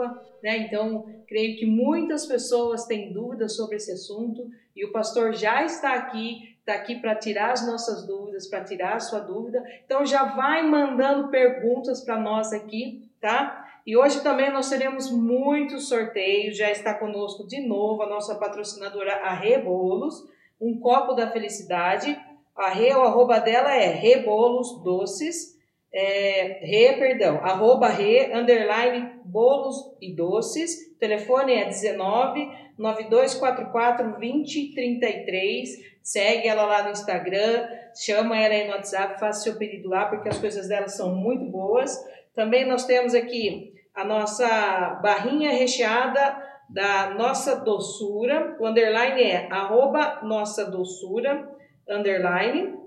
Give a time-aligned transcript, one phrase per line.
[0.00, 0.58] Páscoa, né?
[0.58, 5.94] Então, creio que muitas pessoas têm dúvidas sobre esse assunto e o pastor já está
[5.94, 9.62] aqui, está aqui para tirar as nossas dúvidas, para tirar a sua dúvida.
[9.84, 13.66] Então, já vai mandando perguntas para nós aqui, tá?
[13.86, 16.56] E hoje também nós teremos muitos sorteios.
[16.56, 20.26] Já está conosco de novo a nossa patrocinadora a Rebolos,
[20.60, 22.18] um copo da felicidade.
[22.54, 25.58] A Re, o arroba dela é Rebolos Doces
[25.92, 30.92] é, re, perdão, arroba re, underline, bolos e doces.
[30.94, 32.48] O telefone é 19
[32.78, 35.90] 9244 2033.
[36.02, 40.28] Segue ela lá no Instagram, chama ela aí no WhatsApp, faça seu pedido lá, porque
[40.28, 41.98] as coisas dela são muito boas.
[42.34, 48.56] Também nós temos aqui a nossa barrinha recheada da nossa doçura.
[48.60, 51.48] O underline é arroba nossa doçura,
[51.88, 52.78] underline.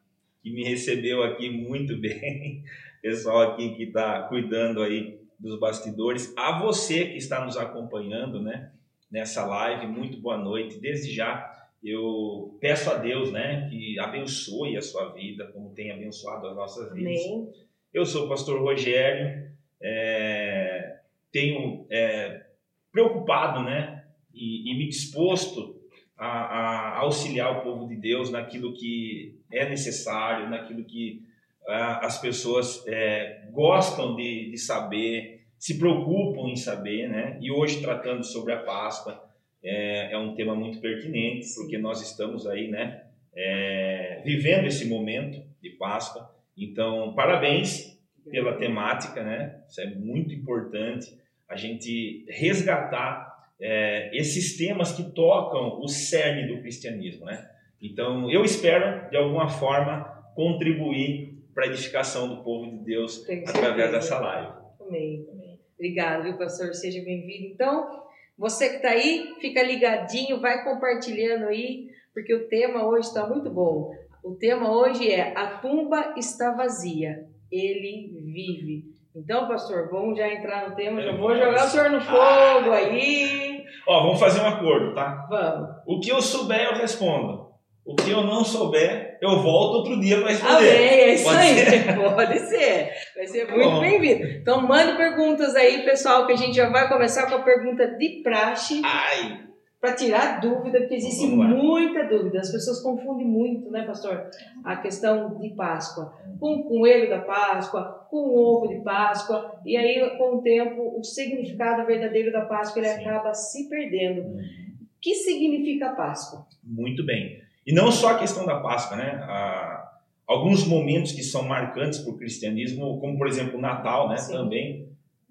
[0.41, 2.63] que me recebeu aqui muito bem.
[3.01, 6.33] Pessoal aqui que está cuidando aí dos bastidores.
[6.37, 8.71] A você que está nos acompanhando, né?
[9.11, 10.79] Nessa live, muito boa noite.
[10.79, 16.47] Desde já eu peço a Deus, né, que abençoe a sua vida, como tem abençoado
[16.47, 17.23] as nossas vidas.
[17.25, 17.51] Amém.
[17.93, 20.97] Eu sou o pastor Rogério, é,
[21.31, 22.45] tenho é,
[22.91, 25.77] preocupado, né, e, e me disposto
[26.17, 31.23] a, a, auxiliar o povo de Deus naquilo que é necessário, naquilo que
[31.67, 37.37] a, as pessoas é, gostam de, de saber, se preocupam em saber, né?
[37.41, 39.26] E hoje tratando sobre a Páscoa,
[39.63, 43.03] é, é um tema muito pertinente, porque nós estamos aí, né,
[43.35, 46.29] é, vivendo esse momento de Páscoa.
[46.57, 47.97] Então, parabéns
[48.29, 49.61] pela temática, né?
[49.67, 53.27] Isso é muito importante a gente resgatar
[53.59, 57.49] é, esses temas que tocam o cerne do cristianismo, né?
[57.81, 60.03] Então, eu espero, de alguma forma,
[60.35, 64.51] contribuir para a edificação do povo de Deus através dessa live.
[64.79, 65.27] Amém.
[65.31, 65.59] Amém.
[65.75, 66.73] Obrigado, viu, pastor?
[66.73, 67.53] Seja bem-vindo.
[67.53, 68.06] Então,
[68.37, 73.49] você que está aí, fica ligadinho, vai compartilhando aí, porque o tema hoje está muito
[73.49, 73.91] bom.
[74.23, 78.83] O tema hoje é A tumba está vazia, ele vive.
[79.15, 83.63] Então, pastor, vamos já entrar no tema, já vou jogar o senhor no fogo aí.
[83.87, 85.25] Ó, vamos fazer um acordo, tá?
[85.27, 85.69] Vamos.
[85.87, 87.47] O que eu souber, eu respondo.
[87.83, 90.55] O que eu não souber, eu volto outro dia para responder.
[90.55, 91.55] Amém, é isso Pode aí.
[91.55, 91.95] Ser?
[92.15, 92.89] Pode ser.
[93.15, 94.27] Vai ser muito bem-vindo.
[94.27, 98.21] Então, mande perguntas aí, pessoal, que a gente já vai começar com a pergunta de
[98.23, 98.81] praxe.
[98.83, 99.47] Ai!
[99.79, 102.39] Para tirar dúvida, porque existe muita dúvida.
[102.39, 104.27] As pessoas confundem muito, né, pastor?
[104.63, 106.13] A questão de Páscoa.
[106.39, 109.59] Com o coelho da Páscoa, com o ovo de Páscoa.
[109.63, 114.21] E aí, com o tempo, o significado verdadeiro da Páscoa ele acaba se perdendo.
[114.21, 116.47] O que significa Páscoa?
[116.63, 117.46] Muito bem.
[117.67, 119.19] E não só a questão da Páscoa, né?
[119.23, 119.91] Há
[120.25, 124.15] alguns momentos que são marcantes para o cristianismo, como por exemplo o Natal, né?
[124.15, 124.31] Sim.
[124.31, 124.87] Também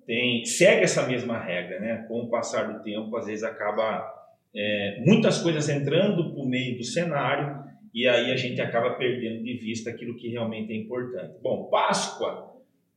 [0.07, 2.05] tem segue essa mesma regra, né?
[2.07, 4.07] Com o passar do tempo, às vezes acaba
[4.55, 9.55] é, muitas coisas entrando por meio do cenário e aí a gente acaba perdendo de
[9.55, 11.39] vista aquilo que realmente é importante.
[11.43, 12.53] Bom, Páscoa,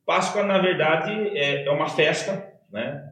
[0.06, 3.06] Páscoa na verdade é, é uma festa, né?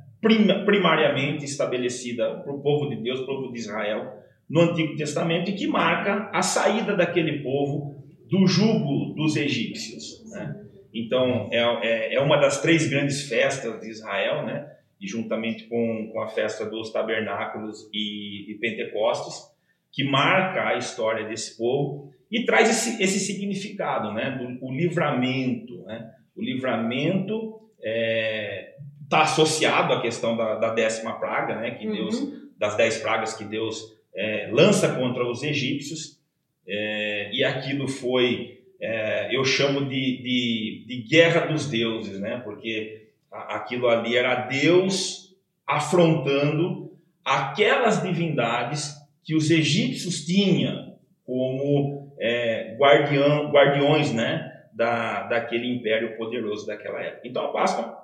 [0.66, 4.18] primariamente estabelecida para o povo de Deus, para o povo de Israel
[4.50, 7.98] no Antigo Testamento e que marca a saída daquele povo
[8.30, 10.24] do jugo dos egípcios.
[10.32, 10.68] Né?
[10.94, 14.68] Então, é, é, é, uma das três grandes festas de Israel, né?
[15.00, 19.44] E juntamente com, com a festa dos tabernáculos e, e Pentecostes,
[19.92, 24.32] que marca a história desse povo e traz esse, esse significado, né?
[24.32, 26.10] Do, o livramento, né?
[26.36, 28.76] O livramento está é,
[29.10, 31.72] tá associado à questão da, da, décima praga, né?
[31.72, 31.94] Que uhum.
[31.94, 36.20] Deus, das dez pragas que Deus é, lança contra os egípcios,
[36.68, 42.42] é, e aquilo foi é, eu chamo de, de, de, guerra dos deuses, né?
[42.44, 45.36] Porque aquilo ali era Deus
[45.66, 46.92] afrontando
[47.26, 54.54] aquelas divindades que os egípcios tinham como é, guardião, guardiões, né?
[54.74, 57.28] Da, daquele império poderoso daquela época.
[57.28, 57.98] Então a Páscoa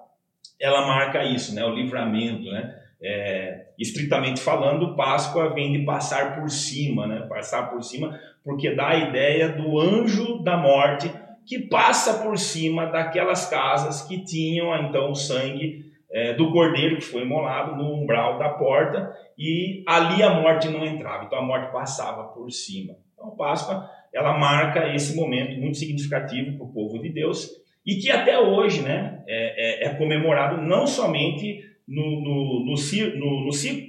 [0.59, 1.63] ela marca isso, né?
[1.63, 2.82] O livramento, né?
[3.03, 7.25] É, estritamente falando, Páscoa vem de passar por cima, né?
[7.27, 11.11] Passar por cima, porque dá a ideia do anjo da morte
[11.45, 17.03] que passa por cima daquelas casas que tinham então o sangue é, do cordeiro que
[17.03, 21.71] foi imolado no umbral da porta e ali a morte não entrava, então a morte
[21.71, 22.95] passava por cima.
[23.13, 27.49] Então, Páscoa ela marca esse momento muito significativo para o povo de Deus
[27.85, 33.45] e que até hoje, né, é, é, é comemorado não somente no, no, no,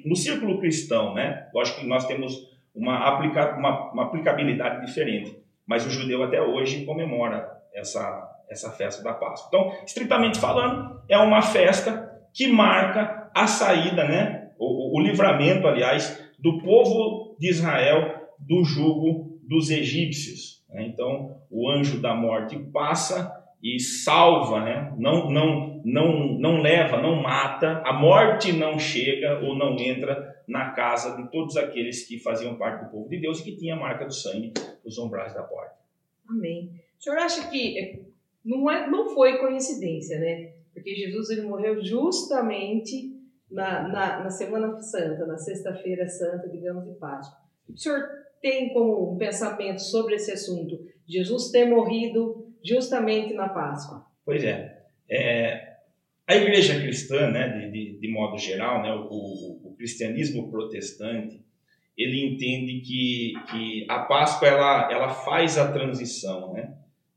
[0.07, 1.49] no, círculo cristão, né?
[1.55, 5.37] Lógico que nós temos uma, aplica, uma, uma aplicabilidade diferente,
[5.67, 9.49] mas o judeu até hoje comemora essa, essa festa da Páscoa.
[9.49, 14.45] Então, estritamente falando, é uma festa que marca a saída, né?
[14.59, 20.65] o, o livramento, aliás, do povo de Israel do jugo dos egípcios.
[20.69, 20.87] Né?
[20.87, 23.33] Então, o anjo da morte passa
[23.63, 24.93] e salva, né?
[24.99, 30.71] não, não, não, não leva, não mata, a morte não chega ou não entra na
[30.71, 33.79] casa de todos aqueles que faziam parte do povo de Deus e que tinha a
[33.79, 34.53] marca do sangue
[34.83, 35.75] nos umbrais da porta.
[36.29, 36.71] Amém.
[36.99, 38.01] O senhor acha que é,
[38.43, 40.55] não, é, não foi coincidência, né?
[40.73, 43.15] Porque Jesus ele morreu justamente
[43.51, 47.39] na, na, na Semana Santa, na Sexta-feira Santa, digamos, de Páscoa.
[47.69, 48.03] O senhor
[48.41, 50.81] tem como um pensamento sobre esse assunto?
[51.07, 54.07] Jesus ter morrido justamente na Páscoa.
[54.25, 54.83] Pois é.
[55.09, 55.64] é
[56.27, 61.41] a igreja cristã, né, de, de, de modo geral, né, o, o, o, cristianismo protestante,
[61.97, 66.75] ele entende que, que a Páscoa ela, ela faz a transição né,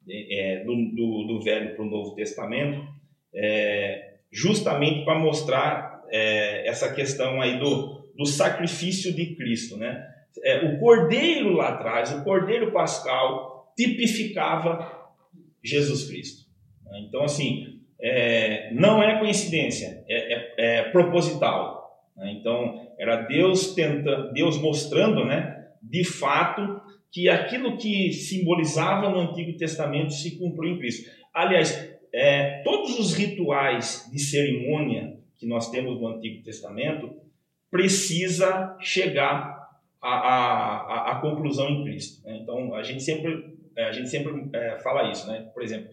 [0.09, 2.85] é, do, do, do Velho para o Novo Testamento,
[3.33, 9.77] é, justamente para mostrar é, essa questão aí do, do sacrifício de Cristo.
[9.77, 10.05] Né?
[10.43, 15.09] É, o cordeiro lá atrás, o cordeiro pascal, tipificava
[15.63, 16.47] Jesus Cristo.
[16.99, 22.01] Então, assim, é, não é coincidência, é, é, é proposital.
[22.15, 22.33] Né?
[22.39, 29.57] Então, era Deus tenta, Deus mostrando, né, de fato, que aquilo que simbolizava no Antigo
[29.57, 31.09] Testamento se cumpriu em Cristo.
[31.33, 37.15] Aliás, é, todos os rituais de cerimônia que nós temos no Antigo Testamento
[37.69, 39.67] precisa chegar
[40.01, 42.25] à, à, à conclusão em Cristo.
[42.25, 42.39] Né?
[42.41, 45.47] Então, a gente sempre é, a gente sempre é, fala isso, né?
[45.53, 45.89] Por exemplo,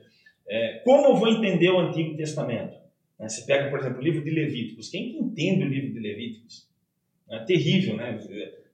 [0.49, 2.77] é, como eu vou entender o Antigo Testamento?
[3.19, 3.29] Né?
[3.29, 4.89] Você pega, por exemplo, o livro de Levíticos.
[4.89, 6.69] Quem que entende o livro de Levíticos?
[7.31, 8.19] É terrível, né?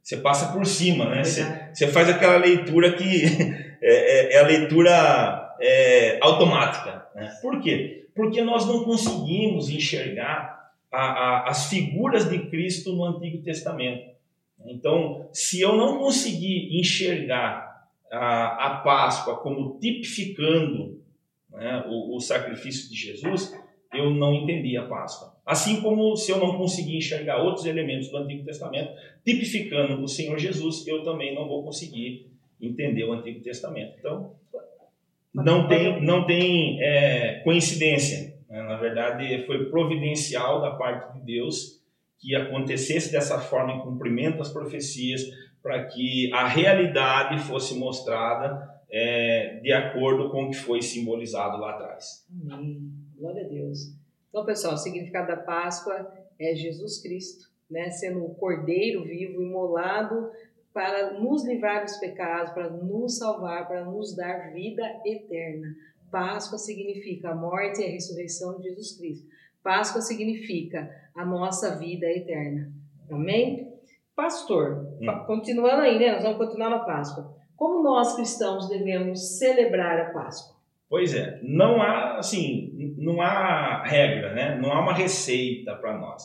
[0.03, 1.23] Você passa por cima, né?
[1.23, 3.05] Você, você faz aquela leitura que
[3.81, 5.57] é, é, é a leitura
[6.21, 7.07] automática.
[7.15, 7.31] Né?
[7.41, 8.09] Por quê?
[8.15, 14.11] Porque nós não conseguimos enxergar a, a, as figuras de Cristo no Antigo Testamento.
[14.67, 21.00] Então, se eu não conseguir enxergar a, a Páscoa como tipificando
[21.53, 23.57] né, o, o, sacrifício de Jesus,
[23.93, 25.35] eu não entendi a Páscoa.
[25.45, 28.93] Assim como se eu não conseguir enxergar outros elementos do Antigo Testamento
[29.25, 32.31] tipificando o Senhor Jesus, eu também não vou conseguir
[32.61, 33.95] entender o Antigo Testamento.
[33.99, 34.35] Então,
[35.35, 38.35] não tem, não tem é, coincidência.
[38.49, 38.63] Né?
[38.63, 41.81] Na verdade, foi providencial da parte de Deus
[42.19, 45.23] que acontecesse dessa forma em cumprimento às profecias,
[45.63, 51.71] para que a realidade fosse mostrada é, de acordo com o que foi simbolizado lá
[51.71, 52.27] atrás.
[52.51, 52.91] Amém.
[53.17, 53.95] Glória a Deus.
[54.29, 60.31] Então, pessoal, o significado da Páscoa é Jesus Cristo, né, sendo o Cordeiro vivo, imolado
[60.73, 65.75] para nos livrar dos pecados, para nos salvar, para nos dar vida eterna.
[66.11, 69.29] Páscoa significa a morte e a ressurreição de Jesus Cristo.
[69.63, 72.73] Páscoa significa a nossa vida eterna.
[73.11, 73.73] Amém?
[74.15, 75.25] Pastor, hum.
[75.27, 76.13] continuando aí, né?
[76.13, 77.40] Nós vamos continuar na Páscoa.
[77.61, 80.57] Como nós cristãos devemos celebrar a Páscoa?
[80.89, 84.59] Pois é, não há assim, não há regra, né?
[84.59, 86.23] Não há uma receita para nós.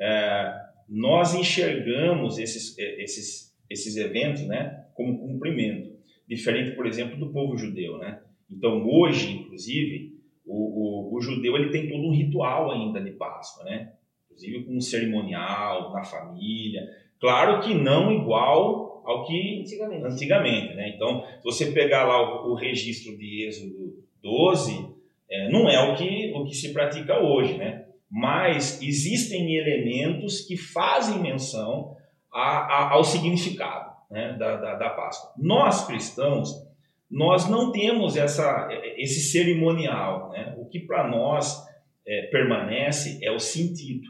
[0.00, 0.54] É,
[0.88, 5.92] nós enxergamos esses, esses, esses eventos, né, como cumprimento,
[6.26, 8.22] diferente, por exemplo, do povo judeu, né?
[8.50, 13.64] Então hoje, inclusive, o, o, o, judeu ele tem todo um ritual ainda de Páscoa,
[13.64, 13.92] né?
[14.24, 16.88] Inclusive com um cerimonial na família.
[17.20, 20.92] Claro que não igual ao que antigamente, antigamente né?
[20.94, 24.88] Então, se você pegar lá o, o registro de Êxodo 12,
[25.30, 27.86] é, não é o que, o que se pratica hoje, né?
[28.10, 31.96] Mas existem elementos que fazem menção
[32.32, 35.32] a, a, ao significado né, da, da, da Páscoa.
[35.38, 36.66] Nós cristãos,
[37.08, 40.30] nós não temos essa, esse cerimonial.
[40.30, 40.54] Né?
[40.58, 41.64] O que para nós
[42.06, 44.08] é, permanece é o sentido.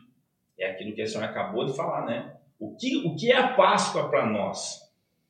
[0.58, 2.34] É aquilo que a senhora acabou de falar, né?
[2.60, 4.78] O que, o que é a Páscoa para nós?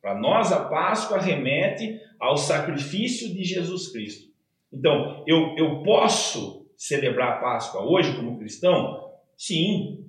[0.03, 4.29] Para nós, a Páscoa remete ao sacrifício de Jesus Cristo.
[4.73, 9.11] Então, eu, eu posso celebrar a Páscoa hoje como cristão?
[9.37, 10.05] Sim,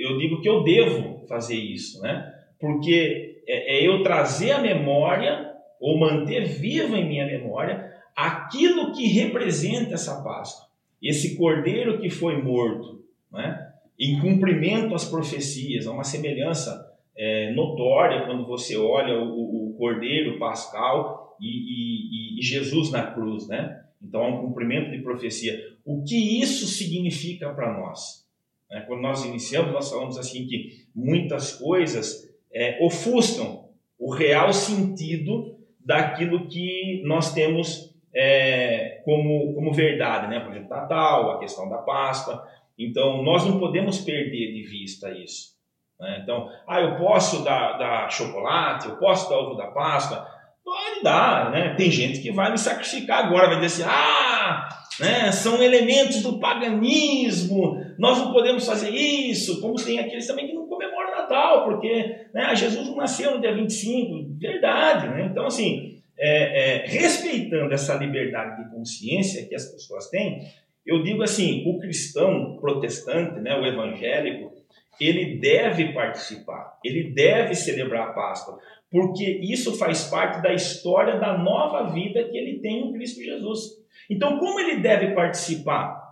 [0.00, 2.34] eu digo que eu devo fazer isso, né?
[2.58, 9.06] Porque é, é eu trazer a memória ou manter viva em minha memória aquilo que
[9.06, 10.66] representa essa Páscoa.
[11.02, 13.65] Esse cordeiro que foi morto, né?
[13.98, 20.38] Em cumprimento às profecias, há uma semelhança é, notória quando você olha o, o cordeiro
[20.38, 23.84] pascal e, e, e, Jesus na cruz, né?
[24.02, 25.58] Então há um cumprimento de profecia.
[25.84, 28.26] O que isso significa para nós?
[28.70, 33.66] É, quando nós iniciamos, nós falamos assim que muitas coisas é, ofuscam
[33.98, 40.40] o real sentido daquilo que nós temos é, como, como verdade, né?
[40.40, 42.46] Por exemplo, Natal, a questão da Páscoa.
[42.78, 45.56] Então, nós não podemos perder de vista isso.
[46.00, 46.20] Né?
[46.22, 50.26] Então, ah, eu posso dar, dar chocolate, eu posso dar ovo da Páscoa.
[50.64, 51.74] Pode dar, né?
[51.74, 54.68] Tem gente que vai me sacrificar agora, vai dizer assim, ah,
[54.98, 55.30] né?
[55.30, 60.66] são elementos do paganismo, nós não podemos fazer isso, como tem aqueles também que não
[60.66, 65.28] comemoram Natal, porque né, Jesus não nasceu no dia 25, verdade, né?
[65.30, 70.40] Então, assim, é, é, respeitando essa liberdade de consciência que as pessoas têm,
[70.86, 74.54] eu digo assim, o cristão protestante, né, o evangélico,
[75.00, 78.58] ele deve participar, ele deve celebrar a Páscoa,
[78.90, 83.84] porque isso faz parte da história da nova vida que ele tem em Cristo Jesus.
[84.08, 86.06] Então, como ele deve participar?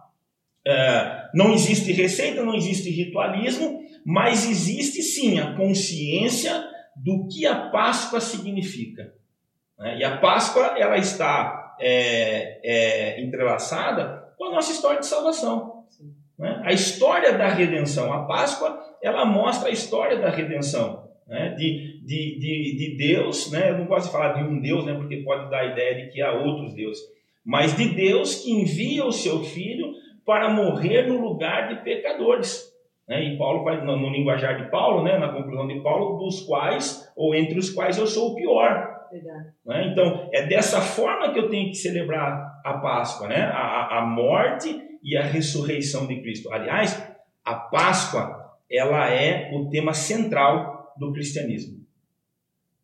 [0.67, 6.53] É, não existe receita, não existe ritualismo, mas existe sim a consciência
[6.97, 9.15] do que a Páscoa significa.
[9.79, 9.99] Né?
[9.99, 15.85] E a Páscoa ela está é, é, entrelaçada com a nossa história de salvação.
[16.39, 16.63] Né?
[16.65, 18.13] A história da redenção.
[18.13, 21.05] A Páscoa ela mostra a história da redenção.
[21.27, 21.51] Né?
[21.51, 23.71] De, de, de, de Deus, né?
[23.71, 24.95] eu não gosto de falar de um Deus, né?
[24.95, 27.03] porque pode dar a ideia de que há outros deuses,
[27.45, 29.93] mas de Deus que envia o seu Filho
[30.25, 32.73] para morrer no lugar de pecadores.
[33.09, 33.25] Né?
[33.25, 35.19] E Paulo no, no, linguajar de Paulo, né?
[35.19, 38.94] na conclusão de Paulo, dos quais, ou entre os quais eu sou o pior.
[39.65, 39.89] Né?
[39.93, 43.43] Então, é dessa forma que eu tenho que celebrar a Páscoa, né?
[43.43, 46.53] a, a morte e a ressurreição de Cristo.
[46.53, 47.03] Aliás,
[47.45, 51.85] a Páscoa ela é o tema central do cristianismo.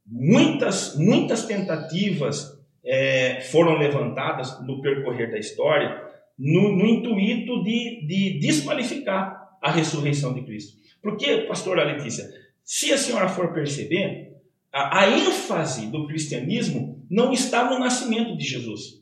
[0.07, 8.39] Muitas, muitas tentativas é, foram levantadas no percorrer da história no, no intuito de, de
[8.41, 10.79] desqualificar a ressurreição de Cristo.
[11.03, 12.25] Porque, pastora Letícia,
[12.65, 14.30] se a senhora for perceber,
[14.73, 19.01] a, a ênfase do cristianismo não está no nascimento de Jesus.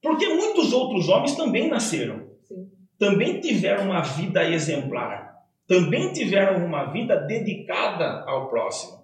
[0.00, 2.68] Porque muitos outros homens também nasceram, Sim.
[2.98, 5.34] também tiveram uma vida exemplar,
[5.66, 9.02] também tiveram uma vida dedicada ao próximo.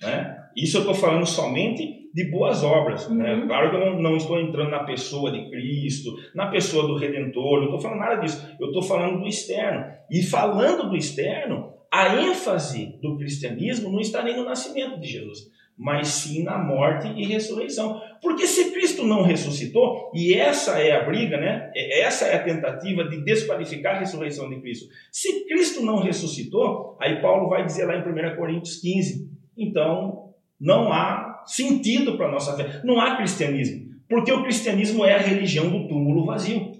[0.00, 0.38] Né?
[0.56, 3.08] Isso eu estou falando somente de boas obras.
[3.08, 3.34] Né?
[3.34, 3.40] Uhum.
[3.40, 3.46] Né?
[3.46, 7.58] Claro que eu não, não, estou entrando na pessoa de Cristo, na pessoa do Redentor,
[7.58, 8.46] não estou falando nada disso.
[8.58, 9.84] Eu estou falando do externo.
[10.10, 15.50] E falando do externo, a ênfase do cristianismo não está nem no nascimento de Jesus,
[15.76, 18.00] mas sim na morte e ressurreição.
[18.22, 21.70] Porque se Cristo não ressuscitou, e essa é a briga, né?
[21.76, 24.88] Essa é a tentativa de desqualificar a ressurreição de Cristo.
[25.10, 30.90] Se Cristo não ressuscitou, aí Paulo vai dizer lá em 1 Coríntios 15, então não
[30.90, 32.80] há sentido para a nossa fé.
[32.84, 36.72] Não há cristianismo, porque o cristianismo é a religião do túmulo vazio.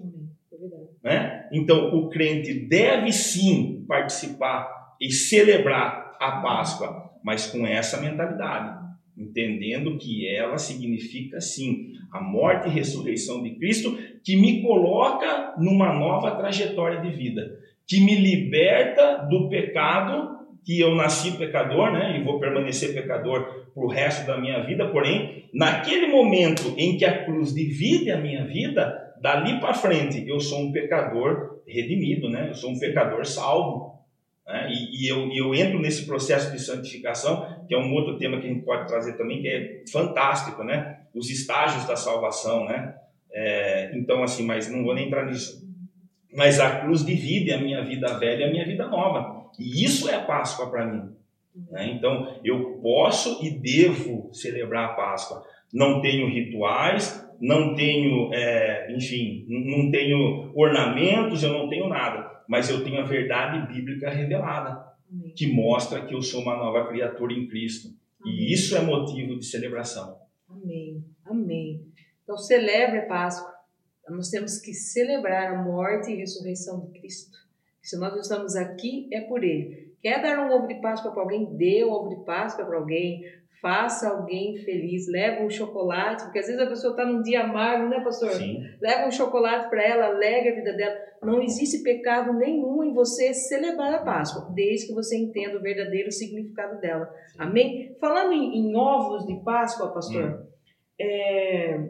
[1.03, 1.47] Né?
[1.51, 8.81] Então, o crente deve sim participar e celebrar a Páscoa, mas com essa mentalidade,
[9.17, 15.93] entendendo que ela significa sim a morte e ressurreição de Cristo, que me coloca numa
[15.93, 20.31] nova trajetória de vida, que me liberta do pecado
[20.63, 24.87] que eu nasci pecador, né, e vou permanecer pecador para o resto da minha vida,
[24.87, 30.39] porém, naquele momento em que a cruz divide a minha vida, dali para frente eu
[30.39, 33.93] sou um pecador redimido, né, eu sou um pecador salvo.
[34.45, 38.39] Né, e, e eu, eu entro nesse processo de santificação, que é um outro tema
[38.39, 42.95] que a gente pode trazer também, que é fantástico, né, os estágios da salvação, né,
[43.35, 45.67] É, então, assim, mas não vou nem entrar nisso.
[46.35, 49.49] Mas a cruz divide a minha vida velha e a minha vida nova.
[49.57, 51.09] E isso é a Páscoa para mim.
[51.71, 51.93] Né?
[51.95, 55.43] Então, eu posso e devo celebrar a Páscoa.
[55.73, 62.29] Não tenho rituais, não tenho, é, enfim, não tenho ornamentos, eu não tenho nada.
[62.47, 64.93] Mas eu tenho a verdade bíblica revelada,
[65.35, 67.93] que mostra que eu sou uma nova criatura em Cristo.
[68.25, 70.17] E isso é motivo de celebração.
[70.49, 71.03] Amém.
[71.25, 71.85] Amém.
[72.23, 73.53] Então, celebre a Páscoa.
[74.09, 77.37] Nós temos que celebrar a morte e ressurreição de Cristo.
[77.81, 79.93] Se nós estamos aqui, é por Ele.
[80.01, 81.55] Quer dar um ovo de Páscoa para alguém?
[81.55, 83.25] Dê um ovo de Páscoa para alguém.
[83.63, 85.07] Faça alguém feliz.
[85.07, 88.31] Leva um chocolate, porque às vezes a pessoa está num dia amargo, né, pastor?
[88.31, 88.61] Sim.
[88.81, 90.97] Leva um chocolate para ela, alegre a vida dela.
[91.23, 96.11] Não existe pecado nenhum em você celebrar a Páscoa, desde que você entenda o verdadeiro
[96.11, 97.09] significado dela.
[97.39, 97.95] Amém?
[98.01, 100.45] Falando em, em ovos de Páscoa, pastor, hum.
[100.99, 101.89] é,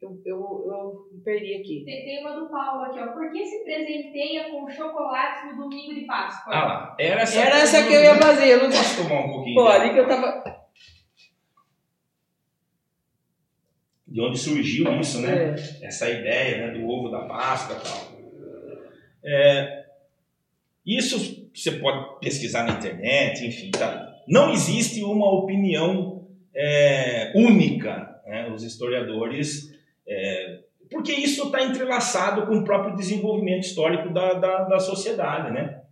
[0.00, 1.84] eu, eu, eu perdi aqui.
[1.84, 3.08] Tem, tem uma do Paulo aqui, ó.
[3.08, 6.54] Por que se presenteia com chocolate no domingo de Páscoa?
[6.54, 8.48] Ah lá, era essa, era essa que eu ia fazer.
[8.48, 8.70] Eu não...
[8.70, 9.54] Posso tomar um pouquinho?
[9.56, 10.60] Pode, que eu tava.
[14.08, 15.54] De onde surgiu isso, né?
[15.82, 15.86] É.
[15.86, 18.20] Essa ideia né, do ovo da Páscoa e tal.
[19.22, 19.84] É,
[20.84, 24.08] isso você pode pesquisar na internet, enfim, tá?
[24.26, 28.18] Não existe uma opinião é, única.
[28.26, 28.50] Né?
[28.50, 29.78] Os historiadores
[30.10, 30.58] é,
[30.90, 35.82] porque isso está entrelaçado com o próprio desenvolvimento histórico da, da, da sociedade, né?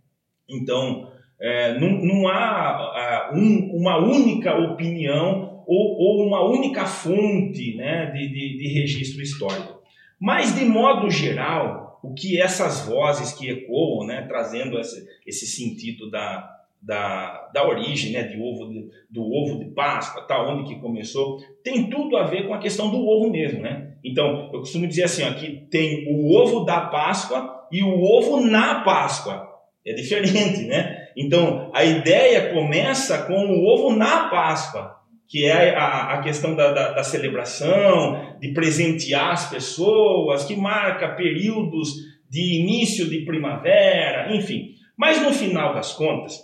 [0.49, 1.09] Então,
[1.39, 8.27] é, não, não há um, uma única opinião ou, ou, uma única fonte né, de,
[8.27, 9.79] de, de registro histórico.
[10.19, 16.09] Mas, de modo geral, o que essas vozes que ecoam, né, trazendo esse, esse sentido
[16.09, 20.81] da, da, da origem, né, de ovo de, do ovo de Páscoa, tá, onde que
[20.81, 23.88] começou, tem tudo a ver com a questão do ovo mesmo, né?
[24.03, 28.41] Então, eu costumo dizer assim, ó, que tem o ovo da Páscoa e o ovo
[28.41, 29.47] na Páscoa.
[29.85, 31.07] É diferente, né?
[31.15, 34.95] Então, a ideia começa com o ovo na Páscoa,
[35.27, 41.09] que é a, a questão da, da, da celebração, de presentear as pessoas, que marca
[41.09, 41.93] períodos
[42.29, 44.75] de início de primavera, enfim.
[44.97, 46.39] Mas no final das contas,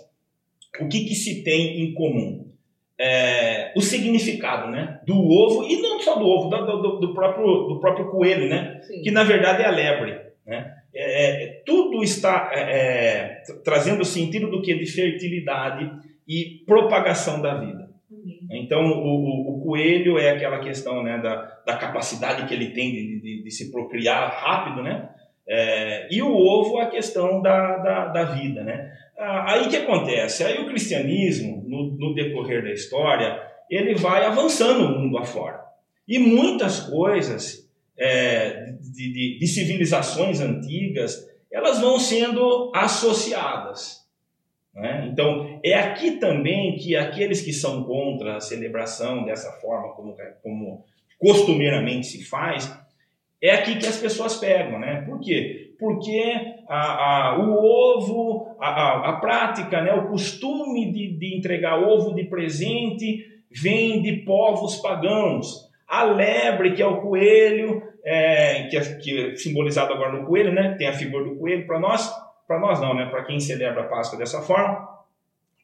[0.80, 2.45] o que, que se tem em comum?
[2.98, 7.46] É, o significado né, do ovo, e não só do ovo, do, do, do próprio,
[7.68, 10.18] do próprio coelho, né, que na verdade é a lebre.
[10.46, 10.72] Né?
[10.94, 14.74] É, é tudo está é, é, trazendo o sentido do que?
[14.74, 15.90] De fertilidade
[16.26, 17.86] e propagação da vida.
[18.50, 22.92] Então, o, o, o, coelho é aquela questão né, da, da capacidade que ele tem
[22.92, 25.08] de, de, de se procriar rápido, né?
[25.48, 28.92] É, e o ovo, a questão da, da, da vida, né?
[29.16, 30.44] Ah, aí que acontece?
[30.44, 35.60] Aí o cristianismo, no, no decorrer da história, ele vai avançando o mundo afora.
[36.06, 44.06] E muitas coisas é, de, de, de, civilizações antigas, elas vão sendo associadas.
[44.74, 45.08] Né?
[45.10, 50.84] Então, é aqui também que aqueles que são contra a celebração dessa forma, como, como
[51.18, 52.72] costumeiramente se faz,
[53.42, 54.78] é aqui que as pessoas pegam.
[54.78, 55.02] Né?
[55.02, 55.65] Por quê?
[55.78, 56.22] Porque
[56.68, 62.24] a, a, o ovo, a, a, prática, né, o costume de, de entregar ovo de
[62.24, 65.66] presente vem de povos pagãos.
[65.86, 70.52] A lebre, que é o coelho, é, que, é, que é simbolizado agora no coelho,
[70.52, 72.10] né, tem a figura do coelho para nós,
[72.46, 74.88] para nós não, né, para quem celebra a Páscoa dessa forma,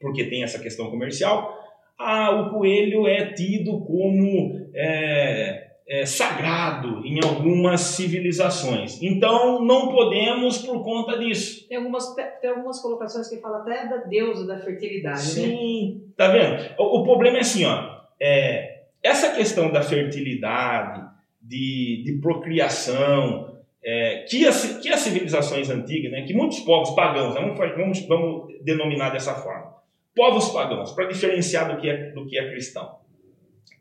[0.01, 1.59] porque tem essa questão comercial.
[1.99, 9.03] O coelho é tido como é, é, sagrado em algumas civilizações.
[9.03, 11.67] Então não podemos por conta disso.
[11.69, 15.19] Tem algumas, tem algumas colocações que falam até da deusa da fertilidade.
[15.19, 15.25] Né?
[15.25, 16.13] Sim, né?
[16.17, 16.75] tá vendo?
[16.79, 24.25] O, o, problema é assim, ó, é, essa questão da fertilidade, de, de procriação, é,
[24.29, 29.11] que, as, que as civilizações antigas, né, que muitos povos pagãos, vamos, vamos, vamos denominar
[29.11, 29.75] dessa forma,
[30.15, 33.02] povos pagãos, para diferenciar do que é, do que é cristão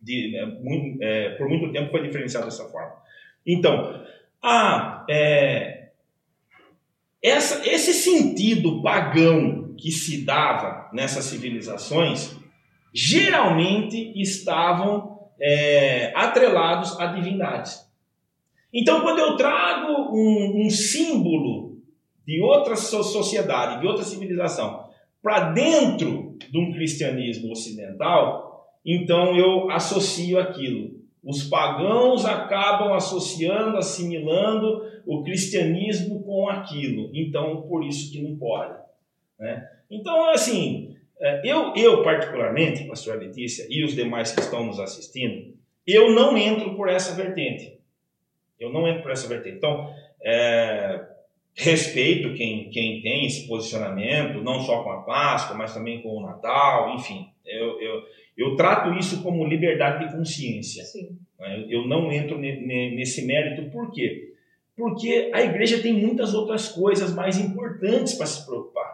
[0.01, 2.95] de, né, muito, é, por muito tempo foi diferenciado dessa forma.
[3.45, 4.03] Então,
[4.41, 5.89] a, é,
[7.23, 12.35] essa, esse sentido pagão que se dava nessas civilizações
[12.93, 17.79] geralmente estavam é, atrelados a divindades.
[18.73, 21.77] Então, quando eu trago um, um símbolo
[22.25, 24.89] de outra sociedade, de outra civilização,
[25.21, 28.50] para dentro de um cristianismo ocidental,
[28.85, 31.01] então eu associo aquilo.
[31.23, 37.11] Os pagãos acabam associando, assimilando o cristianismo com aquilo.
[37.13, 38.73] Então, por isso que não pode.
[39.39, 39.69] Né?
[39.89, 45.53] Então, assim, é, eu, eu particularmente, pastor Letícia, e os demais que estão nos assistindo,
[45.85, 47.79] eu não entro por essa vertente.
[48.59, 49.57] Eu não entro por essa vertente.
[49.57, 51.05] Então, é,
[51.53, 56.21] respeito quem, quem tem esse posicionamento, não só com a Páscoa, mas também com o
[56.21, 57.27] Natal, enfim.
[57.45, 58.03] Eu, eu,
[58.37, 60.83] eu trato isso como liberdade de consciência.
[60.85, 61.17] Sim.
[61.39, 61.65] Né?
[61.69, 64.33] Eu não entro nesse mérito, por quê?
[64.75, 68.89] Porque a igreja tem muitas outras coisas mais importantes para se preocupar.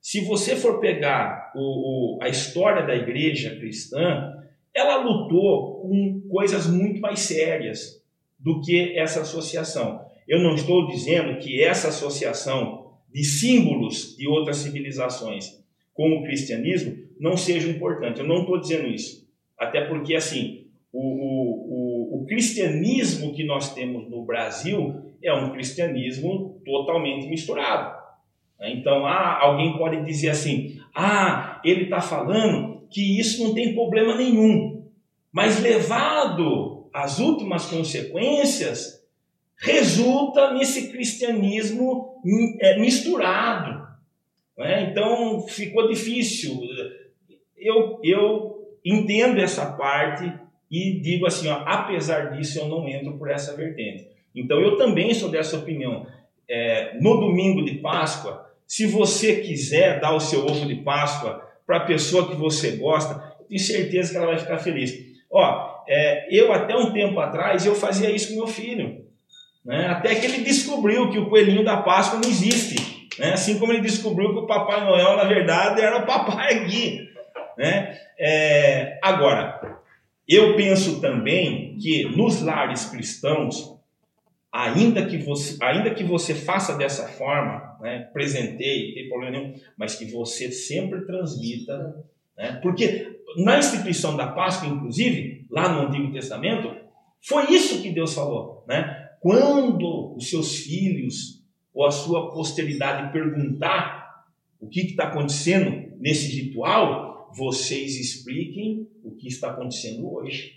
[0.00, 4.34] Se você for pegar o, o, a história da igreja cristã,
[4.74, 8.02] ela lutou com coisas muito mais sérias
[8.38, 10.04] do que essa associação.
[10.28, 17.05] Eu não estou dizendo que essa associação de símbolos de outras civilizações com o cristianismo
[17.18, 18.20] não seja importante.
[18.20, 19.26] Eu não estou dizendo isso.
[19.58, 25.50] Até porque, assim, o, o, o, o cristianismo que nós temos no Brasil é um
[25.50, 27.96] cristianismo totalmente misturado.
[28.60, 34.16] Então, ah, alguém pode dizer assim: ah, ele está falando que isso não tem problema
[34.16, 34.86] nenhum,
[35.32, 39.04] mas levado às últimas consequências,
[39.58, 42.22] resulta nesse cristianismo
[42.60, 43.86] é, misturado.
[44.56, 44.90] Né?
[44.90, 46.58] Então, ficou difícil.
[47.58, 50.32] Eu, eu entendo essa parte
[50.70, 54.08] e digo assim: ó, apesar disso, eu não entro por essa vertente.
[54.34, 56.06] Então, eu também sou dessa opinião.
[56.48, 61.78] É, no domingo de Páscoa, se você quiser dar o seu ovo de Páscoa para
[61.78, 64.94] a pessoa que você gosta, tenho certeza que ela vai ficar feliz.
[65.30, 69.04] Ó, é, eu até um tempo atrás eu fazia isso com meu filho,
[69.64, 69.86] né?
[69.88, 73.32] até que ele descobriu que o coelhinho da Páscoa não existe, né?
[73.32, 77.08] assim como ele descobriu que o Papai Noel na verdade era o papai aqui,
[77.56, 77.98] né?
[78.18, 79.78] É, agora,
[80.28, 83.76] eu penso também que nos lares cristãos
[84.52, 89.54] ainda que você, ainda que você faça dessa forma, né, presenteie, não tem problema nenhum,
[89.76, 92.02] mas que você sempre transmita,
[92.36, 96.74] né, porque na instituição da Páscoa, inclusive, lá no Antigo Testamento,
[97.20, 99.10] foi isso que Deus falou, né?
[99.20, 101.42] Quando os seus filhos
[101.74, 104.24] ou a sua posteridade perguntar
[104.60, 110.52] o que está acontecendo nesse ritual, vocês expliquem o que está acontecendo hoje.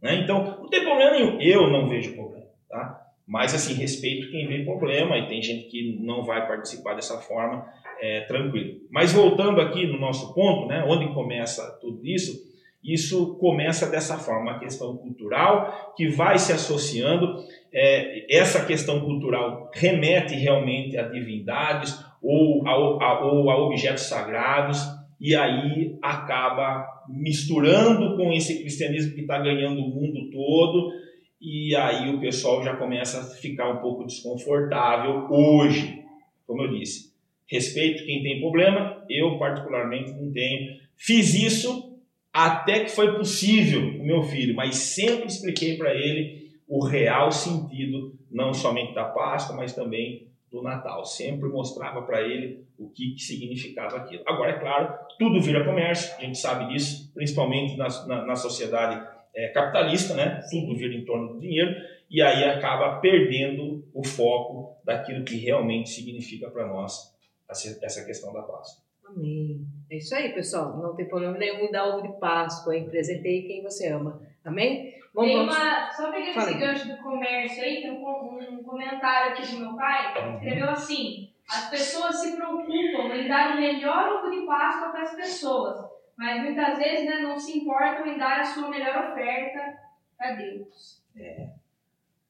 [0.00, 0.20] Né?
[0.22, 1.40] Então, não tem problema nenhum.
[1.40, 2.46] Eu não vejo problema.
[2.68, 3.00] Tá?
[3.26, 7.66] Mas, assim, respeito quem vê problema e tem gente que não vai participar dessa forma,
[8.00, 8.80] é, tranquilo.
[8.90, 14.52] Mas voltando aqui no nosso ponto, né, onde começa tudo isso, isso começa dessa forma,
[14.52, 17.42] uma questão cultural que vai se associando.
[17.72, 24.78] É, essa questão cultural remete realmente a divindades ou a, a, ou a objetos sagrados,
[25.24, 30.92] e aí acaba misturando com esse cristianismo que está ganhando o mundo todo
[31.40, 36.04] e aí o pessoal já começa a ficar um pouco desconfortável hoje,
[36.46, 37.14] como eu disse.
[37.46, 40.78] Respeito quem tem problema, eu particularmente não tenho.
[40.94, 41.98] Fiz isso
[42.30, 48.14] até que foi possível com meu filho, mas sempre expliquei para ele o real sentido,
[48.30, 51.04] não somente da Páscoa, mas também do Natal.
[51.04, 54.22] Sempre mostrava para ele o que, que, significava aquilo.
[54.26, 59.04] Agora, é claro, tudo vira comércio, a gente sabe disso, principalmente na, na, na sociedade
[59.34, 60.40] é, capitalista, né?
[60.50, 61.74] Tudo vira em torno do dinheiro
[62.08, 67.12] e aí acaba perdendo o foco daquilo que realmente significa para nós
[67.48, 68.84] essa questão da Páscoa.
[69.06, 69.66] Amém.
[69.90, 70.76] É isso aí, pessoal.
[70.80, 72.88] Não tem problema nenhum dar ovo de Páscoa, hein?
[72.88, 74.20] Presenteie quem você ama.
[74.44, 74.94] Amém?
[75.14, 79.46] Vamos, tem uma, só pegando esse gancho do comércio aí, tem um, um comentário aqui
[79.46, 84.44] do meu pai, escreveu assim, as pessoas se preocupam em dar o melhor ovo de
[84.44, 88.68] Páscoa para as pessoas, mas muitas vezes né, não se importam em dar a sua
[88.68, 89.78] melhor oferta
[90.18, 91.00] a Deus.
[91.16, 91.48] É.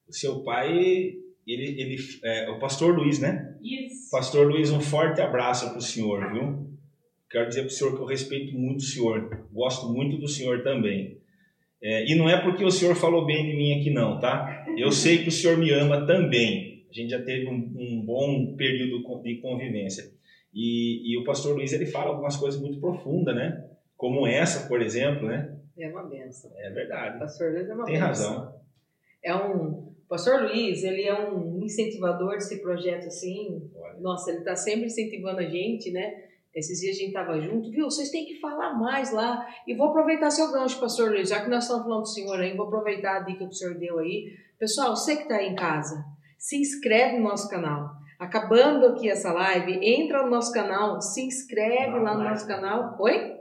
[0.06, 0.70] O seu pai,
[1.46, 3.56] ele, ele, é, o pastor Luiz, né?
[3.62, 4.10] Isso.
[4.10, 6.68] Pastor Luiz, um forte abraço para o senhor, viu?
[7.30, 10.62] Quero dizer para o senhor que eu respeito muito o senhor, gosto muito do senhor
[10.62, 11.23] também.
[11.84, 14.66] É, e não é porque o senhor falou bem de mim aqui, não, tá?
[14.76, 16.86] Eu sei que o senhor me ama também.
[16.90, 20.10] A gente já teve um, um bom período de convivência.
[20.52, 23.64] E, e, o pastor Luiz ele fala algumas coisas muito profundas, né?
[23.96, 25.56] como essa, por exemplo, né?
[25.78, 26.50] É uma benção.
[26.56, 27.16] É verdade.
[27.16, 28.54] O pastor Luiz é uma Tem razão.
[29.22, 33.70] É um, o pastor Luiz, ele é um incentivador desse projeto assim.
[33.74, 33.98] Olha.
[34.00, 36.22] Nossa, ele está sempre incentivando a gente, né?
[36.54, 37.84] Esses dias a gente estava junto, viu?
[37.86, 39.46] Vocês têm que falar mais lá.
[39.66, 42.56] E vou aproveitar seu gancho, pastor Luiz, já que nós estamos falando do senhor aí,
[42.56, 44.32] vou aproveitar a dica que o senhor deu aí.
[44.58, 46.04] Pessoal, você que está aí em casa,
[46.38, 47.90] se inscreve no nosso canal.
[48.18, 52.96] Acabando aqui essa live, entra no nosso canal, se inscreve lá no nosso canal.
[53.00, 53.34] Oi?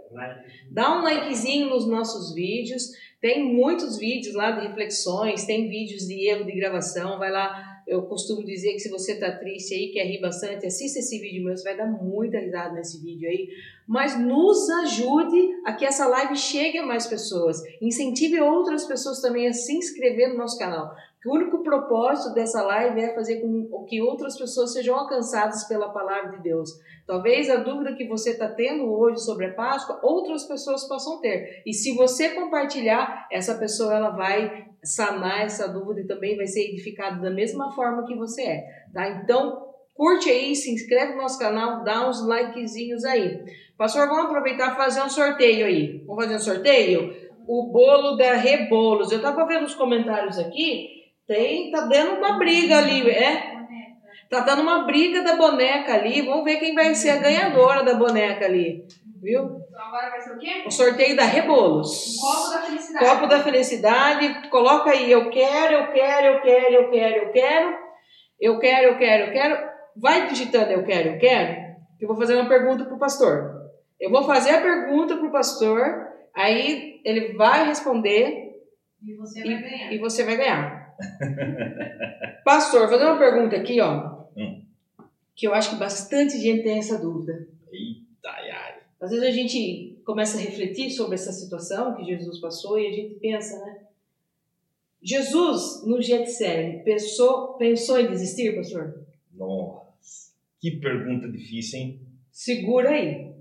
[0.71, 2.91] Dá um likezinho nos nossos vídeos.
[3.21, 7.19] Tem muitos vídeos lá de reflexões, tem vídeos de erro de gravação.
[7.19, 7.72] Vai lá.
[7.87, 11.43] Eu costumo dizer que se você tá triste aí, quer rir bastante, assista esse vídeo
[11.43, 13.49] meu, você vai dar muita risada nesse vídeo aí.
[13.87, 17.61] Mas nos ajude a que essa live chegue a mais pessoas.
[17.81, 20.95] Incentive outras pessoas também a se inscrever no nosso canal.
[21.23, 25.87] Que o único propósito dessa live é fazer com que outras pessoas sejam alcançadas pela
[25.87, 26.69] palavra de Deus.
[27.07, 31.63] Talvez a dúvida que você está tendo hoje sobre a Páscoa, outras pessoas possam ter.
[31.65, 36.69] E se você compartilhar, essa pessoa ela vai sanar essa dúvida e também vai ser
[36.69, 38.65] edificada da mesma forma que você é.
[38.93, 39.07] Tá?
[39.07, 43.39] Então, curte aí, se inscreve no nosso canal, dá uns likezinhos aí.
[43.77, 46.03] Pastor, vamos aproveitar e fazer um sorteio aí.
[46.05, 47.15] Vamos fazer um sorteio?
[47.47, 49.09] O bolo da Rebolos.
[49.09, 53.53] Eu estava vendo os comentários aqui tem, tá dando uma briga ali, é?
[54.29, 56.21] Tá dando uma briga da boneca ali.
[56.23, 58.83] Vamos ver quem vai ser a ganhadora da boneca ali.
[59.21, 59.43] Viu?
[59.69, 60.63] Então agora vai ser o quê?
[60.65, 62.17] O sorteio da Rebolos.
[62.19, 63.05] Copo da felicidade.
[63.05, 64.49] Copo da felicidade.
[64.49, 67.77] Coloca aí, eu quero, eu quero, eu quero, eu quero, eu quero.
[68.39, 69.69] Eu quero, eu quero, eu quero.
[69.95, 71.75] Vai digitando eu quero, eu quero.
[71.97, 73.63] Que eu vou fazer uma pergunta pro pastor.
[73.99, 78.51] Eu vou fazer a pergunta pro pastor, aí ele vai responder.
[79.01, 79.93] E você vai ganhar.
[79.93, 80.82] E você vai ganhar.
[82.43, 84.25] Pastor, vou fazer uma pergunta aqui, ó.
[84.35, 84.61] Hum.
[85.35, 87.47] Que eu acho que bastante gente tem essa dúvida.
[87.71, 88.75] Eita, ai.
[89.01, 92.91] Às vezes a gente começa a refletir sobre essa situação que Jesus passou e a
[92.91, 93.79] gente pensa, né?
[95.01, 99.05] Jesus, no Getsemane, pensou, pensou em desistir, pastor?
[99.33, 101.99] Nossa, que pergunta difícil, hein?
[102.31, 103.33] Segura aí.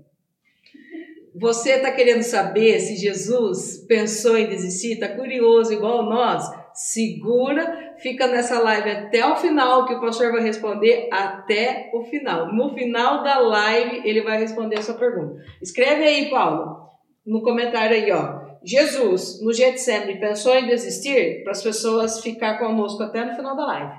[1.33, 4.93] Você está querendo saber se Jesus pensou em desistir?
[4.93, 6.43] Está curioso igual nós?
[6.73, 12.53] Segura, fica nessa live até o final, que o pastor vai responder até o final.
[12.53, 15.41] No final da live, ele vai responder a sua pergunta.
[15.61, 16.89] Escreve aí, Paulo,
[17.25, 18.43] no comentário aí, ó.
[18.63, 23.65] Jesus, no Getsemane, pensou em desistir para as pessoas ficar conosco até no final da
[23.65, 23.93] live.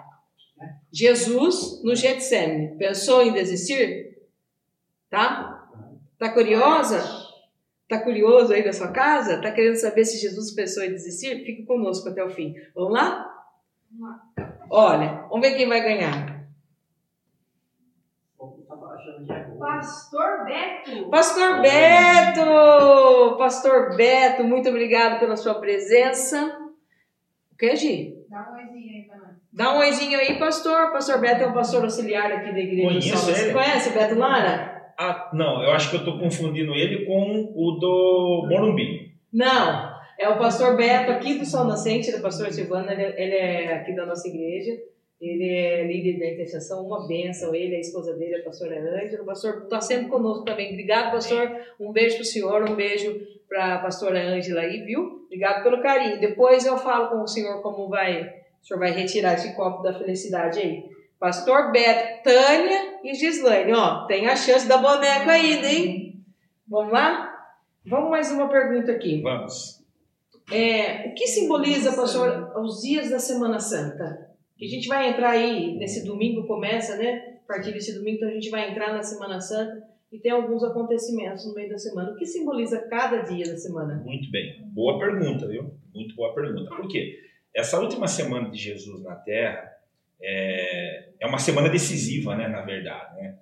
[0.92, 4.16] Jesus, no Getsemane, pensou em desistir?
[5.10, 5.68] Tá?
[6.18, 7.23] Tá curiosa?
[7.94, 9.34] Está curioso aí da sua casa?
[9.34, 11.44] Está querendo saber se Jesus pensou em desistir?
[11.44, 12.52] Fique conosco até o fim.
[12.74, 13.32] Vamos lá?
[13.92, 14.56] Vamos lá.
[14.68, 16.44] Olha, vamos ver quem vai ganhar.
[19.60, 21.08] Pastor Beto.
[21.08, 23.36] Pastor Beto!
[23.38, 26.58] Pastor Beto, muito obrigado pela sua presença.
[27.52, 28.26] O que, Gi?
[28.28, 29.34] Dá um oizinho aí nós.
[29.52, 30.90] Dá um oizinho aí, pastor.
[30.90, 32.88] Pastor Beto é o pastor auxiliar aqui da igreja.
[32.88, 33.36] Conheço ele.
[33.36, 34.83] Você conhece Beto Lara?
[34.98, 39.12] Ah, não, eu acho que eu estou confundindo ele com o do Morumbi.
[39.32, 43.74] Não, é o pastor Beto aqui do Sol Nascente, do pastor Silvano, ele, ele é
[43.74, 44.80] aqui da nossa igreja.
[45.20, 47.54] Ele é líder da intercessão, uma bênção.
[47.54, 49.22] Ele, a esposa dele, a pastora Ângela.
[49.22, 50.72] O pastor está sempre conosco também.
[50.72, 51.50] Obrigado, pastor.
[51.80, 55.24] Um beijo para o senhor, um beijo para a pastora Ângela aí, viu?
[55.24, 56.20] Obrigado pelo carinho.
[56.20, 58.22] Depois eu falo com o senhor como vai,
[58.62, 60.93] o senhor vai retirar esse copo da felicidade aí.
[61.24, 63.72] Pastor Beto, Tânia e Gislaine.
[63.72, 66.22] Ó, tem a chance da boneca ainda, hein?
[66.68, 67.34] Vamos lá?
[67.86, 69.22] Vamos mais uma pergunta aqui.
[69.22, 69.82] Vamos.
[70.52, 74.36] É, o que simboliza, pastor, os dias da Semana Santa?
[74.58, 77.38] Que a gente vai entrar aí, nesse domingo começa, né?
[77.42, 79.82] A partir desse domingo, então a gente vai entrar na Semana Santa
[80.12, 82.12] e tem alguns acontecimentos no meio da semana.
[82.12, 83.94] O que simboliza cada dia da semana?
[84.04, 84.60] Muito bem.
[84.66, 85.72] Boa pergunta, viu?
[85.94, 86.68] Muito boa pergunta.
[86.68, 87.18] Por quê?
[87.56, 89.73] Essa última semana de Jesus na Terra,
[90.24, 93.14] é, é uma semana decisiva, né, na verdade.
[93.16, 93.36] Né?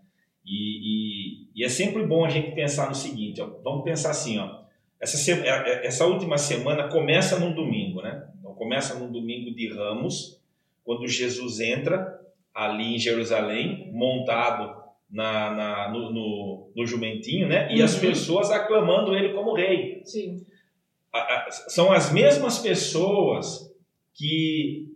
[0.45, 4.39] E, e, e, é sempre bom a gente pensar no seguinte: ó, vamos pensar assim,
[4.39, 4.63] ó,
[5.01, 8.29] essa, é, é, essa última semana começa num domingo, né?
[8.39, 10.41] Então, começa num domingo de Ramos,
[10.85, 12.21] quando Jesus entra
[12.53, 17.73] ali em Jerusalém, montado na, na no, no, no, jumentinho, né?
[17.73, 17.85] E uhum.
[17.85, 20.03] as pessoas aclamando ele como rei.
[20.05, 20.45] Sim.
[21.13, 23.71] A, a, são as mesmas pessoas
[24.15, 24.89] que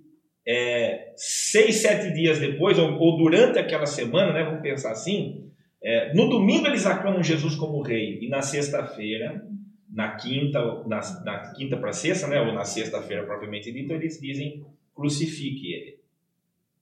[0.46, 5.50] é, seis, sete dias depois, ou, ou, durante aquela semana, né, vamos pensar assim,
[5.82, 9.44] é, no domingo eles aclamam Jesus como rei, e na sexta-feira,
[9.90, 14.64] na quinta, na, na quinta para sexta, né, ou na sexta-feira propriamente dito, eles dizem
[14.94, 15.98] crucifique ele.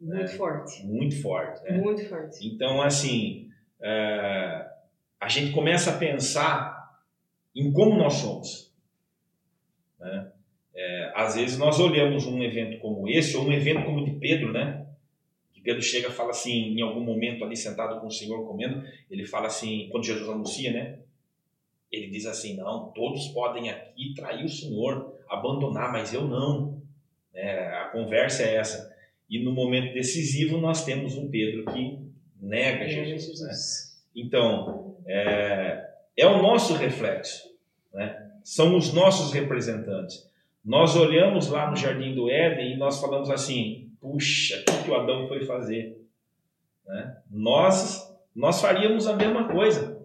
[0.01, 0.27] Muito né?
[0.29, 0.87] forte.
[0.87, 1.65] Muito forte.
[1.65, 1.79] Né?
[1.79, 2.47] Muito forte.
[2.47, 3.49] Então, assim,
[3.81, 4.67] é,
[5.21, 7.01] a gente começa a pensar
[7.55, 8.73] em como nós somos.
[9.99, 10.31] Né?
[10.85, 14.11] É, às vezes nós olhamos um evento como esse, ou um evento como o de
[14.13, 14.87] Pedro, né?
[15.53, 18.85] Que Pedro chega e fala assim, em algum momento ali sentado com o Senhor comendo,
[19.11, 20.99] ele fala assim, quando Jesus anuncia, né?
[21.95, 26.83] Ele diz assim: Não, todos podem aqui trair o Senhor, abandonar, mas eu não.
[27.33, 28.93] É, a conversa é essa.
[29.29, 31.99] E no momento decisivo nós temos um Pedro que
[32.41, 33.41] nega Jesus.
[33.41, 34.23] Né?
[34.23, 37.51] Então, é, é o nosso reflexo,
[37.93, 38.33] né?
[38.43, 40.29] são os nossos representantes.
[40.65, 44.95] Nós olhamos lá no Jardim do Éden e nós falamos assim: puxa, o que o
[44.95, 46.01] Adão foi fazer?
[46.87, 47.17] Né?
[47.31, 50.03] Nós, nós faríamos a mesma coisa.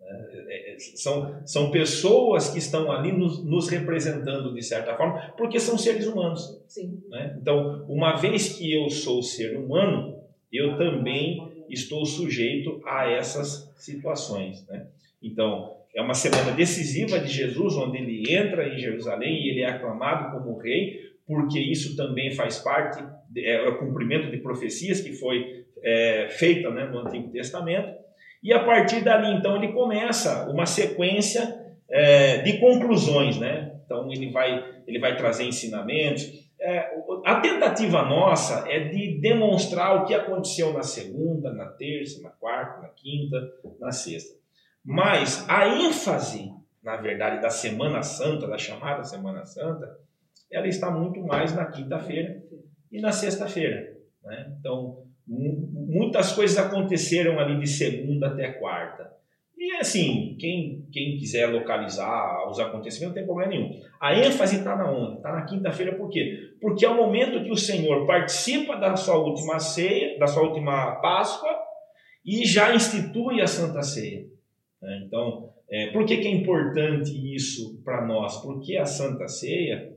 [0.00, 5.58] É, é, são, são pessoas que estão ali nos, nos, representando de certa forma, porque
[5.60, 6.62] são seres humanos.
[7.08, 7.36] Né?
[7.40, 10.18] Então, uma vez que eu sou ser humano,
[10.52, 14.66] eu também estou sujeito a essas situações.
[14.66, 14.86] Né?
[15.22, 19.70] Então, é uma semana decisiva de Jesus, onde ele entra em Jerusalém e ele é
[19.70, 23.02] aclamado como rei, porque isso também faz parte,
[23.34, 27.96] é o cumprimento de profecias que foi é, feita né, no Antigo Testamento.
[28.42, 31.42] E a partir dali, então, ele começa uma sequência
[31.88, 33.72] é, de conclusões, né?
[33.84, 36.30] Então, ele vai, ele vai trazer ensinamentos.
[36.60, 36.90] É,
[37.24, 42.82] a tentativa nossa é de demonstrar o que aconteceu na segunda, na terça, na quarta,
[42.82, 43.36] na quinta,
[43.80, 44.35] na sexta.
[44.86, 49.98] Mas a ênfase, na verdade, da Semana Santa, da chamada Semana Santa,
[50.50, 52.40] ela está muito mais na quinta-feira
[52.92, 53.96] e na sexta-feira.
[54.22, 54.54] Né?
[54.60, 59.10] Então, muitas coisas aconteceram ali de segunda até quarta.
[59.58, 63.80] E assim, quem, quem quiser localizar os acontecimentos não tem problema nenhum.
[64.00, 65.16] A ênfase está na onde?
[65.16, 66.54] Está na quinta-feira, por quê?
[66.60, 70.96] Porque é o momento que o Senhor participa da sua última ceia, da sua última
[71.00, 71.50] Páscoa,
[72.24, 74.35] e já institui a Santa Ceia.
[74.80, 75.02] Né?
[75.06, 78.40] Então, é, por que, que é importante isso para nós?
[78.42, 79.92] Porque a Santa Ceia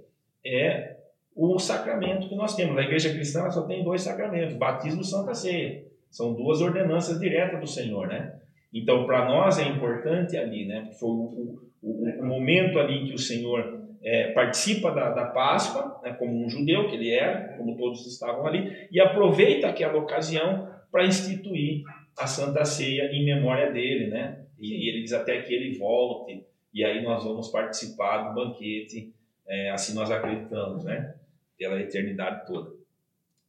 [0.45, 0.97] é
[1.35, 2.77] o sacramento que nós temos.
[2.77, 5.85] A igreja cristã só tem dois sacramentos: batismo e Santa Ceia.
[6.09, 8.39] São duas ordenanças diretas do Senhor, né?
[8.73, 10.89] Então, para nós é importante ali, né?
[10.99, 16.13] Foi o, o, o momento ali que o Senhor é, participa da, da Páscoa, né,
[16.13, 21.05] como um judeu que ele era, como todos estavam ali, e aproveita aquela ocasião para
[21.05, 21.83] instituir
[22.17, 24.38] a Santa Ceia em memória dele, né?
[24.59, 26.43] E, e, ele diz até que ele volte,
[26.73, 29.13] e aí nós vamos participar do banquete,
[29.47, 31.15] é, assim nós acreditamos, né?
[31.59, 32.71] pela eternidade toda.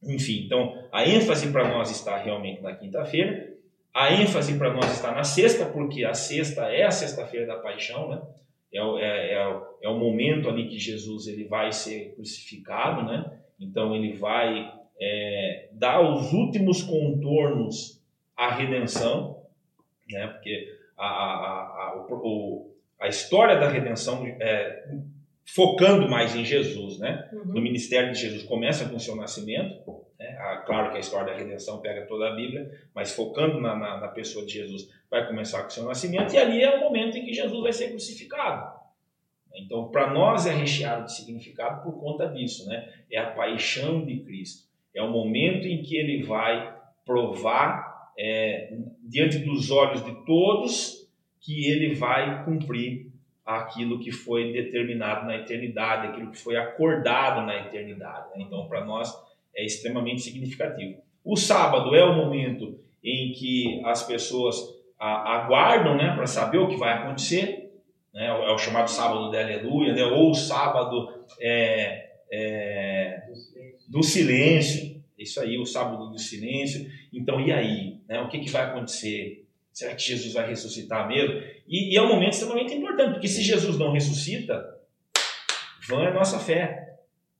[0.03, 3.51] Enfim, então a ênfase para nós está realmente na quinta-feira,
[3.93, 8.09] a ênfase para nós está na sexta, porque a sexta é a sexta-feira da paixão,
[8.09, 8.21] né?
[8.73, 13.03] É o, é, é, o, é o momento ali que Jesus ele vai ser crucificado,
[13.03, 13.39] né?
[13.59, 18.01] Então ele vai é, dar os últimos contornos
[18.35, 19.43] à redenção,
[20.09, 20.27] né?
[20.27, 20.73] Porque
[21.05, 24.87] a, a, a, o, a história da redenção é,
[25.45, 27.29] focando mais em Jesus, né?
[27.33, 27.53] Uhum.
[27.53, 30.37] No ministério de Jesus começa com o seu nascimento, né?
[30.39, 33.99] ah, claro que a história da redenção pega toda a Bíblia, mas focando na, na,
[33.99, 37.17] na, pessoa de Jesus, vai começar com o seu nascimento e ali é o momento
[37.17, 38.79] em que Jesus vai ser crucificado.
[39.55, 42.87] Então, para nós é recheado de significado por conta disso, né?
[43.11, 46.73] É a paixão de Cristo, é o momento em que ele vai
[47.05, 53.11] provar é, diante dos olhos de todos que ele vai cumprir
[53.45, 58.29] aquilo que foi determinado na eternidade, aquilo que foi acordado na eternidade.
[58.29, 58.45] Né?
[58.45, 59.11] Então, para nós
[59.55, 61.01] é extremamente significativo.
[61.23, 64.55] O sábado é o momento em que as pessoas
[64.99, 67.73] aguardam né, para saber o que vai acontecer.
[68.13, 68.27] Né?
[68.27, 70.03] É o chamado sábado da aleluia, né?
[70.05, 73.23] ou o sábado é, é,
[73.89, 75.01] do silêncio.
[75.17, 76.89] Isso aí, o sábado do silêncio.
[77.13, 78.00] Então, e aí?
[78.11, 78.19] Né?
[78.19, 79.47] O que, que vai acontecer?
[79.71, 81.33] Será que Jesus vai ressuscitar mesmo?
[81.65, 84.77] E, e, é um momento extremamente importante, porque se Jesus não ressuscita,
[85.87, 86.97] vã é a nossa fé.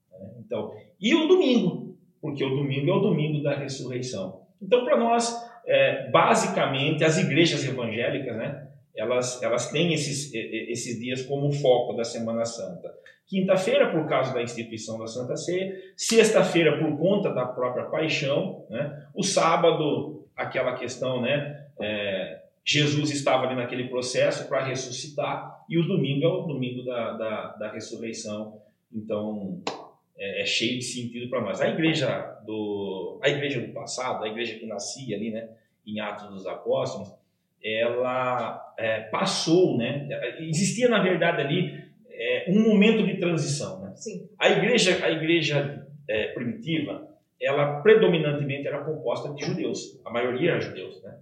[0.10, 0.30] Né?
[0.40, 4.44] Então, e o domingo, porque o domingo é o domingo da ressurreição.
[4.62, 5.36] Então, para nós,
[5.68, 12.06] é, basicamente, as igrejas evangélicas, né, elas, elas têm esses, esses dias como foco da
[12.06, 12.94] Semana Santa.
[13.28, 15.74] Quinta-feira, por causa da instituição da Santa Ceia.
[15.98, 18.66] Sexta-feira, por conta da própria paixão.
[18.70, 19.06] Né?
[19.14, 25.88] O sábado, aquela questão né, é, Jesus estava ali naquele processo para ressuscitar, e o
[25.88, 28.62] domingo é o domingo da, da, da ressurreição,
[28.94, 29.62] então
[30.18, 31.62] é, é, cheio de sentido para nós.
[31.62, 35.50] A igreja, do, a igreja do passado, a igreja que nascia ali, né,
[35.86, 37.12] em Atos dos Apóstolos,
[37.64, 40.08] ela é, passou, né,
[40.40, 43.82] existia na verdade ali é, um momento de transição.
[43.82, 43.94] Né?
[43.96, 44.30] Sim.
[44.38, 47.11] A igreja, a igreja é, primitiva,
[47.42, 51.18] ela predominantemente era composta de judeus, a maioria era judeus, né?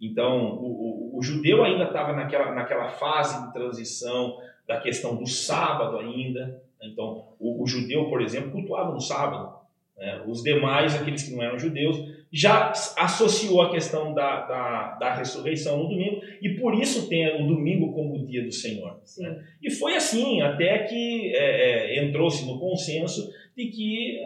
[0.00, 4.36] Então, o, o, o judeu ainda estava naquela, naquela fase de transição
[4.66, 6.62] da questão do sábado ainda.
[6.82, 9.54] Então, o, o judeu, por exemplo, cultuava no sábado.
[9.96, 10.22] Né?
[10.26, 11.96] Os demais, aqueles que não eram judeus,
[12.34, 17.46] já associou a questão da, da, da, ressurreição no domingo e por isso tem o
[17.46, 19.00] domingo como o dia do Senhor.
[19.18, 19.44] Né?
[19.62, 24.18] E foi assim até que é, é, entrou-se no consenso de que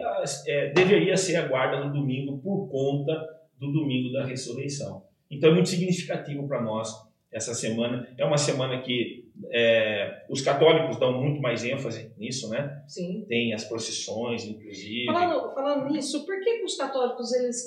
[0.47, 3.13] é, deveria ser a guarda no domingo por conta
[3.59, 5.03] do domingo da ressurreição.
[5.29, 6.89] Então é muito significativo para nós
[7.31, 8.07] essa semana.
[8.17, 12.83] É uma semana que é, os católicos dão muito mais ênfase nisso, né?
[12.87, 13.25] Sim.
[13.27, 15.05] Tem as procissões, inclusive.
[15.05, 17.65] Falando, falando nisso, por que os católicos eles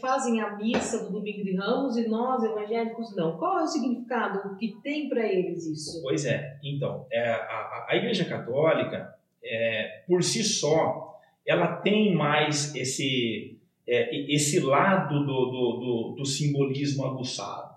[0.00, 3.38] fazem a missa do Domingo de Ramos e nós evangélicos não?
[3.38, 6.02] Qual é o significado que tem para eles isso?
[6.02, 6.58] Pois é.
[6.62, 14.32] Então, é, a, a Igreja Católica, é, por si só, ela tem mais esse é,
[14.32, 17.74] esse lado do, do, do, do simbolismo aguçado.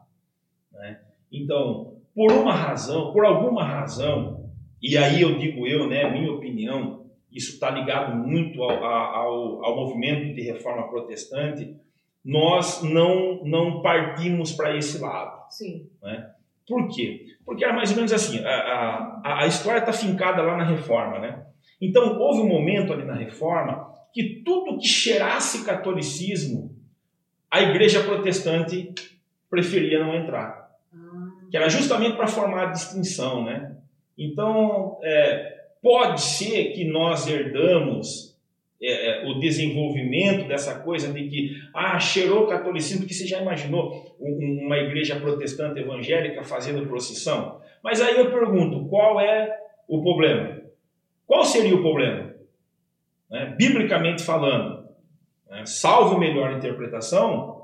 [0.71, 1.01] Né?
[1.31, 4.49] Então, por uma razão, por alguma razão,
[4.81, 9.75] e aí eu digo eu, né, minha opinião, isso está ligado muito ao, ao, ao,
[9.75, 11.75] movimento de reforma protestante,
[12.25, 15.45] nós não, não partimos para esse lado.
[15.51, 15.87] Sim.
[16.01, 16.31] Né?
[16.67, 17.37] Por quê?
[17.45, 18.49] Porque era mais ou menos assim, a,
[19.23, 21.45] a, a história está fincada lá na reforma, né?
[21.79, 26.75] Então, houve um momento ali na reforma que tudo que cheirasse catolicismo,
[27.51, 28.91] a igreja protestante
[29.51, 30.66] preferia não entrar
[31.49, 33.75] que era justamente para formar a distinção, né?
[34.17, 38.35] Então, é, pode ser que nós herdamos
[38.81, 43.41] é, é, o desenvolvimento dessa coisa de que, ah, cheirou o catolicismo, porque você já
[43.41, 47.59] imaginou uma igreja protestante evangélica fazendo procissão?
[47.83, 49.57] Mas aí eu pergunto, qual é
[49.87, 50.61] o problema?
[51.25, 52.33] Qual seria o problema?
[53.29, 53.55] Né?
[53.57, 54.87] Biblicamente falando,
[55.49, 55.65] né?
[55.65, 57.56] salvo melhor interpretação,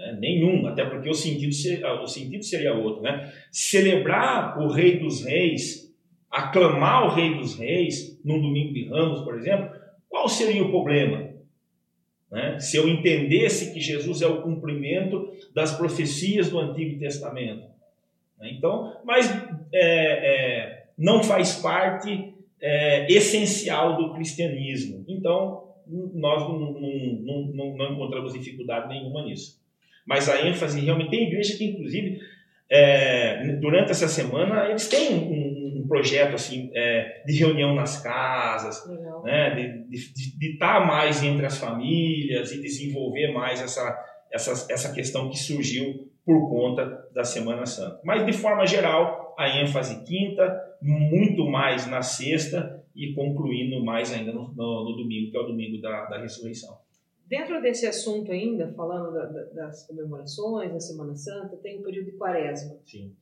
[0.00, 0.16] né?
[0.18, 3.02] Nenhum, até porque o sentido, ah, o sentido seria outro.
[3.02, 3.32] Né?
[3.50, 5.94] Celebrar o Rei dos Reis,
[6.30, 9.70] aclamar o Rei dos Reis, num domingo de ramos, por exemplo,
[10.08, 11.30] qual seria o problema?
[12.30, 12.58] Né?
[12.58, 17.66] Se eu entendesse que Jesus é o cumprimento das profecias do Antigo Testamento.
[18.38, 18.52] Né?
[18.52, 19.28] Então, mas
[19.72, 25.04] é, é, não faz parte é, essencial do cristianismo.
[25.08, 25.68] Então,
[26.14, 29.59] nós não, não, não, não encontramos dificuldade nenhuma nisso
[30.10, 32.18] mas a ênfase realmente tem igreja que inclusive
[32.68, 38.84] é, durante essa semana eles têm um, um projeto assim é, de reunião nas casas,
[39.22, 39.54] né,
[39.88, 43.96] de estar tá mais entre as famílias e desenvolver mais essa,
[44.32, 48.00] essa, essa questão que surgiu por conta da Semana Santa.
[48.04, 54.32] Mas de forma geral, a ênfase quinta, muito mais na sexta e concluindo mais ainda
[54.32, 56.79] no, no, no domingo, que é o domingo da, da ressurreição.
[57.30, 62.06] Dentro desse assunto ainda, falando da, da, das comemorações, da Semana Santa, tem o período
[62.06, 62.76] de quaresma.
[62.84, 63.14] Sim.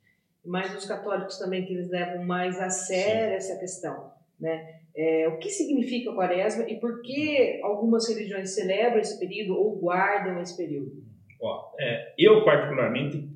[0.43, 3.37] Mas os católicos também que eles levam mais a sério Sim.
[3.37, 4.77] essa questão, né?
[4.97, 10.41] É, o que significa quaresma e por que algumas religiões celebram esse período ou guardam
[10.41, 11.05] esse período?
[11.39, 13.29] Ó, é, eu particularmente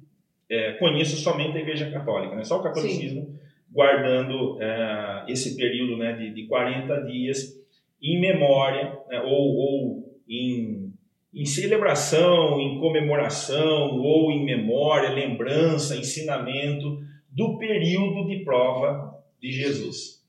[0.51, 2.45] é, conheço somente a Igreja Católica, né?
[2.45, 3.39] só o catolicismo Sim.
[3.71, 7.61] guardando é, esse período né, de, de 40 dias
[8.03, 10.02] em memória né, ou, ou
[10.33, 10.95] em,
[11.35, 20.25] em celebração, em comemoração ou em memória, lembrança, ensinamento do período de prova de Jesus.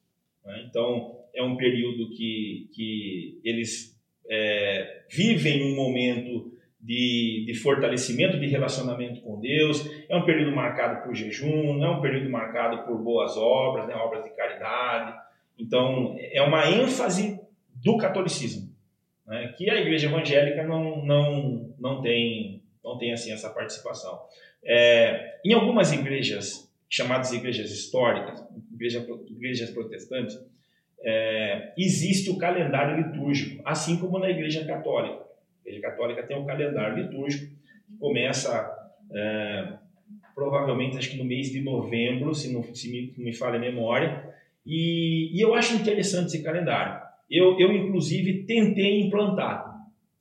[0.46, 0.66] Né?
[0.70, 3.98] Então, é um período que, que eles
[4.30, 11.02] é, vivem um momento de, de, fortalecimento de relacionamento com Deus, é um período marcado
[11.04, 15.18] por jejum, é um período marcado por boas obras, né, obras de caridade.
[15.58, 17.40] Então, é uma ênfase
[17.82, 18.73] do catolicismo
[19.26, 24.20] né, que a igreja evangélica não, não, não, tem, não tem assim essa participação.
[24.64, 28.44] É, em algumas igrejas, chamadas igrejas históricas,
[28.74, 30.40] igreja, igrejas protestantes,
[31.02, 35.24] é, existe o calendário litúrgico, assim como na igreja católica.
[35.24, 37.54] A igreja católica tem um calendário litúrgico
[37.88, 38.72] que começa
[39.12, 39.74] é,
[40.34, 44.34] provavelmente acho que no mês de novembro, se não se me, me falha a memória,
[44.66, 49.66] e, e eu acho interessante esse calendário eu, eu inclusive tentei implantar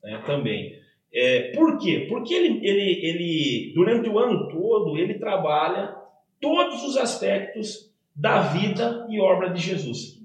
[0.02, 0.80] né, também.
[1.14, 2.06] É, por quê?
[2.08, 5.94] Porque ele, ele, ele, durante o ano todo, ele trabalha
[6.40, 10.22] todos os aspectos da vida e obra de Jesus.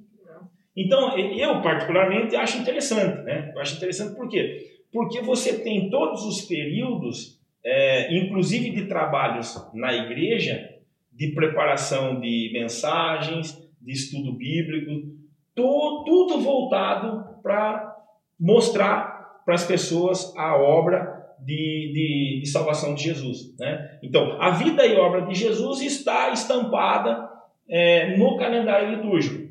[0.75, 3.51] Então, eu particularmente acho interessante, né?
[3.55, 4.69] Eu acho interessante por quê?
[4.91, 10.75] Porque você tem todos os períodos, é, inclusive de trabalhos na igreja,
[11.11, 15.16] de preparação de mensagens, de estudo bíblico,
[15.57, 17.95] tudo voltado para
[18.39, 23.55] mostrar para as pessoas a obra de, de, de, salvação de Jesus.
[23.57, 23.97] Né?
[24.03, 27.29] Então, a vida e obra de Jesus está estampada
[27.67, 29.47] é, no calendário litúrgico.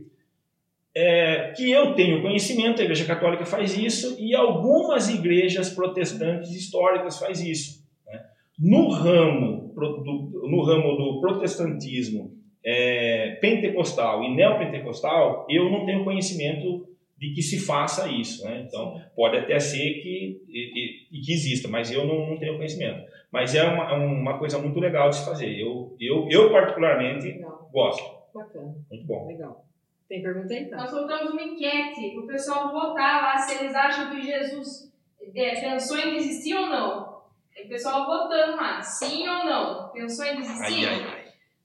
[0.94, 7.18] É, que eu tenho conhecimento, a Igreja Católica faz isso e algumas igrejas protestantes históricas
[7.18, 7.84] faz isso.
[8.06, 8.22] Né?
[8.58, 12.35] No ramo do, no ramo do protestantismo
[12.66, 16.84] é, pentecostal e neopentecostal, eu não tenho conhecimento
[17.16, 18.44] de que se faça isso.
[18.44, 18.64] Né?
[18.66, 23.06] Então, pode até ser que, e, e, que exista, mas eu não, não, tenho conhecimento.
[23.30, 25.56] Mas é uma, uma coisa muito legal de se fazer.
[25.58, 27.40] Eu, eu, eu particularmente,
[27.72, 28.02] gosto.
[28.34, 28.74] bacana.
[28.90, 29.28] Muito bom.
[29.28, 29.64] Legal.
[30.08, 30.76] Tem pergunta aí, tá?
[30.76, 34.92] Nós soltamos uma enquete o pessoal votar lá se eles acham que Jesus
[35.34, 37.16] é, pensou em desistir ou não.
[37.52, 39.88] Tem o pessoal votando lá, sim ou não.
[39.90, 40.86] Pensou em desistir?
[40.86, 41.15] Ai, ai, ai.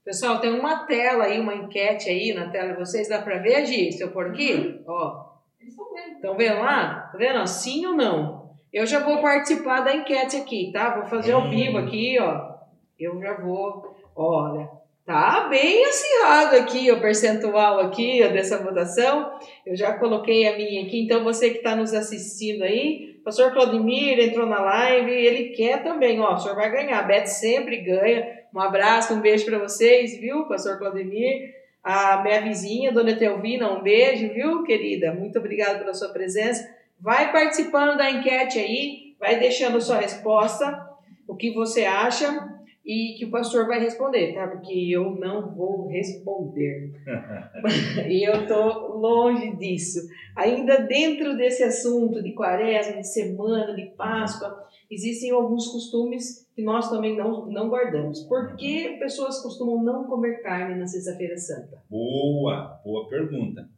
[0.04, 3.64] Pessoal, tem uma tela aí, uma enquete aí na tela de vocês, dá pra ver,
[3.64, 3.92] Gi?
[3.92, 4.52] Se eu pôr aqui?
[4.52, 4.84] Uhum.
[4.88, 5.32] Ó.
[5.60, 6.14] Eles estão vendo.
[6.16, 7.08] Estão vendo lá?
[7.12, 7.46] Tá vendo?
[7.46, 8.50] Sim ou não?
[8.72, 10.96] Eu já vou participar da enquete aqui, tá?
[10.96, 12.52] Vou fazer ao vivo aqui, ó.
[12.98, 13.94] Eu já vou.
[14.16, 14.68] Olha,
[15.06, 19.38] tá bem acirrado aqui o percentual aqui ó, dessa votação.
[19.64, 23.52] Eu já coloquei a minha aqui, então você que está nos assistindo aí, o pastor
[23.52, 26.98] Claudemir entrou na live, ele quer também, ó, o senhor vai ganhar.
[26.98, 28.41] A Beth sempre ganha.
[28.54, 31.54] Um abraço, um beijo para vocês, viu, pastor Claudemir?
[31.82, 35.14] A minha vizinha, dona Teovina, um beijo, viu, querida?
[35.14, 36.68] Muito obrigada pela sua presença.
[37.00, 40.86] Vai participando da enquete aí, vai deixando sua resposta,
[41.26, 42.52] o que você acha
[42.84, 44.46] e que o pastor vai responder, tá?
[44.48, 46.92] Porque eu não vou responder.
[48.06, 50.00] e eu tô longe disso.
[50.36, 56.90] Ainda dentro desse assunto de quaresma, de semana, de Páscoa, existem alguns costumes que nós
[56.90, 58.20] também não, não guardamos.
[58.22, 61.82] Por que pessoas costumam não comer carne na Sexta-feira Santa?
[61.88, 63.68] Boa, boa pergunta.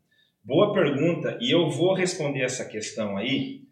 [0.45, 3.63] Boa pergunta, e eu vou responder essa questão aí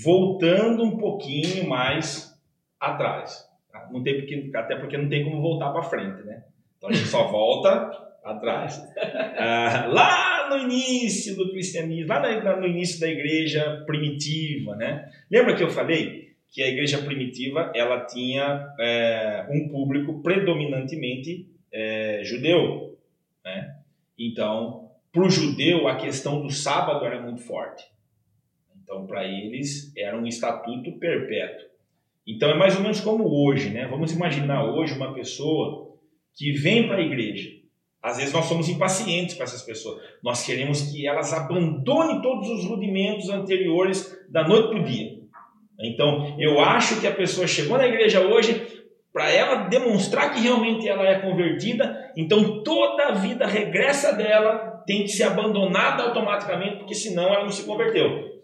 [0.00, 2.32] voltando um pouquinho mais
[2.78, 3.48] atrás.
[3.72, 3.88] Tá?
[3.90, 6.44] Não tem porque, até porque não tem como voltar para frente, né?
[6.76, 7.90] Então a gente só volta
[8.24, 8.80] atrás.
[9.42, 15.10] Ah, lá no início do cristianismo, lá no início da igreja primitiva, né?
[15.30, 22.22] Lembra que eu falei que a igreja primitiva ela tinha é, um público predominantemente é,
[22.24, 22.98] judeu,
[23.44, 23.76] né?
[24.18, 27.84] Então para o judeu, a questão do sábado era muito forte.
[28.80, 31.68] Então, para eles, era um estatuto perpétuo.
[32.26, 33.88] Então, é mais ou menos como hoje, né?
[33.88, 35.96] Vamos imaginar hoje uma pessoa
[36.34, 37.50] que vem para a igreja.
[38.00, 40.00] Às vezes nós somos impacientes com essas pessoas.
[40.22, 45.09] Nós queremos que elas abandonem todos os rudimentos anteriores da noite para o dia.
[45.82, 48.80] Então, eu acho que a pessoa chegou na igreja hoje
[49.12, 55.02] para ela demonstrar que realmente ela é convertida, então toda a vida regressa dela tem
[55.02, 58.40] que ser abandonada automaticamente, porque senão ela não se converteu.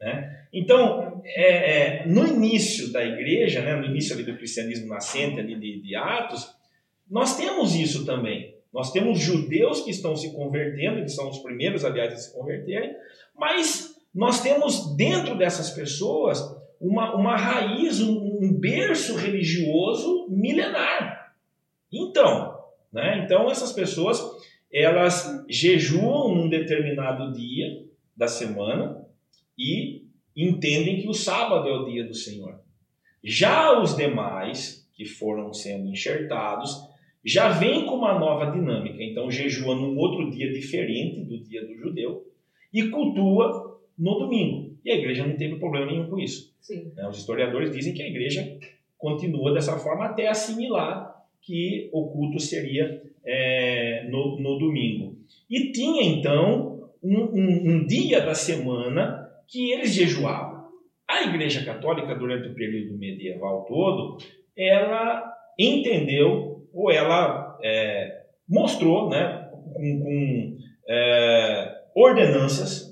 [0.00, 0.46] Né?
[0.52, 5.54] Então, é, é, no início da igreja, né, no início ali do cristianismo nascente ali
[5.54, 6.48] de, de Atos,
[7.08, 8.56] nós temos isso também.
[8.72, 12.94] Nós temos judeus que estão se convertendo, que são os primeiros, aliás, a se converterem,
[13.36, 16.40] mas nós temos dentro dessas pessoas
[16.80, 21.34] uma, uma raiz, um, um berço religioso milenar.
[21.92, 22.58] Então,
[22.92, 24.20] né, então essas pessoas
[24.72, 27.84] elas jejuam num determinado dia
[28.16, 29.04] da semana
[29.58, 30.04] e
[30.36, 32.60] entendem que o sábado é o dia do Senhor.
[33.22, 36.88] Já os demais, que foram sendo enxertados,
[37.24, 39.02] já vêm com uma nova dinâmica.
[39.02, 42.26] Então, jejua num outro dia diferente do dia do judeu
[42.72, 44.69] e cultua no domingo.
[44.84, 46.54] E a igreja não teve problema nenhum com isso.
[46.94, 48.58] Né, os historiadores dizem que a igreja
[48.96, 51.10] continua dessa forma até assimilar
[51.42, 55.16] que o culto seria é, no, no, domingo.
[55.48, 60.68] E tinha então um, um, um dia da semana que eles jejuavam.
[61.08, 64.18] A Igreja Católica, durante o período medieval todo,
[64.56, 70.56] ela entendeu, ou ela é, mostrou, né, com, com
[70.88, 72.89] é, ordenanças,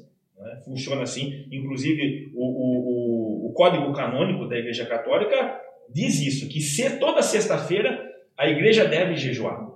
[0.68, 5.60] funciona assim, inclusive o, o, o, Código Canônico da Igreja Católica
[5.92, 8.06] diz isso, que se, toda sexta-feira
[8.36, 9.66] a igreja deve jejuar.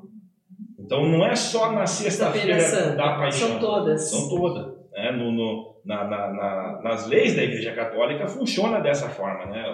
[0.78, 2.57] Então não é só na sexta-feira
[2.95, 3.49] da paixão.
[3.49, 4.11] São todas.
[4.11, 4.66] São todas.
[4.93, 5.11] Né?
[5.12, 9.47] No, no na, na, na, nas leis da Igreja Católica funciona dessa forma.
[9.47, 9.64] Né?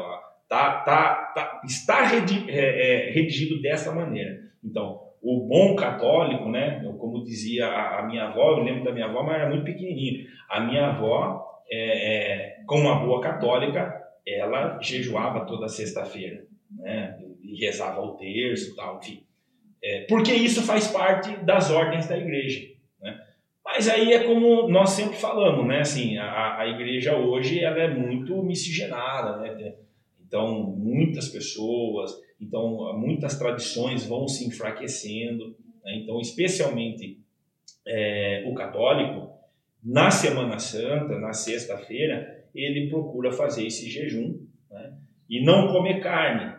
[0.48, 4.38] Tá, tá, tá, está redigido, é, é, redigido dessa maneira.
[4.64, 6.80] Então, o bom católico, né?
[6.98, 10.26] como dizia a, a, minha avó, eu lembro da minha avó, mas era muito pequenininho.
[10.48, 16.44] A minha avó, é, é, como uma boa católica, ela jejuava toda sexta-feira.
[16.76, 17.18] Né?
[17.42, 19.22] E rezava o terço tal, enfim.
[19.82, 22.68] É, porque isso faz parte das ordens da igreja.
[23.00, 23.20] Né?
[23.64, 25.80] Mas aí é como nós sempre falamos, né?
[25.80, 29.74] Assim, a, a igreja hoje ela é muito miscigenada, né?
[30.26, 35.56] Então, muitas pessoas, então muitas tradições vão se enfraquecendo.
[35.84, 35.96] Né?
[36.02, 37.18] Então, especialmente
[37.86, 39.32] é, o católico,
[39.82, 44.38] na Semana Santa, na sexta-feira, ele procura fazer esse jejum
[44.70, 44.94] né?
[45.28, 46.56] e não comer carne.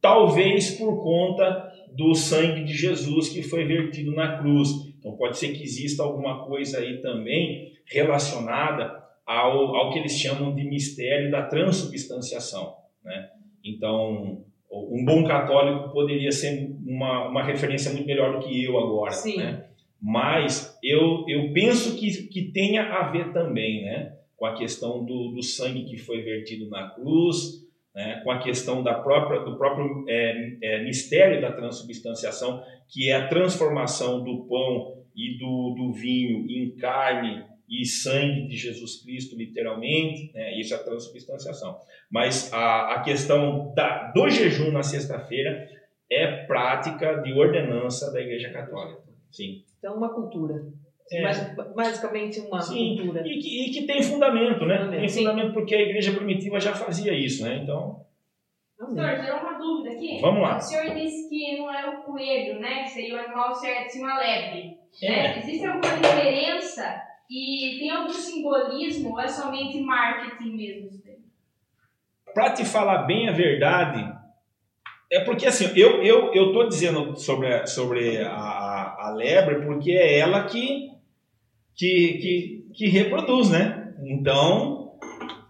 [0.00, 4.68] Talvez por conta do sangue de Jesus que foi vertido na cruz.
[4.98, 10.54] Então pode ser que exista alguma coisa aí também relacionada ao, ao que eles chamam
[10.54, 12.74] de mistério da transubstanciação.
[13.04, 13.30] Né?
[13.64, 19.12] Então, um bom católico poderia ser uma, uma referência muito melhor do que eu agora.
[19.12, 19.38] Sim.
[19.38, 19.64] Né?
[20.00, 25.32] mas eu, eu penso que, que tenha a ver também né, com a questão do,
[25.32, 30.04] do sangue que foi vertido na cruz, né, com a questão da própria, do próprio
[30.08, 36.50] é, é, mistério da transubstanciação, que é a transformação do pão e do, do vinho
[36.50, 41.78] em carne e sangue de Jesus Cristo, literalmente, né, isso é a transubstanciação.
[42.10, 45.68] Mas a, a questão da, do jejum na sexta-feira
[46.10, 49.02] é prática de ordenança da Igreja Católica.
[49.30, 49.62] Sim.
[49.78, 50.66] Então, uma cultura.
[51.12, 51.22] É.
[51.22, 53.22] Mas, basicamente uma Sim, cultura.
[53.26, 54.78] E que, e que tem fundamento, né?
[54.78, 55.00] Fundamento.
[55.00, 57.60] Tem fundamento porque a igreja primitiva já fazia isso, né?
[57.62, 58.04] Então.
[58.76, 60.20] Senhor, gerou uma dúvida aqui.
[60.20, 60.56] Vamos lá.
[60.56, 62.82] O senhor disse que não é o coelho, né?
[62.84, 64.78] Que seria o animal certo, sim uma lebre.
[65.02, 65.10] É.
[65.10, 65.38] Né?
[65.38, 67.09] Existe alguma diferença?
[67.30, 70.90] E tem algum simbolismo ou é somente marketing mesmo?
[72.34, 74.12] Para te falar bem a verdade,
[75.10, 80.18] é porque assim, eu eu eu tô dizendo sobre sobre a, a lebre porque é
[80.18, 80.90] ela que
[81.76, 83.94] que, que, que reproduz, né?
[84.04, 84.98] Então,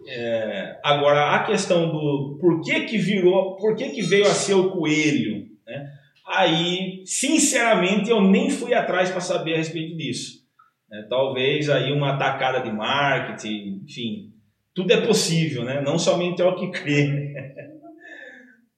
[0.06, 4.54] é, agora a questão do por que que virou, por que que veio a ser
[4.54, 5.92] o coelho, né?
[6.26, 10.39] Aí, sinceramente, eu nem fui atrás para saber a respeito disso.
[10.92, 14.32] É, talvez aí uma atacada de marketing, enfim,
[14.74, 15.80] tudo é possível, né?
[15.80, 17.34] Não somente é o que crê.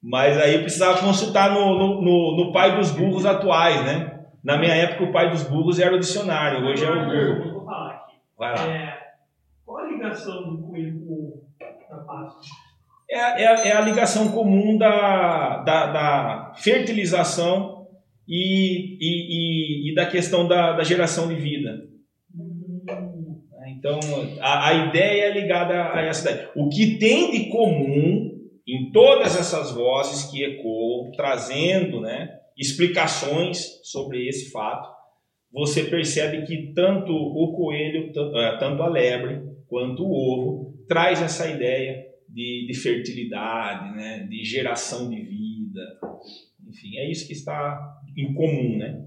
[0.03, 4.21] Mas aí eu precisava consultar no, no, no, no pai dos burros atuais, né?
[4.43, 7.53] Na minha época, o pai dos burros era o dicionário, hoje é o burro.
[7.53, 8.17] Vou falar aqui.
[8.37, 8.67] Vai lá.
[8.67, 8.99] É,
[9.65, 11.43] qual a ligação do coelho com
[12.05, 12.41] Páscoa?
[13.09, 17.87] É, é, é, a ligação comum da, da, da fertilização
[18.27, 21.92] e, e, e, e, da questão da, da geração de vida.
[23.83, 23.99] Então,
[24.41, 26.51] a, a ideia é ligada a essa ideia.
[26.55, 28.31] O que tem de comum
[28.65, 32.31] em todas essas vozes que ecoam, trazendo, né?
[32.57, 34.89] explicações sobre esse fato,
[35.51, 41.51] você percebe que tanto o coelho, eh, tanto a lebre, quanto o ovo, traz essa
[41.51, 44.29] ideia de, de fertilidade, né?
[44.31, 45.99] de geração de vida.
[46.69, 48.79] Enfim, é isso que está em comum.
[48.79, 49.05] Né?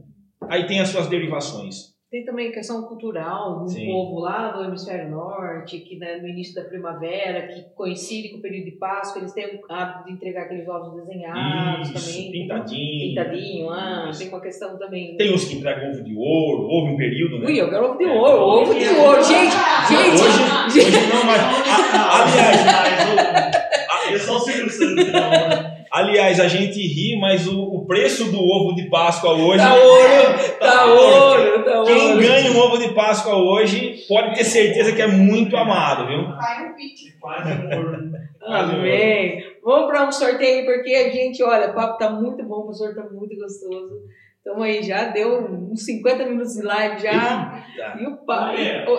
[0.50, 1.95] Aí tem as suas derivações.
[2.16, 3.88] Tem também a questão cultural do Sim.
[3.88, 8.42] povo lá do hemisfério norte, que né, no início da primavera, que coincide com o
[8.42, 12.32] período de Páscoa, eles têm o hábito de entregar aqueles ovos desenhados Isso, também.
[12.32, 13.10] Pintadinho.
[13.10, 15.18] Pintadinho, ah, tem uma questão também.
[15.18, 17.48] Tem uns que entregam ovo de ouro, ovo em período, né?
[17.48, 19.22] Ui, eu quero ovo de ouro, é, ovo de ouro.
[19.22, 19.58] Gente,
[19.90, 20.24] gente!
[20.24, 20.40] Hoje,
[20.88, 21.42] hoje não, mas.
[23.92, 25.75] aliás, eu sou o Silvio Santos, não.
[25.96, 29.64] Aliás, a gente ri, mas o, o preço do ovo de Páscoa hoje.
[29.64, 30.36] Tá ouro!
[30.60, 31.64] Tá, tá ouro!
[31.64, 32.22] Tá Quem ouro.
[32.22, 36.28] ganha um ovo de Páscoa hoje pode ter certeza que é muito amado, viu?
[36.36, 37.18] Vai no pitch.
[37.22, 38.14] Quase um.
[38.46, 39.42] Amém.
[39.64, 42.94] Vamos para um sorteio, porque a gente, olha, o papo tá muito bom, o professor
[42.94, 44.02] tá muito gostoso.
[44.42, 47.64] Então aí já deu uns 50 minutos de live já.
[47.68, 48.04] Eita.
[48.04, 48.68] E o pai.
[48.68, 48.94] É, o,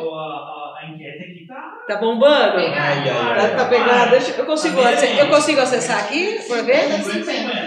[0.89, 1.73] enquete aqui tá.
[1.87, 2.57] Tá bombando?
[2.57, 4.11] Ai, ai, ai, tá, tá pegado.
[4.11, 6.85] Deixa, eu, consigo, eu consigo acessar aqui para ver?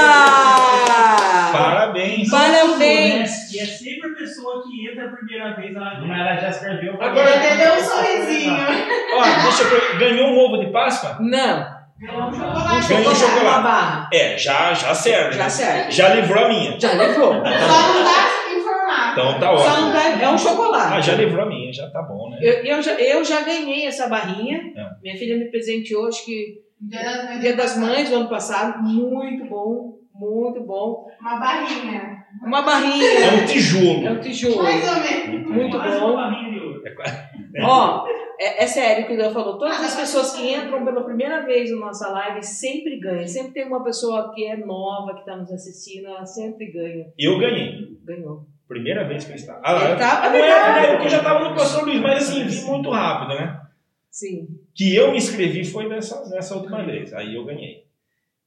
[1.51, 2.29] Parabéns.
[2.29, 3.53] Parabéns.
[3.53, 7.01] E é sempre a pessoa que entra a primeira vez, ela, ela já escreveu.
[7.01, 8.53] Agora entendeu um sorrisinho.
[9.13, 11.17] Ó, deixa eu Ganhou um ovo de Páscoa?
[11.19, 11.81] Não.
[11.99, 12.87] Ganhou um chocolate.
[12.87, 14.15] Ganhou um chocolate.
[14.15, 15.37] É, já, já serve.
[15.37, 15.91] Já serve.
[15.91, 16.79] Já livrou a minha.
[16.79, 17.33] Já livrou.
[17.33, 18.20] Só não informado.
[19.11, 19.69] Então tá ótimo.
[19.69, 20.93] Só não tá, é um chocolate.
[20.93, 22.37] Ah, já livrou a minha, já tá bom, né?
[22.41, 24.73] Eu, eu, já, eu já ganhei essa barrinha.
[24.75, 24.89] É.
[25.01, 27.39] Minha filha me presenteou, acho que Dia das Mães.
[27.41, 28.83] Dia das Mães, do ano passado.
[28.83, 31.07] Muito bom, muito bom.
[31.19, 32.21] Uma barrinha.
[32.43, 33.43] Uma É barrinha.
[33.43, 34.07] um tijolo.
[34.07, 34.63] É um tijolo.
[34.63, 35.49] Mais ou menos.
[35.49, 36.05] Muito Mais bom.
[36.07, 36.81] ouro.
[37.63, 38.07] Ó,
[38.39, 39.59] é, é sério o que eu falou.
[39.59, 43.27] Todas as pessoas que entram pela primeira vez na nossa live sempre ganham.
[43.27, 47.05] Sempre tem uma pessoa que é nova, que está nos assistindo, ela sempre ganha.
[47.19, 47.97] Eu ganhei.
[48.03, 48.45] Ganhou.
[48.71, 49.59] Primeira vez que eu estava.
[49.65, 52.61] Ah, tá- não é, é porque eu já estava no Pastor Luiz, mas assim, vi
[52.65, 53.59] muito rápido, né?
[54.09, 54.47] Sim.
[54.73, 57.13] Que eu me inscrevi foi nessa, nessa última vez.
[57.13, 57.83] Aí eu ganhei.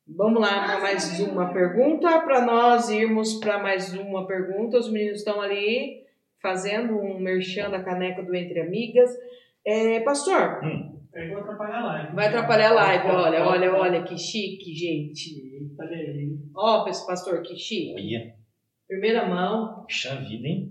[0.09, 2.21] Vamos lá para mais uma pergunta.
[2.23, 4.79] Para nós irmos para mais uma pergunta.
[4.79, 6.03] Os meninos estão ali
[6.41, 9.11] fazendo um merchan da caneca do Entre Amigas.
[9.67, 10.61] É, pastor,
[11.15, 12.15] Eu vou atrapalhar a live.
[12.17, 13.09] vai atrapalhar a live.
[13.09, 15.69] Olha, olha, olha que chique, gente.
[15.79, 16.35] Olha aí.
[16.57, 17.95] Ó, pastor, que chique.
[17.95, 18.35] Olha,
[18.89, 19.83] Primeira mão.
[19.83, 20.71] puxa vida, hein?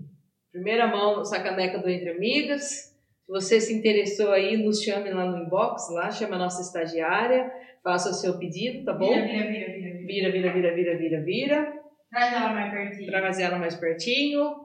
[0.52, 2.62] Primeira mão essa caneca do Entre Amigas.
[2.62, 7.50] Se você se interessou aí, nos chame lá no inbox, lá, chama a nossa estagiária,
[7.82, 9.12] faça o seu pedido, tá bom?
[9.12, 10.06] Vira, vira, vira, vira, vira.
[10.06, 11.72] Vira, vira, vira, vira, vira, vira.
[12.10, 13.06] Traz ela mais pertinho.
[13.06, 14.64] Traga ela mais pertinho.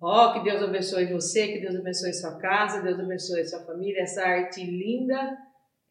[0.00, 4.22] Ó, que Deus abençoe você, que Deus abençoe sua casa, Deus abençoe sua família, essa
[4.22, 5.36] arte linda.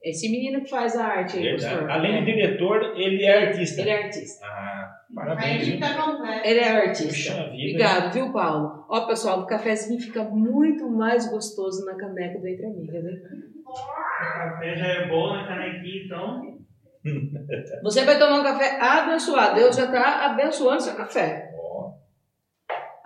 [0.04, 1.90] Esse menino que faz a arte aí, pastor.
[1.90, 3.82] Além de diretor, ele é artista.
[3.82, 4.46] Ele é artista.
[4.46, 5.80] Ah, parabéns.
[5.80, 6.48] tá completo.
[6.48, 7.08] Ele é artista.
[7.08, 7.84] Puxa vida.
[7.84, 8.86] Obrigado, viu, Paulo?
[8.90, 13.12] Ó, pessoal, o cafezinho fica muito mais gostoso na caneca do Entre Amigas, né?
[13.66, 16.58] O café já é bom na canequinha, então.
[17.84, 19.56] Você vai tomar um café abençoado.
[19.56, 21.47] Deus já está abençoando seu café.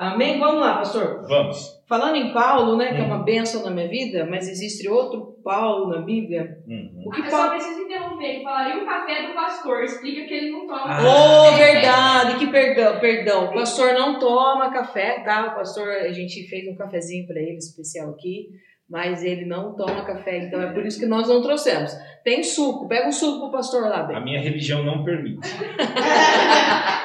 [0.01, 0.39] Amém?
[0.39, 1.23] Vamos lá, pastor.
[1.27, 1.79] Vamos.
[1.87, 3.07] Falando em Paulo, né, que é Hum.
[3.07, 6.57] uma bênção na minha vida, mas existe outro Paulo na Bíblia.
[6.67, 7.03] Uhum.
[7.05, 7.51] O que Eu só Paulo...
[7.51, 9.83] preciso interromper, que falaria o café do pastor.
[9.83, 10.85] Explica que ele não toma.
[10.87, 11.01] Ah.
[11.03, 13.45] Oh, verdade, que perdão, perdão.
[13.45, 15.51] O pastor não toma café, tá?
[15.51, 18.47] O pastor, a gente fez um cafezinho para ele especial aqui,
[18.89, 21.91] mas ele não toma café, então é por isso que nós não trouxemos.
[22.23, 24.15] Tem suco, pega um suco pro pastor lá, Bê.
[24.15, 25.47] A minha religião não permite.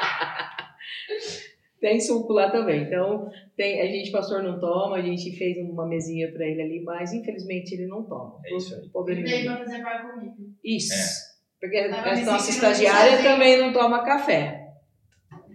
[1.86, 2.82] Tem suco lá também.
[2.82, 6.82] Então, tem, a gente, pastor, não toma, a gente fez uma mesinha para ele ali,
[6.82, 8.40] mas infelizmente ele não toma.
[8.44, 8.90] É isso aí.
[9.12, 10.34] Ele veio fazer par comigo.
[10.64, 10.92] Isso.
[10.92, 11.60] É.
[11.60, 13.30] Porque a nossa estagiária sozinha.
[13.30, 14.66] também não toma café.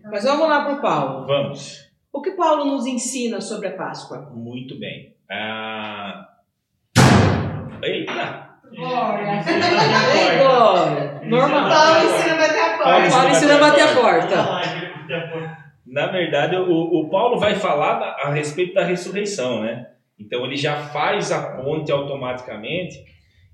[0.05, 1.27] Mas vamos lá para o Paulo.
[1.27, 1.91] Vamos.
[2.13, 4.31] O que Paulo nos ensina sobre a Páscoa?
[4.33, 5.13] Muito bem.
[5.29, 6.29] Ah...
[7.83, 8.51] Eita!
[8.73, 9.43] Glória.
[10.15, 11.21] Ei, Glória!
[11.25, 11.69] Normal.
[11.69, 13.09] Paulo ensina a bater a porta.
[13.09, 15.50] Paulo ensina a bater a porta.
[15.91, 19.87] Na verdade, o, o Paulo vai falar a respeito da ressurreição, né?
[20.17, 22.95] Então ele já faz a ponte automaticamente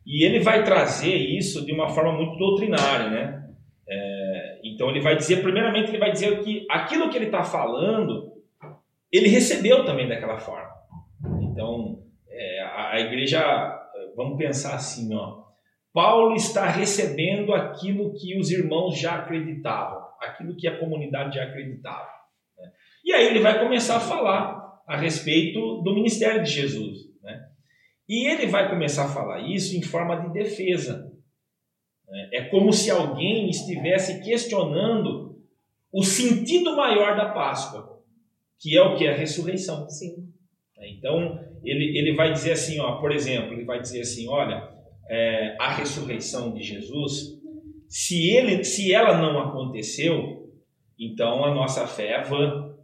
[0.06, 3.44] e ele vai trazer isso de uma forma muito doutrinária, né?
[3.90, 8.34] É, então ele vai dizer, primeiramente, ele vai dizer que aquilo que ele está falando,
[9.12, 10.70] ele recebeu também daquela forma.
[11.42, 13.42] Então é, a, a igreja,
[14.16, 15.48] vamos pensar assim, ó.
[15.92, 22.16] Paulo está recebendo aquilo que os irmãos já acreditavam, aquilo que a comunidade já acreditava.
[23.08, 27.10] E aí ele vai começar a falar a respeito do ministério de Jesus.
[27.24, 27.39] né?
[28.08, 31.10] E ele vai começar a falar isso em forma de defesa.
[32.05, 32.30] né?
[32.34, 35.41] É como se alguém estivesse questionando
[35.89, 38.03] o sentido maior da Páscoa,
[38.60, 39.08] que é o que?
[39.08, 39.89] A ressurreição.
[39.89, 40.28] Sim.
[40.97, 44.70] Então, ele, ele vai dizer assim, ó, por exemplo, ele vai dizer assim, olha,
[45.10, 47.39] é, a ressurreição de Jesus,
[47.88, 50.51] se, ele, se ela não aconteceu,
[50.99, 52.76] então a nossa fé é vã.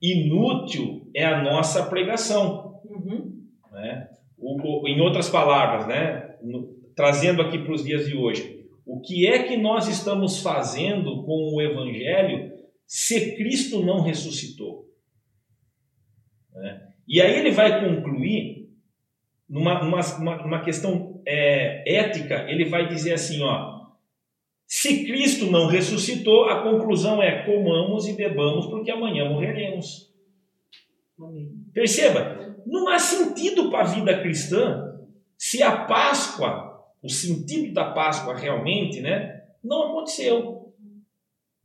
[0.00, 2.80] Inútil é a nossa pregação.
[2.84, 3.44] Uhum.
[3.72, 4.08] Né?
[4.38, 9.26] O, em outras palavras, né, no- trazendo aqui para os dias de hoje, o que
[9.26, 12.52] é que nós estamos fazendo com o Evangelho
[12.86, 14.88] se Cristo não ressuscitou?
[16.54, 16.88] Né?
[17.06, 18.68] E aí ele vai concluir
[19.48, 23.79] numa, numa, uma, uma questão é, ética, ele vai dizer assim, ó,
[24.72, 30.08] se Cristo não ressuscitou, a conclusão é comamos e bebamos porque amanhã morreremos.
[31.20, 31.50] Amém.
[31.74, 34.96] Perceba, não há sentido para a vida cristã
[35.36, 40.72] se a Páscoa, o sentido da Páscoa realmente, né, não aconteceu.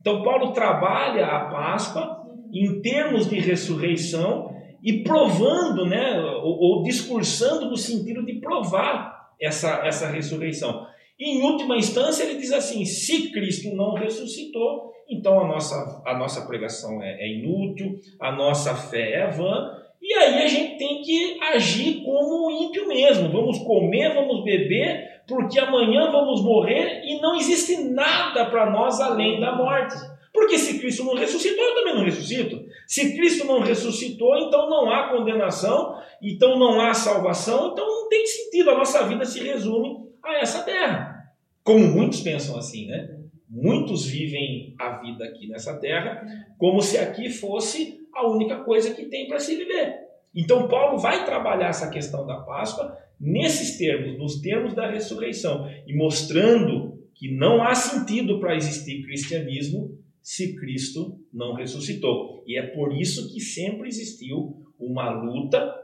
[0.00, 4.52] Então Paulo trabalha a Páscoa em termos de ressurreição
[4.82, 10.88] e provando, né, ou, ou discursando no sentido de provar essa, essa ressurreição.
[11.18, 16.46] Em última instância, ele diz assim: se Cristo não ressuscitou, então a nossa, a nossa
[16.46, 21.38] pregação é, é inútil, a nossa fé é vã, e aí a gente tem que
[21.42, 23.30] agir como ímpio mesmo.
[23.30, 29.40] Vamos comer, vamos beber, porque amanhã vamos morrer e não existe nada para nós além
[29.40, 29.96] da morte.
[30.32, 32.62] Porque se Cristo não ressuscitou, eu também não ressuscito.
[32.86, 38.26] Se Cristo não ressuscitou, então não há condenação, então não há salvação, então não tem
[38.26, 38.70] sentido.
[38.70, 41.32] A nossa vida se resume a essa terra.
[41.62, 43.16] Como muitos pensam assim, né?
[43.48, 46.26] Muitos vivem a vida aqui nessa terra
[46.58, 50.06] como se aqui fosse a única coisa que tem para se viver.
[50.34, 55.94] Então, Paulo vai trabalhar essa questão da Páscoa nesses termos, nos termos da ressurreição, e
[55.94, 62.42] mostrando que não há sentido para existir cristianismo se Cristo não ressuscitou.
[62.46, 65.74] E é por isso que sempre existiu uma luta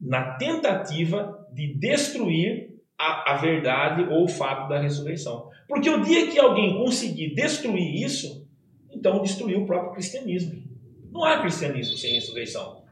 [0.00, 2.71] na tentativa de destruir
[3.02, 5.50] a, a verdade ou o fato da ressurreição.
[5.66, 8.46] Porque o dia que alguém conseguir destruir isso,
[8.90, 10.62] então destruiu o próprio cristianismo.
[11.10, 12.84] Não há cristianismo sem ressurreição.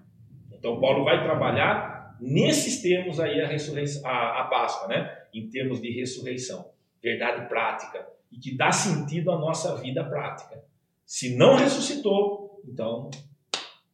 [0.53, 5.17] Então Paulo vai trabalhar nesses termos aí a, ressurreição, a, a Páscoa, né?
[5.33, 6.71] Em termos de ressurreição,
[7.03, 10.63] verdade prática e que dá sentido à nossa vida prática.
[11.07, 13.11] Se não ressuscitou, então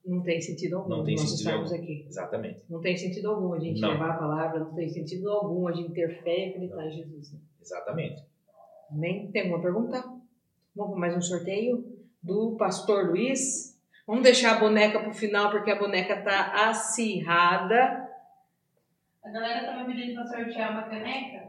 [0.06, 1.82] não tem sentido algum não tem nós sentido estarmos algum.
[1.84, 2.04] aqui.
[2.08, 2.62] Exatamente.
[2.70, 3.90] Não tem sentido algum a gente Não.
[3.90, 7.32] levar a palavra, não tem sentido algum a gente ter fé e acreditar em Jesus.
[7.32, 7.38] né?
[7.60, 8.22] Exatamente.
[8.90, 9.30] Amém?
[9.32, 9.98] Tem alguma pergunta?
[10.74, 11.84] Vamos para mais um sorteio
[12.22, 13.76] do Pastor Luiz.
[14.06, 18.06] Vamos deixar a boneca para o final, porque a boneca tá acirrada.
[19.24, 21.45] A galera tava pedindo pra sortear uma caneca.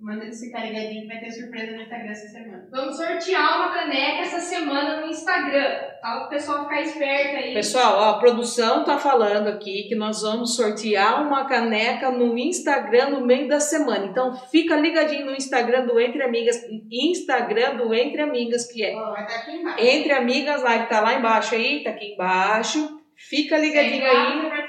[0.00, 2.68] Manda eles ficarem ligadinhos que vai ter surpresa no Instagram essa semana.
[2.70, 5.80] Vamos sortear uma caneca essa semana no Instagram.
[6.00, 6.24] Tá?
[6.24, 7.54] O pessoal ficar esperto aí.
[7.54, 13.10] Pessoal, ó, a produção tá falando aqui que nós vamos sortear uma caneca no Instagram
[13.10, 14.06] no meio da semana.
[14.06, 19.24] Então fica ligadinho no Instagram do Entre Amigas, Instagram do Entre Amigas, que é vai
[19.24, 19.84] estar aqui embaixo.
[19.84, 22.98] Entre Amigas Live, tá lá embaixo aí, tá aqui embaixo.
[23.16, 24.68] Fica ligadinho Segue aí.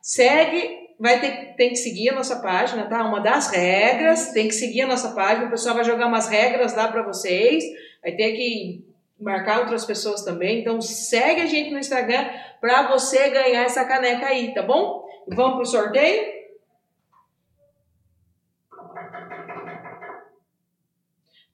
[0.00, 3.04] Segue, vai ter, tem que seguir a nossa página, tá?
[3.04, 5.46] Uma das regras, tem que seguir a nossa página.
[5.46, 7.64] O pessoal vai jogar umas regras lá para vocês.
[8.02, 8.84] Vai ter que
[9.18, 10.60] marcar outras pessoas também.
[10.60, 12.28] Então segue a gente no Instagram
[12.60, 15.06] para você ganhar essa caneca aí, tá bom?
[15.28, 16.38] Vamos pro sorteio?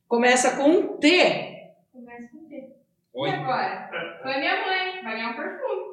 [0.09, 1.73] Começa com um T.
[1.93, 2.73] Começa com T.
[3.15, 3.29] Oi.
[3.29, 3.91] E agora?
[4.23, 5.03] Foi minha mãe.
[5.03, 5.85] Vai ganhar um perfume.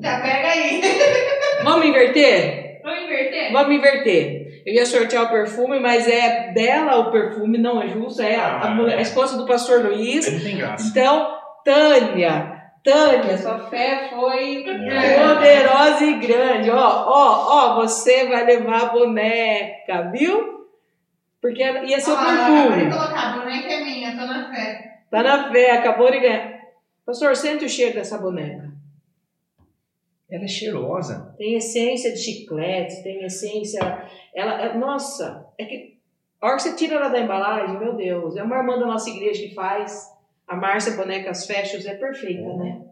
[0.00, 0.80] Já pega aí.
[1.64, 2.80] Vamos inverter?
[2.82, 3.52] Vamos inverter?
[3.52, 4.62] Vamos inverter.
[4.66, 8.22] Eu ia sortear o perfume, mas é dela o perfume, não é justo.
[8.22, 10.24] É a, a mulher- a esposa do pastor Luiz.
[10.42, 10.88] Tem graça.
[10.88, 15.26] Então, Tânia, Tânia, sua fé foi É.
[15.28, 16.70] poderosa e grande.
[16.70, 20.54] Ó, ó, ó, você vai levar a boneca, viu?
[21.42, 22.90] Porque ia ser o perfume.
[22.90, 24.92] colocar, a boneca é minha, tô na fé.
[25.10, 26.54] Tá na fé, acabou de ganhar.
[27.06, 28.72] Pastor, sente o cheiro dessa boneca.
[30.34, 31.34] Ela é cheirosa.
[31.38, 33.80] Tem essência de chiclete, tem essência.
[34.34, 35.94] Ela, é- nossa, é que
[36.40, 39.08] a hora que você tira ela da embalagem, meu Deus, é uma irmã da nossa
[39.08, 40.12] igreja que faz.
[40.46, 42.82] A Márcia Bonecas Fashions é perfeita, né?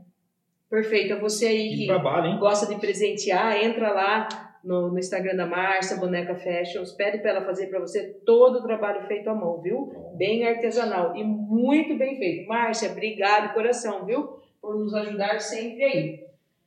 [0.71, 1.17] Perfeita.
[1.17, 4.29] Você aí Que que trabalho, gosta de presentear, entra lá
[4.65, 8.63] no, no Instagram da Márcia Boneca Fashions, pede para ela fazer para você todo o
[8.63, 9.93] trabalho feito à mão, viu?
[10.17, 12.49] Bem artesanal e muito bem feito.
[12.49, 14.41] Márcia, obrigado coração, viu?
[14.63, 16.22] Por nos ajudar sempre aí.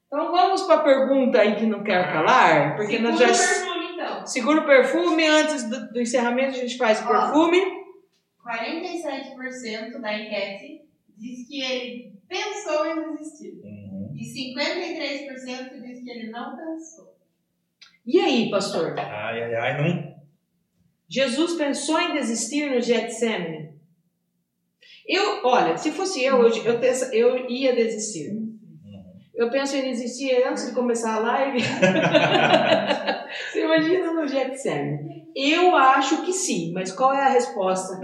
[0.07, 3.29] Então vamos para a pergunta aí que não quer calar, porque Segura nós já o
[3.37, 4.27] perfume, então.
[4.27, 7.07] segura o perfume antes do, do encerramento a gente faz o Ó.
[7.09, 7.85] perfume.
[8.45, 10.81] 47% da enquete
[11.17, 13.59] diz que ele pensou em desistir.
[13.63, 14.13] Uhum.
[14.15, 17.15] E 53% diz que ele não pensou.
[18.05, 18.97] E aí, pastor?
[18.99, 20.15] Ai, ai, ai, não.
[21.09, 23.73] Jesus pensou em desistir no Getsemane?
[25.07, 28.31] Eu, olha, se fosse eu, eu, eu, pensa- eu ia desistir.
[29.35, 31.59] Eu penso em desistir antes de começar a live.
[33.51, 35.25] Você imagina no Getsemane?
[35.35, 37.99] Eu acho que sim, mas qual é a resposta?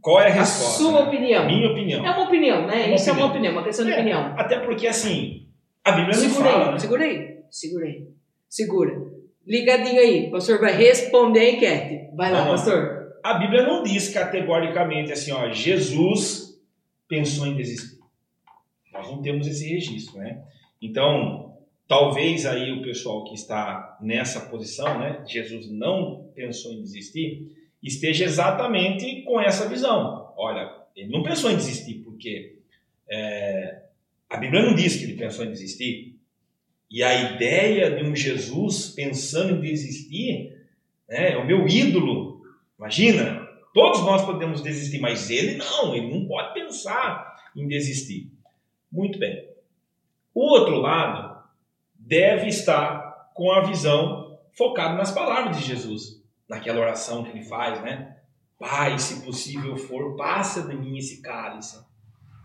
[0.00, 0.78] Qual é a A resposta?
[0.82, 1.08] sua né?
[1.08, 1.46] opinião.
[1.46, 2.04] Minha opinião.
[2.04, 2.86] É uma opinião, né?
[2.86, 3.28] Uma Isso é uma opinião.
[3.30, 3.94] opinião, uma questão de É.
[3.96, 4.34] opinião.
[4.36, 5.46] Até porque, assim,
[5.84, 6.78] a Bíblia não Segura fala, aí, né?
[6.78, 8.06] segura aí, segura aí.
[8.48, 8.92] Segura.
[9.46, 12.16] Ligadinho aí, o pastor vai responder a enquete.
[12.16, 12.62] Vai lá, Vamos.
[12.62, 13.00] pastor.
[13.22, 16.58] A Bíblia não diz categoricamente assim, ó, Jesus
[17.06, 17.99] pensou em desistir.
[18.92, 20.42] Nós não temos esse registro, né?
[20.80, 27.50] Então, talvez aí o pessoal que está nessa posição, né, Jesus não pensou em desistir,
[27.82, 30.32] esteja exatamente com essa visão.
[30.36, 32.58] Olha, ele não pensou em desistir porque
[33.08, 33.82] é,
[34.28, 36.18] a Bíblia não diz que ele pensou em desistir.
[36.90, 40.56] E a ideia de um Jesus pensando em desistir,
[41.08, 42.30] né, é o meu ídolo,
[42.80, 48.32] Imagina, todos nós podemos desistir, mas ele não, ele não pode pensar em desistir.
[48.90, 49.48] Muito bem.
[50.34, 51.42] O outro lado
[51.94, 57.80] deve estar com a visão focada nas palavras de Jesus, naquela oração que ele faz,
[57.82, 58.16] né?
[58.58, 61.78] Pai, se possível for, passa de mim esse cálice.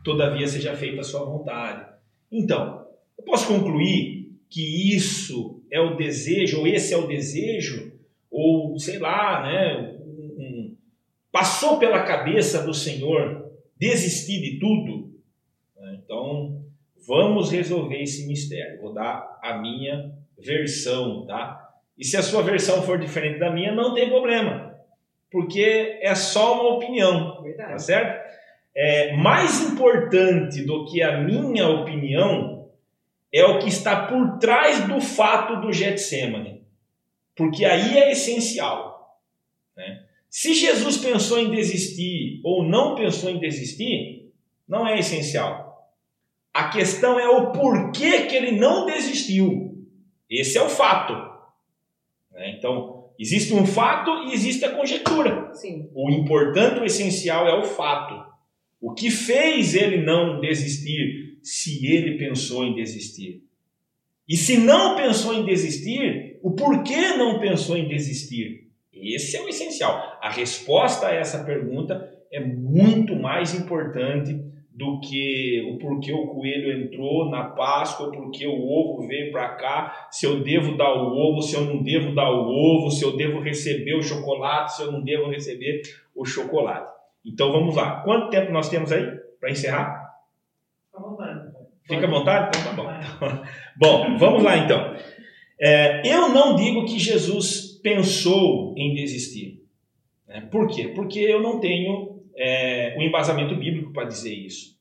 [0.04, 1.86] todavia seja feita a sua vontade.
[2.32, 2.88] Então,
[3.18, 7.92] eu posso concluir que isso é o desejo, ou esse é o desejo,
[8.30, 10.78] ou sei lá, né, um, um,
[11.32, 15.15] passou pela cabeça do Senhor desistir de tudo?
[16.06, 16.64] Então,
[17.08, 18.80] vamos resolver esse mistério.
[18.80, 21.74] Vou dar a minha versão, tá?
[21.98, 24.76] E se a sua versão for diferente da minha, não tem problema,
[25.32, 27.72] porque é só uma opinião, Verdade.
[27.72, 28.36] tá certo?
[28.76, 32.70] É, mais importante do que a minha opinião
[33.32, 36.62] é o que está por trás do fato do Getsemane,
[37.36, 39.18] porque aí é essencial.
[39.76, 40.04] Né?
[40.30, 44.32] Se Jesus pensou em desistir ou não pensou em desistir,
[44.68, 45.66] não é essencial.
[46.56, 49.78] A questão é o porquê que ele não desistiu.
[50.30, 51.12] Esse é o fato.
[52.32, 52.56] Né?
[52.58, 55.54] Então, existe um fato e existe a conjectura.
[55.54, 55.90] Sim.
[55.94, 58.26] O importante, o essencial é o fato.
[58.80, 63.44] O que fez ele não desistir, se ele pensou em desistir?
[64.26, 68.70] E se não pensou em desistir, o porquê não pensou em desistir?
[68.94, 70.18] Esse é o essencial.
[70.22, 76.84] A resposta a essa pergunta é muito mais importante do que o porquê o coelho
[76.84, 81.42] entrou na Páscoa, porque o ovo veio para cá, se eu devo dar o ovo,
[81.42, 84.92] se eu não devo dar o ovo, se eu devo receber o chocolate, se eu
[84.92, 85.82] não devo receber
[86.14, 86.94] o chocolate.
[87.26, 88.02] Então vamos lá.
[88.02, 89.06] Quanto tempo nós temos aí
[89.40, 90.14] para encerrar?
[90.92, 91.52] Fica à vontade.
[91.88, 92.60] Fica à vontade?
[92.60, 93.46] Então tá bom.
[93.80, 94.94] bom, vamos lá então.
[95.58, 99.64] É, eu não digo que Jesus pensou em desistir.
[100.28, 100.42] Né?
[100.52, 100.92] Por quê?
[100.94, 104.76] Porque eu não tenho é, o embasamento bíblico para dizer isso.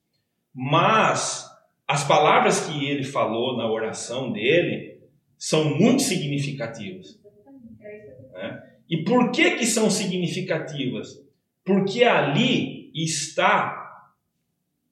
[0.54, 1.48] Mas
[1.86, 5.00] as palavras que ele falou na oração dele
[5.38, 7.20] são muito significativas.
[8.32, 8.62] Né?
[8.88, 11.22] E por que, que são significativas?
[11.64, 13.84] Porque ali está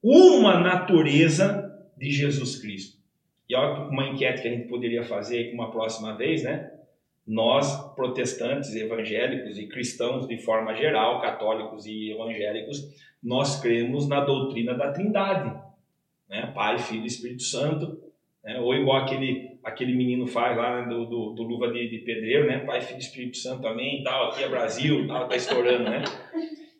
[0.02, 3.00] uma natureza de Jesus Cristo.
[3.48, 6.71] E olha uma enquete que a gente poderia fazer uma próxima vez, né?
[7.26, 12.82] Nós, protestantes, evangélicos e cristãos de forma geral, católicos e evangélicos,
[13.22, 15.56] nós cremos na doutrina da Trindade,
[16.28, 16.50] né?
[16.54, 18.00] Pai, Filho e Espírito Santo,
[18.42, 18.58] né?
[18.58, 20.88] ou igual aquele, aquele menino faz lá né?
[20.88, 22.58] do, do, do, Luva de, de, Pedreiro, né?
[22.60, 26.02] Pai, Filho e Espírito Santo, amém, tal, aqui é Brasil, tal, tá estourando, né?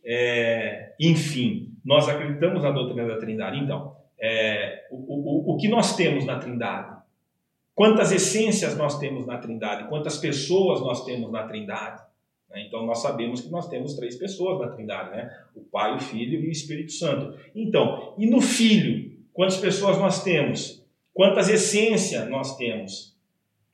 [0.04, 3.58] É, enfim, nós acreditamos na doutrina da Trindade.
[3.58, 7.01] Então, é, o, o, o que nós temos na Trindade?
[7.74, 9.88] Quantas essências nós temos na Trindade?
[9.88, 12.02] Quantas pessoas nós temos na Trindade?
[12.50, 12.64] Né?
[12.66, 15.34] Então nós sabemos que nós temos três pessoas na Trindade, né?
[15.54, 17.38] O Pai, o Filho e o Espírito Santo.
[17.54, 20.84] Então, e no Filho, quantas pessoas nós temos?
[21.14, 23.16] Quantas essências nós temos?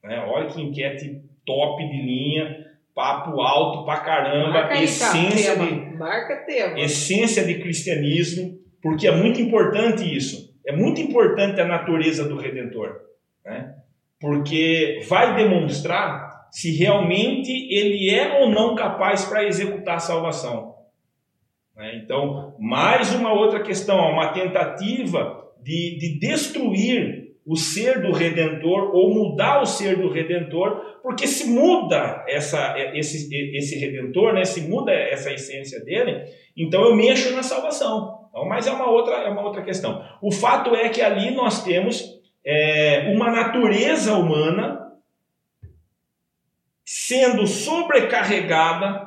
[0.03, 0.19] Né?
[0.21, 5.97] Olha que enquete top de linha, papo alto pra caramba, Marca aí, essência tá, de
[5.97, 6.81] Marca tema.
[6.81, 10.49] essência de cristianismo, porque é muito importante isso.
[10.67, 13.01] É muito importante a natureza do Redentor,
[13.45, 13.75] né?
[14.21, 20.75] Porque vai demonstrar se realmente ele é ou não capaz para executar a salvação.
[21.77, 22.01] Né?
[22.03, 29.15] Então, mais uma outra questão, uma tentativa de, de destruir o ser do Redentor ou
[29.15, 34.45] mudar o ser do Redentor, porque se muda essa, esse, esse Redentor, né?
[34.45, 36.25] se muda essa essência dele,
[36.57, 38.27] então eu mexo na salvação.
[38.29, 40.05] Então, mas é uma outra, é uma outra questão.
[40.21, 42.18] O fato é que ali nós temos
[42.51, 44.91] é, uma natureza humana
[46.83, 49.07] sendo sobrecarregada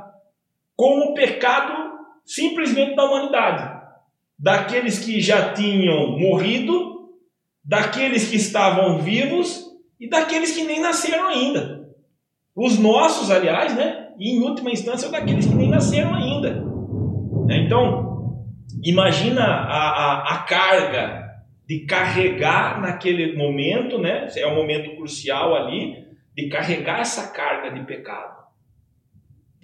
[0.76, 1.74] com o pecado
[2.24, 3.82] simplesmente da humanidade.
[4.38, 7.10] Daqueles que já tinham morrido,
[7.64, 9.66] daqueles que estavam vivos
[10.00, 11.90] e daqueles que nem nasceram ainda.
[12.56, 14.10] Os nossos, aliás, né?
[14.20, 16.64] E em última instância, daqueles que nem nasceram ainda.
[17.50, 18.46] Então,
[18.84, 21.21] imagina a, a, a carga
[21.68, 24.28] de carregar naquele momento, né?
[24.36, 26.06] É um momento crucial ali,
[26.36, 28.46] de carregar essa carga de pecado.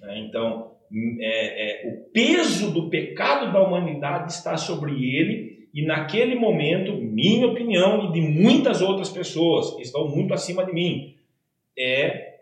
[0.00, 0.18] Né?
[0.20, 0.72] Então,
[1.20, 7.46] é, é, o peso do pecado da humanidade está sobre ele, e naquele momento, minha
[7.46, 11.14] opinião e de muitas outras pessoas que estão muito acima de mim,
[11.78, 12.38] é,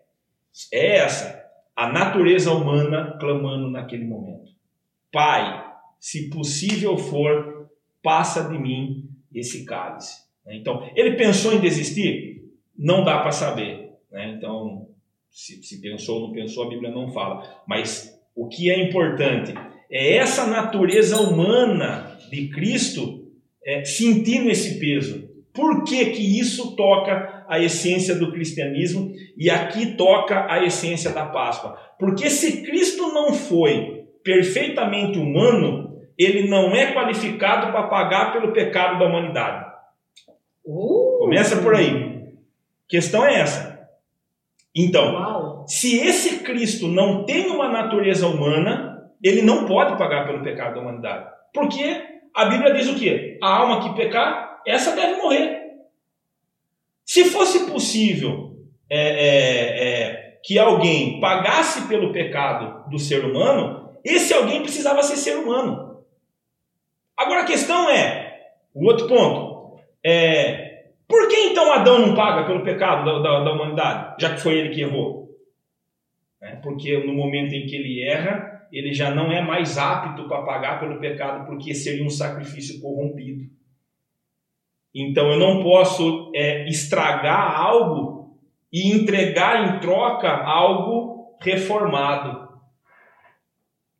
[0.72, 1.44] é essa,
[1.74, 4.52] a natureza humana clamando naquele momento.
[5.12, 5.66] Pai,
[5.98, 7.68] se possível for,
[8.02, 10.24] passa de mim esse cálice.
[10.44, 10.56] Né?
[10.56, 12.44] Então, ele pensou em desistir?
[12.78, 13.92] Não dá para saber.
[14.10, 14.34] Né?
[14.36, 14.88] Então,
[15.30, 17.62] se, se pensou ou não pensou, a Bíblia não fala.
[17.66, 19.54] Mas o que é importante
[19.90, 23.26] é essa natureza humana de Cristo
[23.64, 25.28] é, sentindo esse peso.
[25.52, 31.24] Por que, que isso toca a essência do cristianismo e aqui toca a essência da
[31.24, 31.76] Páscoa?
[31.98, 35.85] Porque se Cristo não foi perfeitamente humano,
[36.18, 39.66] ele não é qualificado para pagar pelo pecado da humanidade.
[40.64, 41.18] Uh.
[41.18, 42.28] Começa por aí.
[42.88, 43.88] Questão é essa.
[44.74, 45.64] Então, Uau.
[45.66, 50.80] se esse Cristo não tem uma natureza humana, ele não pode pagar pelo pecado da
[50.80, 51.30] humanidade.
[51.52, 52.04] Porque
[52.34, 53.38] a Bíblia diz o quê?
[53.42, 55.62] A alma que pecar, essa deve morrer.
[57.04, 58.56] Se fosse possível
[58.90, 65.16] é, é, é, que alguém pagasse pelo pecado do ser humano, esse alguém precisava ser
[65.16, 65.95] ser humano.
[67.16, 72.62] Agora a questão é, o outro ponto, é, por que então Adão não paga pelo
[72.62, 75.26] pecado da, da, da humanidade, já que foi ele que errou?
[76.40, 80.42] É, porque no momento em que ele erra, ele já não é mais apto para
[80.42, 83.48] pagar pelo pecado, porque seria um sacrifício corrompido.
[84.94, 88.38] Então eu não posso é, estragar algo
[88.72, 92.46] e entregar em troca algo reformado.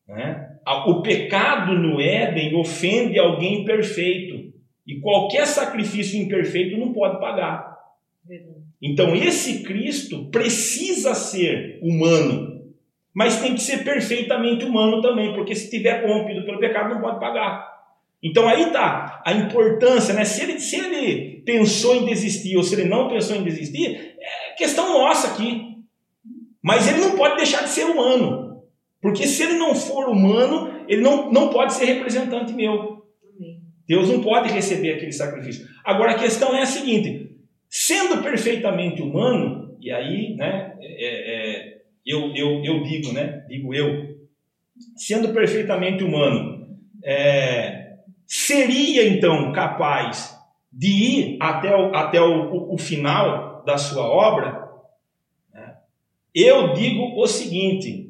[0.06, 0.45] Né?
[0.66, 4.52] O pecado no Éden ofende alguém perfeito.
[4.86, 7.76] E qualquer sacrifício imperfeito não pode pagar.
[8.82, 12.62] Então esse Cristo precisa ser humano,
[13.14, 17.18] mas tem que ser perfeitamente humano também, porque se tiver corrompido pelo pecado não pode
[17.18, 17.74] pagar.
[18.22, 20.24] Então aí está a importância, né?
[20.24, 24.54] Se ele, se ele pensou em desistir ou se ele não pensou em desistir, é
[24.56, 25.76] questão nossa aqui.
[26.62, 28.45] Mas ele não pode deixar de ser humano.
[29.00, 33.04] Porque se ele não for humano, ele não, não pode ser representante meu.
[33.86, 35.66] Deus não pode receber aquele sacrifício.
[35.84, 37.38] Agora a questão é a seguinte:
[37.68, 44.16] sendo perfeitamente humano, e aí, né, é, é, eu, eu, eu digo, né, digo eu,
[44.96, 50.36] sendo perfeitamente humano, é, seria então capaz
[50.72, 54.66] de ir até o, até o, o final da sua obra,
[56.36, 58.05] eu digo o seguinte?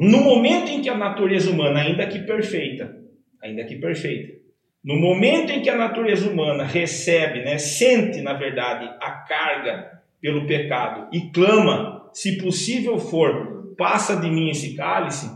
[0.00, 2.96] No momento em que a natureza humana, ainda que perfeita,
[3.42, 4.40] ainda que perfeita,
[4.82, 10.46] no momento em que a natureza humana recebe, né, sente na verdade a carga pelo
[10.46, 15.30] pecado e clama, se possível for, passa de mim esse cálice,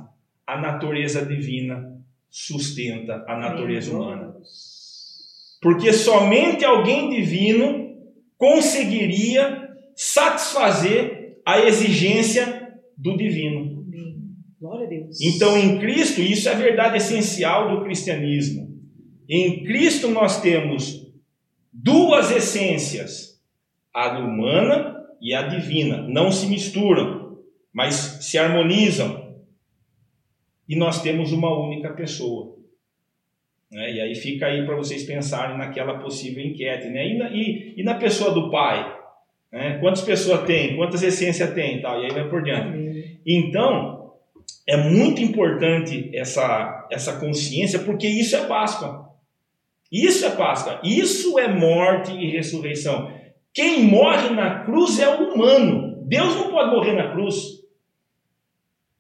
[0.47, 1.95] a natureza divina
[2.31, 4.35] sustenta a natureza humana.
[5.61, 7.97] Porque somente alguém divino
[8.39, 12.65] conseguiria satisfazer a exigência
[12.97, 13.64] do divino.
[14.65, 15.21] Glória a Deus.
[15.21, 18.81] Então, em Cristo, isso é a verdade essencial do cristianismo.
[19.29, 21.07] Em Cristo nós temos
[21.71, 23.39] duas essências,
[23.93, 26.09] a humana e a divina.
[26.09, 27.37] Não se misturam,
[27.75, 29.37] mas se harmonizam
[30.67, 32.57] e nós temos uma única pessoa.
[33.71, 33.97] Né?
[33.97, 36.89] E aí fica aí para vocês pensarem naquela possível enquete.
[36.89, 37.07] Né?
[37.07, 38.99] E, na, e, e na pessoa do pai?
[39.53, 39.77] Né?
[39.79, 40.75] Quantas pessoas tem?
[40.75, 41.83] Quantas essências tem?
[41.83, 43.21] Tal, e aí vai por diante.
[43.27, 43.94] Então,
[44.67, 49.11] é muito importante essa, essa consciência, porque isso é Páscoa.
[49.93, 50.81] Isso é Páscoa.
[50.83, 53.13] Isso é morte e ressurreição.
[53.53, 56.03] Quem morre na cruz é o humano.
[56.07, 57.63] Deus não pode morrer na cruz.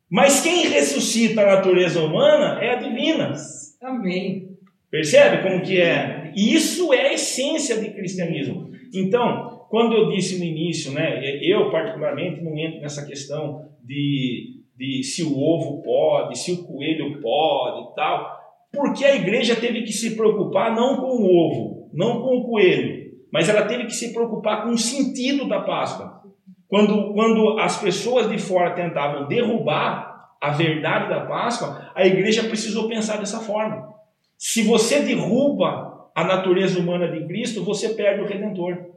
[0.08, 3.34] Mas quem ressuscita a natureza humana é a divina.
[3.82, 4.50] Amém.
[4.90, 6.32] Percebe como que é?
[6.36, 8.70] Isso é a essência de cristianismo.
[8.94, 15.02] Então, quando eu disse no início, né, eu particularmente não entro nessa questão de, de
[15.02, 18.40] se o ovo pode, se o coelho pode e tal,
[18.72, 23.12] porque a igreja teve que se preocupar não com o ovo, não com o coelho,
[23.32, 26.22] mas ela teve que se preocupar com o sentido da Páscoa.
[26.68, 32.88] Quando, quando as pessoas de fora tentavam derrubar a verdade da Páscoa, a igreja precisou
[32.88, 33.94] pensar dessa forma.
[34.36, 38.90] Se você derruba a natureza humana de Cristo, você perde o Redentor.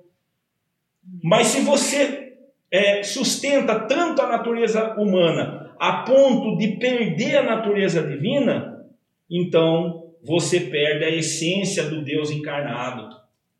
[1.23, 2.34] Mas se você
[2.72, 8.86] é, sustenta tanto a natureza humana a ponto de perder a natureza divina,
[9.30, 13.16] então você perde a essência do Deus encarnado.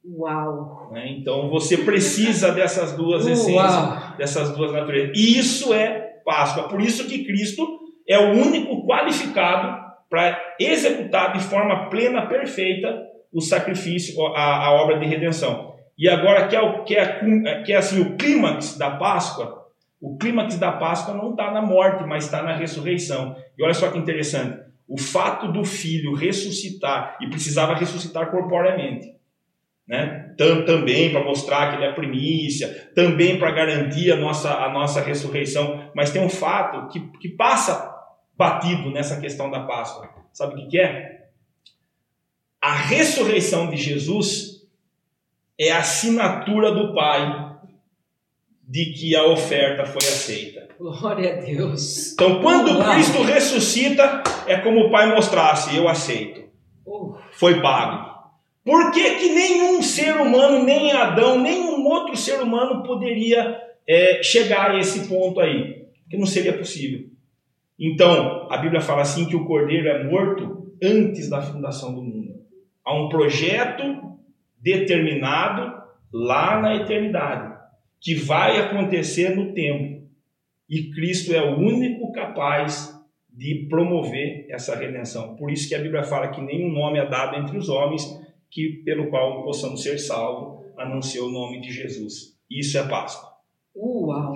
[0.06, 0.90] Uau!
[0.92, 1.10] Né?
[1.12, 3.34] Então você precisa dessas duas Uau.
[3.34, 5.18] essências, dessas duas naturezas.
[5.18, 6.68] E isso é Páscoa.
[6.68, 7.66] Por isso que Cristo
[8.08, 15.00] é o único qualificado para executar de forma plena, perfeita, o sacrifício, a, a obra
[15.00, 15.76] de redenção.
[15.98, 19.67] E agora que é, o, que é, que é assim, o clímax da Páscoa,
[20.00, 23.36] o clímax da Páscoa não está na morte, mas está na ressurreição.
[23.58, 29.16] E olha só que interessante, o fato do filho ressuscitar, e precisava ressuscitar corporeamente,
[29.88, 30.34] né?
[30.38, 35.92] também para mostrar que ele é primícia, também para garantir a nossa, a nossa ressurreição.
[35.96, 37.96] Mas tem um fato que, que passa
[38.38, 40.10] batido nessa questão da Páscoa.
[40.32, 41.30] Sabe o que, que é?
[42.62, 44.68] A ressurreição de Jesus
[45.60, 47.47] é a assinatura do Pai
[48.68, 50.68] de que a oferta foi aceita.
[50.78, 52.12] Glória a Deus.
[52.14, 56.44] Então, quando Cristo ressuscita, é como o Pai mostrasse: eu aceito.
[57.32, 58.18] Foi pago.
[58.66, 63.58] Por que, que nenhum ser humano, nem Adão, nenhum outro ser humano poderia
[63.88, 65.86] é, chegar a esse ponto aí?
[66.04, 67.08] Porque não seria possível.
[67.80, 72.36] Então, a Bíblia fala assim que o cordeiro é morto antes da fundação do mundo.
[72.84, 74.18] Há um projeto
[74.60, 75.82] determinado
[76.12, 77.57] lá na eternidade
[78.00, 80.08] que vai acontecer no tempo.
[80.70, 82.96] E Cristo é o único capaz
[83.30, 85.36] de promover essa redenção.
[85.36, 88.04] Por isso que a Bíblia fala que nenhum nome é dado entre os homens
[88.50, 92.38] que pelo qual possamos ser salvos, a não ser o nome de Jesus.
[92.50, 93.30] Isso é Páscoa.
[93.76, 94.36] Uau!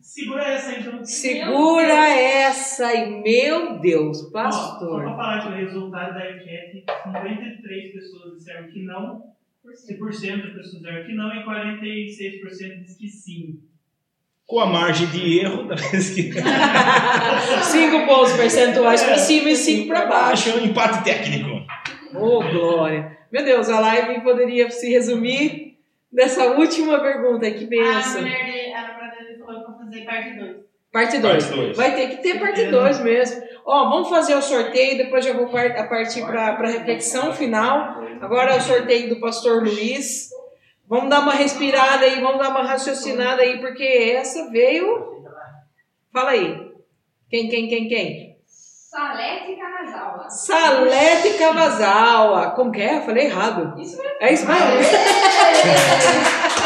[0.00, 1.04] Segura essa então.
[1.04, 5.04] Segura essa e meu Deus, pastor.
[5.04, 9.22] Ó, só para falar que o resultado da enquete, 53 pessoas disseram que não,
[9.64, 13.60] 100% das pessoas disseram que não e 46% diz que sim.
[14.46, 16.32] Com a margem de erro da vez que.
[16.32, 20.50] 5 pontos percentuais para cima e 5 para baixo.
[20.50, 21.64] É um empate técnico.
[22.14, 23.16] Oh, glória.
[23.30, 25.78] Meu Deus, a live poderia se resumir
[26.12, 27.48] nessa última pergunta.
[27.50, 28.22] Que A benção.
[28.22, 30.56] mulher dele, a dele falou que fazer parte 2.
[30.92, 31.44] Parte 2.
[31.44, 31.76] Parte dois.
[31.76, 33.42] Vai ter que ter parte 2 mesmo.
[33.72, 38.02] Ó, vamos fazer o sorteio, depois já vou partir para a reflexão final.
[38.20, 40.28] Agora é o sorteio do pastor Luiz.
[40.88, 45.22] Vamos dar uma respirada aí, vamos dar uma raciocinada aí, porque essa veio.
[46.12, 46.68] Fala aí.
[47.28, 48.36] Quem, quem, quem, quem?
[48.44, 50.28] Salete Canazawa.
[50.28, 52.50] Salete Cavazawa.
[52.56, 53.00] Como que é?
[53.02, 53.80] Falei errado.
[53.80, 54.16] Isso mesmo.
[54.18, 54.66] É isso mesmo?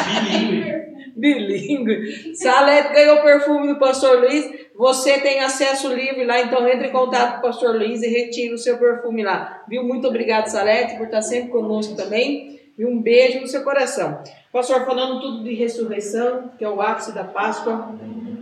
[0.09, 0.75] Bilingue.
[1.15, 2.35] Bilingue.
[2.35, 4.64] Salete ganhou o perfume do pastor Luiz.
[4.75, 8.53] Você tem acesso livre lá, então entre em contato com o pastor Luiz e retire
[8.53, 9.63] o seu perfume lá.
[9.69, 9.85] Viu?
[9.85, 12.61] Muito obrigado, Salete, por estar sempre conosco também.
[12.77, 14.21] E um beijo no seu coração.
[14.53, 17.95] Pastor, falando tudo de ressurreição, que é o ápice da Páscoa.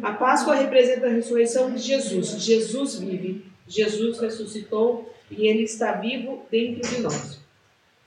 [0.02, 2.30] A Páscoa representa a ressurreição de Jesus.
[2.42, 7.40] Jesus vive, Jesus ressuscitou e ele está vivo dentro de nós.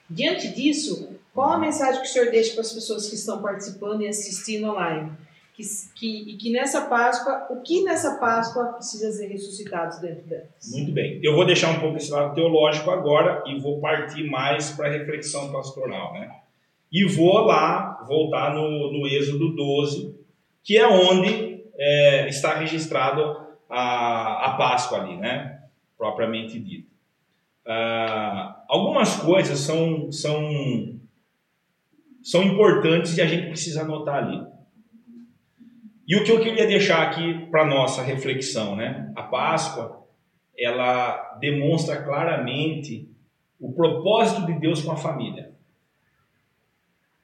[0.09, 4.01] Diante disso, qual a mensagem que o senhor deixa para as pessoas que estão participando
[4.01, 5.11] e assistindo online?
[5.55, 5.63] Que,
[5.95, 10.49] que, e que nessa Páscoa, o que nessa Páscoa precisa ser ressuscitado dentro delas?
[10.69, 11.19] Muito bem.
[11.23, 14.91] Eu vou deixar um pouco esse lado teológico agora e vou partir mais para a
[14.91, 16.29] reflexão pastoral, né?
[16.91, 20.13] E vou lá, voltar no, no Êxodo 12,
[20.61, 25.61] que é onde é, está registrado a, a Páscoa ali, né?
[25.97, 26.89] Propriamente dita.
[27.65, 30.99] Ah, algumas coisas são, são,
[32.21, 34.54] são importantes e a gente precisa anotar ali.
[36.07, 39.11] E o que eu queria deixar aqui para nossa reflexão, né?
[39.15, 40.03] A Páscoa,
[40.57, 43.09] ela demonstra claramente
[43.59, 45.51] o propósito de Deus com a família,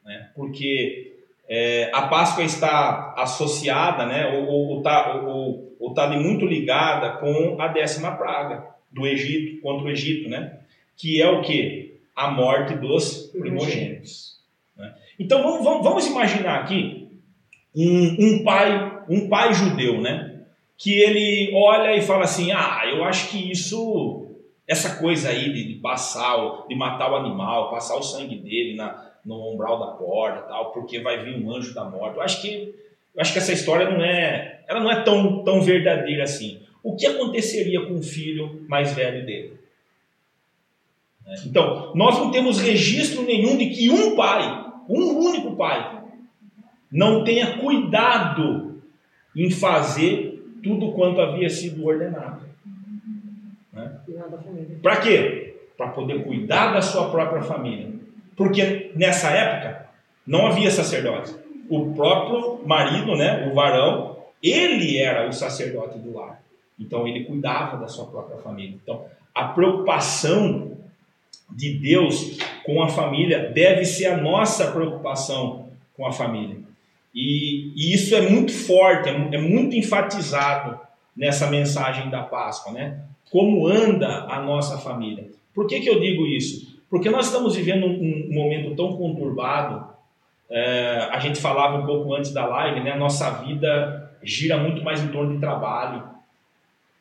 [0.03, 0.31] né?
[0.35, 1.15] Porque
[1.47, 4.27] é, a Páscoa está associada, né?
[4.47, 9.85] Ou está ou, ou, ou tá muito ligada com a décima praga do Egito contra
[9.85, 10.59] o Egito, né?
[10.97, 14.39] Que é o que a morte dos primogênitos.
[14.75, 14.93] Né?
[15.19, 17.00] Então vamos, vamos imaginar aqui
[17.75, 20.41] um, um pai, um pai judeu, né?
[20.77, 24.27] Que ele olha e fala assim: ah, eu acho que isso,
[24.67, 29.11] essa coisa aí de, de passar, de matar o animal, passar o sangue dele na,
[29.25, 32.17] no umbral da porta, tal, porque vai vir um anjo da morte.
[32.17, 32.73] Eu acho que,
[33.15, 36.59] eu acho que essa história não é, ela não é tão, tão verdadeira assim.
[36.83, 39.53] O que aconteceria com o filho mais velho dele?
[41.25, 41.35] Né?
[41.45, 46.00] Então, nós não temos registro nenhum de que um pai, um único pai,
[46.91, 48.81] não tenha cuidado
[49.35, 52.41] em fazer tudo quanto havia sido ordenado.
[54.43, 54.79] Família.
[54.81, 55.55] Para quê?
[55.77, 57.89] Para poder cuidar da sua própria família.
[58.35, 59.87] Porque nessa época
[60.27, 61.33] não havia sacerdote.
[61.69, 66.41] O próprio marido, né, o varão, ele era o sacerdote do lar.
[66.77, 68.77] Então ele cuidava da sua própria família.
[68.83, 70.77] Então a preocupação
[71.49, 76.57] de Deus com a família deve ser a nossa preocupação com a família.
[77.13, 80.79] E, e isso é muito forte, é, é muito enfatizado
[81.15, 83.01] nessa mensagem da Páscoa, né?
[83.29, 85.29] Como anda a nossa família.
[85.53, 86.79] Por que, que eu digo isso?
[86.89, 89.89] Porque nós estamos vivendo um, um momento tão conturbado.
[90.49, 92.95] é, a gente falava um pouco antes da live, né?
[92.95, 96.03] Nossa vida gira muito mais em torno de trabalho,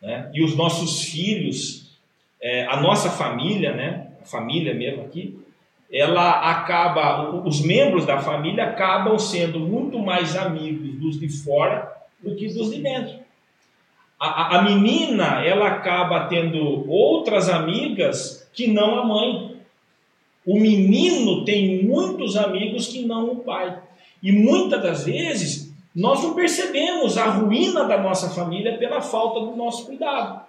[0.01, 0.31] né?
[0.33, 1.99] E os nossos filhos,
[2.41, 4.13] é, a nossa família, né?
[4.23, 5.39] A família mesmo aqui,
[5.93, 11.91] ela acaba, os membros da família acabam sendo muito mais amigos dos de fora
[12.23, 13.19] do que dos de dentro.
[14.19, 19.57] A- a menina, ela acaba tendo outras amigas que não a mãe.
[20.47, 23.79] O menino tem muitos amigos que não o pai.
[24.23, 29.57] E muitas das vezes, nós não percebemos a ruína da nossa família pela falta do
[29.57, 30.43] nosso cuidado.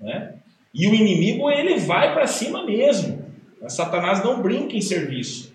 [0.00, 0.34] Né?
[0.72, 3.19] E o inimigo ele vai para cima mesmo.
[3.68, 5.54] Satanás não brinca em serviço.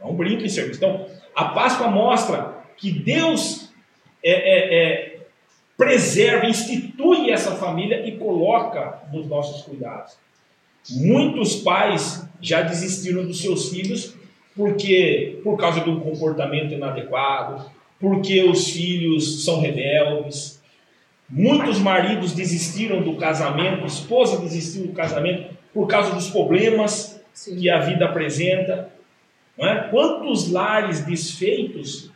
[0.00, 0.78] Não brinca em serviço.
[0.78, 3.70] Então, a Páscoa mostra que Deus
[4.22, 5.16] é, é, é,
[5.76, 10.16] preserva, institui essa família e coloca nos nossos cuidados.
[10.90, 14.14] Muitos pais já desistiram dos seus filhos
[14.56, 17.70] porque por causa de um comportamento inadequado,
[18.00, 20.62] porque os filhos são rebeldes.
[21.28, 27.58] Muitos maridos desistiram do casamento, esposa desistiu do casamento por causa dos problemas Sim.
[27.58, 28.90] que a vida apresenta.
[29.58, 29.74] É?
[29.90, 32.10] Quantos lares desfeitos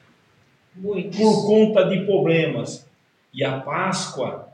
[0.75, 1.17] Muitos.
[1.17, 2.89] por conta de problemas?
[3.33, 4.49] E a Páscoa,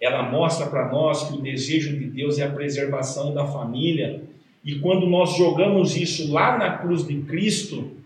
[0.00, 4.22] ela mostra para nós que o desejo de Deus é a preservação da família.
[4.62, 7.96] E quando nós jogamos isso lá na cruz de Cristo,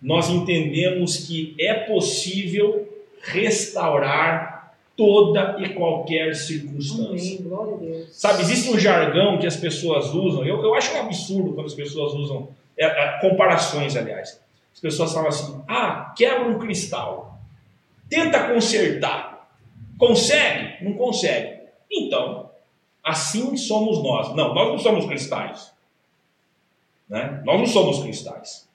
[0.00, 2.88] nós entendemos que é possível
[3.22, 4.53] restaurar
[4.96, 7.40] toda e qualquer circunstância.
[7.40, 11.66] Amém, Sabe, existe um jargão que as pessoas usam, eu, eu acho um absurdo quando
[11.66, 14.40] as pessoas usam, é, é, comparações, aliás.
[14.72, 17.38] As pessoas falam assim: ah, quebra um cristal,
[18.08, 19.48] tenta consertar,
[19.98, 20.84] consegue?
[20.84, 21.60] Não consegue.
[21.90, 22.50] Então,
[23.02, 24.34] assim somos nós.
[24.34, 25.72] Não, nós não somos cristais.
[27.08, 27.42] Né?
[27.44, 28.68] Nós não somos cristais.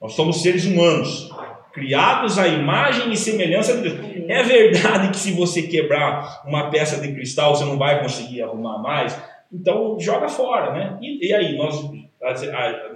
[0.00, 1.30] Nós somos seres humanos,
[1.72, 4.28] criados à imagem e semelhança de Deus.
[4.28, 8.78] É verdade que se você quebrar uma peça de cristal, você não vai conseguir arrumar
[8.78, 9.20] mais.
[9.52, 10.98] Então joga fora, né?
[11.00, 11.90] E, e aí, nós,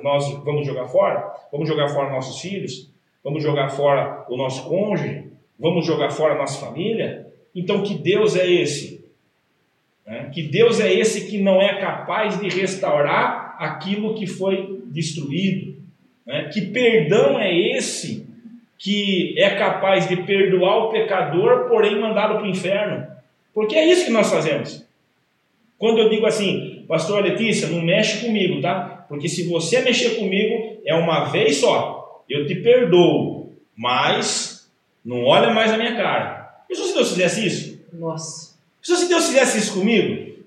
[0.03, 1.33] nós vamos jogar fora?
[1.51, 2.91] Vamos jogar fora nossos filhos?
[3.23, 5.25] Vamos jogar fora o nosso cônjuge?
[5.59, 7.27] Vamos jogar fora a nossa família?
[7.55, 9.05] Então que Deus é esse?
[10.07, 10.31] Né?
[10.33, 15.77] Que Deus é esse que não é capaz de restaurar aquilo que foi destruído.
[16.27, 16.51] Né?
[16.53, 18.24] Que perdão é esse
[18.85, 23.07] que é capaz de perdoar o pecador, porém mandá-lo para o inferno?
[23.55, 24.85] Porque é isso que nós fazemos.
[25.79, 29.07] Quando eu digo assim, pastor Letícia, não mexe comigo, tá?
[29.09, 32.23] Porque se você mexer comigo, é uma vez só.
[32.29, 34.71] Eu te perdoo, mas
[35.03, 36.55] não olha mais na minha cara.
[36.69, 37.87] E se Deus fizesse isso?
[37.91, 38.55] Nossa.
[38.83, 40.45] Se Deus fizesse isso comigo?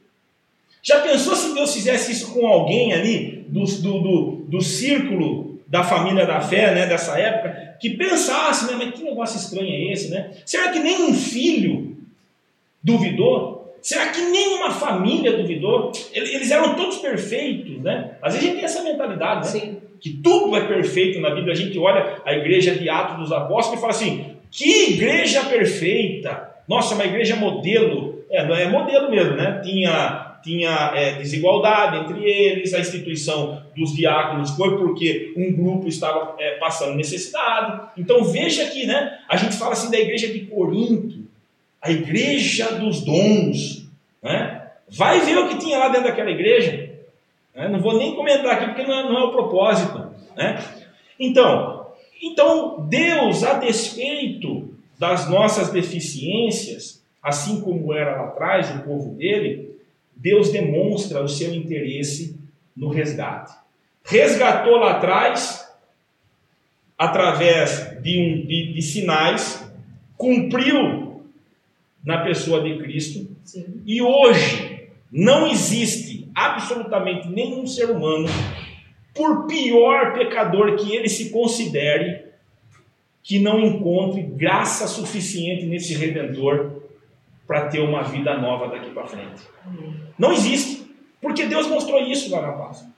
[0.83, 5.83] Já pensou se Deus fizesse isso com alguém ali do, do, do, do círculo da
[5.83, 10.09] família da fé, né, dessa época, que pensasse, né, mas que negócio estranho é esse,
[10.09, 10.31] né?
[10.45, 11.97] Será que nem um filho
[12.83, 13.75] duvidou?
[13.81, 15.91] Será que nenhuma família duvidou?
[16.13, 18.17] Eles eram todos perfeitos, né?
[18.21, 19.59] Às vezes a gente tem essa mentalidade, né?
[19.59, 19.77] Sim.
[19.99, 21.53] Que tudo é perfeito na Bíblia.
[21.53, 26.55] A gente olha a igreja de Atos dos Apóstolos e fala assim: que igreja perfeita!
[26.67, 28.25] Nossa, uma igreja modelo.
[28.29, 29.61] É, não é modelo mesmo, né?
[29.63, 36.35] Tinha tinha é, desigualdade entre eles, a instituição dos diáconos foi porque um grupo estava
[36.39, 37.89] é, passando necessidade.
[37.97, 39.19] Então veja aqui, né?
[39.27, 41.19] A gente fala assim da igreja de Corinto,
[41.81, 43.87] a igreja dos dons,
[44.21, 44.63] né?
[44.89, 46.91] Vai ver o que tinha lá dentro daquela igreja.
[47.53, 47.67] Né?
[47.67, 50.63] Não vou nem comentar aqui porque não é, não é o propósito, né?
[51.19, 51.87] Então,
[52.21, 59.76] então Deus, a despeito das nossas deficiências, assim como era lá atrás o povo dele,
[60.17, 62.35] Deus demonstra o seu interesse
[62.75, 63.53] no resgate.
[64.03, 65.67] Resgatou lá atrás,
[66.97, 69.71] através de, um, de, de sinais,
[70.17, 71.23] cumpriu
[72.03, 73.81] na pessoa de Cristo, Sim.
[73.85, 78.27] e hoje não existe absolutamente nenhum ser humano,
[79.13, 82.25] por pior pecador que ele se considere,
[83.23, 86.86] que não encontre graça suficiente nesse Redentor
[87.47, 89.41] para ter uma vida nova daqui para frente.
[90.19, 90.85] Não existe.
[91.21, 92.89] Porque Deus mostrou isso lá na Páscoa.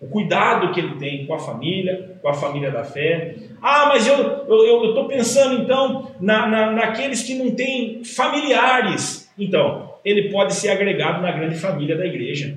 [0.00, 3.34] O cuidado que ele tem com a família, com a família da fé.
[3.60, 9.30] Ah, mas eu estou pensando então na, na, naqueles que não têm familiares.
[9.38, 12.56] Então, ele pode ser agregado na grande família da igreja.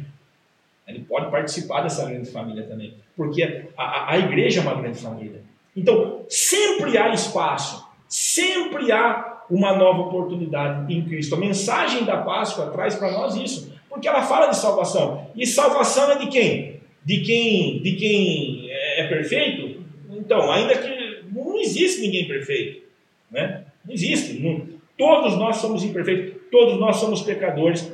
[0.88, 2.94] Ele pode participar dessa grande família também.
[3.16, 5.42] Porque a, a, a igreja é uma grande família.
[5.76, 11.36] Então, sempre há espaço, sempre há uma nova oportunidade em Cristo.
[11.36, 15.28] A mensagem da Páscoa traz para nós isso, porque ela fala de salvação.
[15.36, 16.82] E salvação é de quem?
[17.04, 19.84] De quem, de quem é perfeito?
[20.12, 22.84] Então, ainda que não existe ninguém perfeito,
[23.30, 23.66] né?
[23.86, 24.40] Não existe.
[24.40, 24.68] Não,
[24.98, 27.92] todos nós somos imperfeitos, todos nós somos pecadores.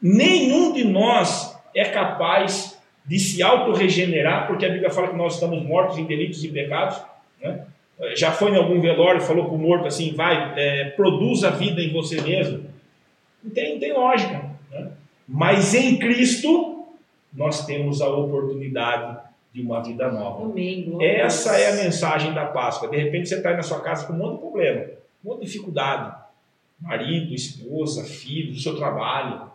[0.00, 5.62] Nenhum de nós é capaz de se auto-regenerar, porque a Bíblia fala que nós estamos
[5.62, 7.00] mortos em delitos e pecados,
[7.40, 7.66] né?
[8.14, 11.80] Já foi em algum velório e falou para o morto assim, vai, é, produza vida
[11.80, 12.64] em você mesmo.
[13.42, 14.50] Não tem, não tem lógica.
[14.70, 14.90] Né?
[15.26, 16.86] Mas em Cristo,
[17.32, 19.18] nós temos a oportunidade
[19.52, 20.44] de uma vida nova.
[20.44, 20.94] Amém.
[21.00, 22.90] Essa é a mensagem da Páscoa.
[22.90, 24.84] De repente você está aí na sua casa com um monte de problema,
[25.24, 26.14] um monte de dificuldade.
[26.78, 29.50] Marido, esposa, filho, do seu trabalho,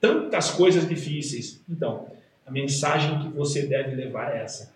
[0.00, 1.62] tantas coisas difíceis.
[1.68, 2.06] Então,
[2.46, 4.72] a mensagem que você deve levar é essa.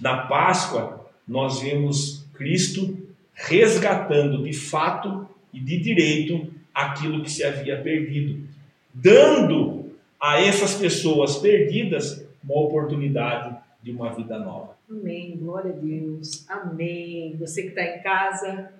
[0.00, 2.98] Na Páscoa, nós vemos Cristo
[3.34, 8.46] resgatando de fato e de direito aquilo que se havia perdido,
[8.92, 14.76] dando a essas pessoas perdidas uma oportunidade de uma vida nova.
[14.88, 17.36] Amém, glória a Deus, amém.
[17.38, 18.72] Você que está em casa,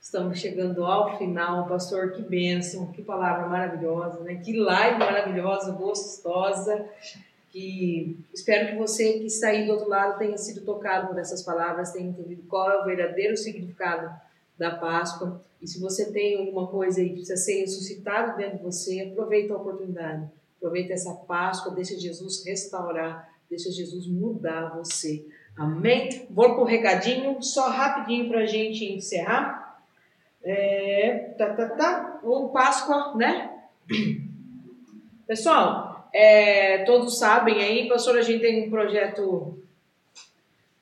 [0.00, 4.36] estamos chegando ao final, pastor, que bênção, que palavra maravilhosa, né?
[4.36, 6.86] Que live maravilhosa, gostosa.
[7.54, 11.40] Que espero que você que está aí do outro lado tenha sido tocado por essas
[11.40, 14.12] palavras, tenha entendido qual é o verdadeiro significado
[14.58, 15.40] da Páscoa.
[15.62, 19.54] E se você tem alguma coisa aí que precisa ser ressuscitado dentro de você, aproveita
[19.54, 20.28] a oportunidade.
[20.56, 25.24] Aproveita essa Páscoa, deixa Jesus restaurar, deixa Jesus mudar você.
[25.56, 26.26] Amém?
[26.30, 29.80] Vou para o recadinho, só rapidinho para a gente encerrar.
[30.42, 32.20] É, tá, tá, tá.
[32.24, 33.60] O Páscoa, né?
[35.24, 39.58] Pessoal, é, todos sabem aí, pastor, a gente tem um projeto,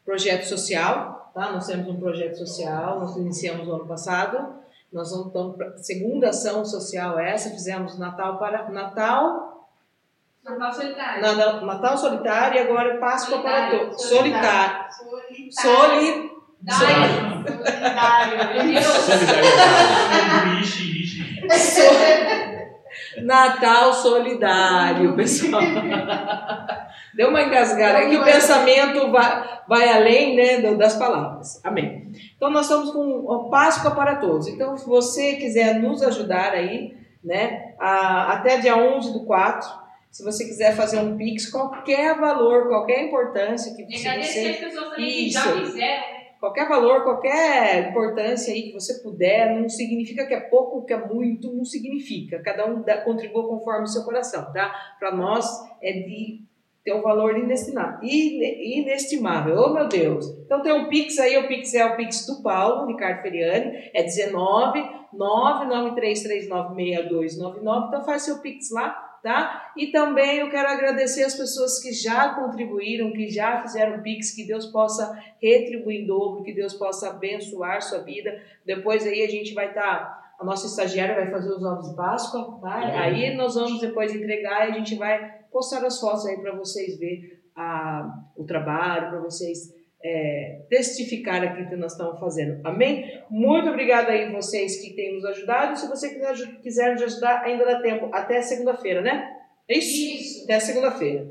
[0.04, 1.50] projeto social, tá?
[1.52, 4.60] Nós temos um projeto social, nós iniciamos no ano passado.
[4.92, 9.48] Nós vamos então segunda ação social essa, fizemos Natal para Natal
[10.44, 11.22] Natal solitário.
[11.22, 14.02] Natal, Natal solitário e agora Páscoa para Solitário, todos.
[14.02, 14.84] Solitário.
[14.92, 15.52] Solitário.
[15.52, 16.30] Soli,
[16.68, 18.42] Solidário.
[18.90, 20.60] Solidariedade.
[20.60, 21.22] Ixi, ixi.
[21.58, 22.41] so-
[23.20, 25.62] Natal solidário, pessoal.
[27.14, 27.98] Deu uma engasgada.
[27.98, 31.60] É que o pensamento vai, vai além né, das palavras.
[31.62, 32.10] Amém.
[32.36, 34.48] Então, nós estamos com o Páscoa para todos.
[34.48, 39.68] Então, se você quiser nos ajudar aí, né, a- até dia 11 do 4,
[40.10, 44.48] se você quiser fazer um Pix, qualquer valor, qualquer importância que E se agradecer você
[44.48, 46.21] as pessoas também que já fizeram, né?
[46.42, 51.06] Qualquer valor, qualquer importância aí que você puder, não significa que é pouco, que é
[51.06, 52.42] muito, não significa.
[52.42, 54.74] Cada um dá, contribua conforme o seu coração, tá?
[54.98, 55.46] Para nós
[55.80, 56.40] é de
[56.84, 58.00] ter um valor inestimável.
[58.02, 59.54] ine- Inestimável.
[59.56, 60.26] Oh, meu Deus.
[60.44, 64.02] Então tem um Pix aí, o Pix é o Pix do Paulo, Ricardo Feriani, é
[64.02, 64.82] 19
[65.14, 67.86] 993396299.
[67.88, 69.72] Então faz seu Pix lá, tá?
[69.76, 74.44] E também eu quero agradecer as pessoas que já contribuíram, que já fizeram Pix, que
[74.44, 78.42] Deus possa retribuir em dobro, que Deus possa abençoar sua vida.
[78.66, 82.58] Depois aí a gente vai estar, a nossa estagiária vai fazer os ovos de Páscoa,
[82.60, 82.78] tá?
[82.78, 82.98] Uhum.
[82.98, 86.98] aí nós vamos depois entregar e a gente vai postar as fotos aí para vocês
[86.98, 89.72] verem a, o trabalho, para vocês
[90.04, 92.60] é, testificar aquilo que nós estamos fazendo.
[92.64, 93.22] Amém?
[93.30, 95.78] Muito obrigada aí vocês que têm nos ajudado.
[95.78, 98.08] Se você quiser, quiser nos ajudar, ainda dá tempo.
[98.12, 99.36] Até segunda-feira, né?
[99.68, 100.20] É isso?
[100.20, 100.44] Isso.
[100.44, 101.26] Até segunda-feira.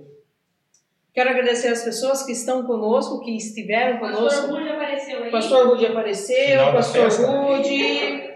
[1.14, 4.48] Quero agradecer as pessoas que estão conosco, que estiveram O pastor conosco.
[4.48, 5.28] Rude apareceu aí.
[5.28, 7.10] O pastor Rude apareceu, Final pastor.
[7.10, 8.32] Rude.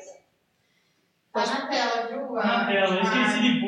[1.32, 2.34] Tá na tela, viu?
[2.34, 3.02] Na tela,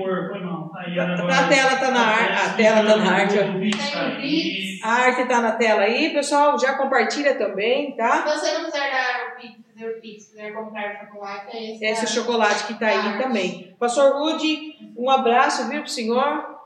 [0.04, 0.72] foi mal.
[0.76, 4.88] Aí, Tá- agora- tá- a tela tá na ar- a tela tá na arte, tá.
[4.88, 6.58] A arte está na tela aí, pessoal.
[6.60, 8.28] Já compartilha também, tá?
[8.28, 11.86] Se você não quiser dar o Pix, fazer o Pix, quiser comprar chocolate, é esse.
[11.86, 13.24] Esse da- chocolate que está aí Arte.
[13.24, 13.76] também.
[13.80, 16.58] Pastor Rude, um abraço, viu, pro senhor?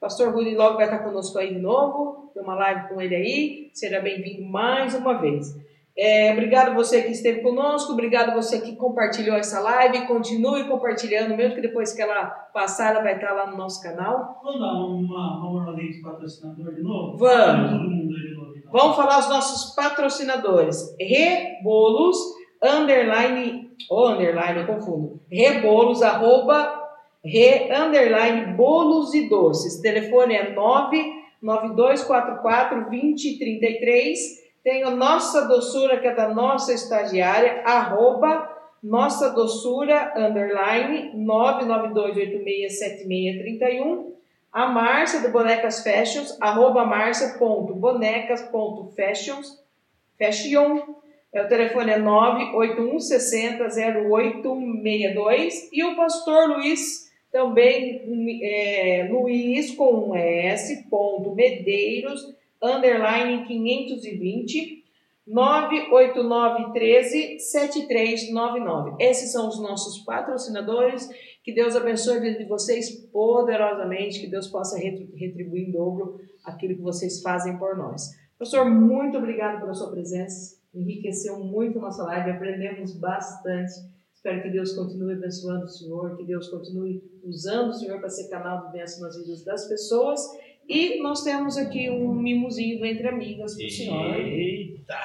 [0.00, 2.30] Pastor Rude logo vai estar conosco aí de novo.
[2.32, 3.70] Tem uma live com ele aí.
[3.74, 5.56] Seja bem-vindo mais uma vez.
[5.98, 10.06] É, obrigado você que esteve conosco, obrigado você que compartilhou essa live.
[10.06, 14.40] Continue compartilhando, mesmo que depois que ela passar, ela vai estar lá no nosso canal.
[14.44, 17.16] Vamos dar uma, uma ordem dos patrocinadores de novo?
[17.16, 17.70] Vamos.
[17.70, 18.70] De então.
[18.70, 20.94] Vamos falar os nossos patrocinadores.
[21.00, 22.16] Rebolos,
[22.62, 25.20] underline, ou underline, eu confundo.
[25.28, 26.80] Rebolos, arroba,
[27.24, 29.80] re, underline, bolos e doces.
[29.80, 34.46] Telefone é 99244 2033.
[34.68, 44.12] Tem a nossa doçura, que é da nossa estagiária, arroba, nossa doçura, underline, 992867631.
[44.52, 49.58] A Márcia do Bonecas Fashions, arroba marcia.bonecas.fashions,
[50.18, 50.96] fashion.
[51.32, 53.68] É, o telefone é 981 60
[54.10, 55.70] 0862.
[55.72, 58.02] E o pastor Luiz, também,
[58.42, 64.84] é, Luiz com um S, ponto, Medeiros, underline 520,
[65.26, 68.96] 98913 7399.
[68.98, 71.08] Esses são os nossos patrocinadores.
[71.44, 76.20] Que Deus abençoe a vida de vocês poderosamente, que Deus possa retri- retribuir em dobro
[76.44, 78.10] aquilo que vocês fazem por nós.
[78.38, 80.56] Pastor, muito obrigado pela sua presença.
[80.74, 83.72] Enriqueceu muito a nossa live, aprendemos bastante.
[84.14, 88.28] Espero que Deus continue abençoando o Senhor, que Deus continue usando o Senhor para ser
[88.28, 90.20] canal de bênção nas vidas das pessoas.
[90.68, 94.14] E nós temos aqui um mimozinho do Entre Amigas para o senhor.
[94.16, 94.98] Eita!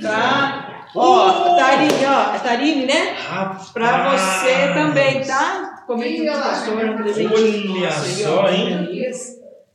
[0.00, 0.86] Tá?
[0.94, 3.10] Ó, Tarine, ó, Tarine, né?
[3.10, 3.70] Rapaz!
[3.70, 5.82] Pra você também, tá?
[5.84, 7.34] Comente com o pastor, um presente.
[7.34, 9.10] Olha só, hein?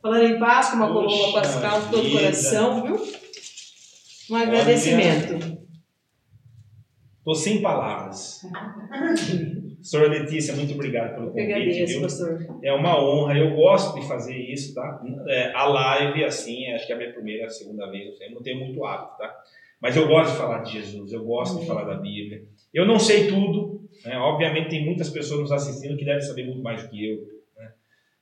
[0.02, 3.08] Falando em Páscoa, uma Puxa colomba pascal de todo coração, viu?
[4.32, 5.58] Um agradecimento.
[7.26, 8.40] Tô sem palavras.
[9.82, 11.52] Senhora Letícia, muito obrigado pelo Eu convite.
[11.54, 12.02] agradeço, viu?
[12.02, 12.60] pastor.
[12.64, 15.02] É uma honra, eu gosto de fazer isso, tá?
[15.28, 18.60] É, a live, assim, acho que é a minha primeira, segunda vez, eu não tenho
[18.60, 19.34] muito hábito, tá?
[19.80, 21.68] Mas eu gosto de falar de Jesus, eu gosto de Amém.
[21.68, 22.44] falar da Bíblia.
[22.74, 24.18] Eu não sei tudo, né?
[24.18, 27.18] Obviamente tem muitas pessoas nos assistindo que devem saber muito mais do que eu,
[27.58, 27.72] né?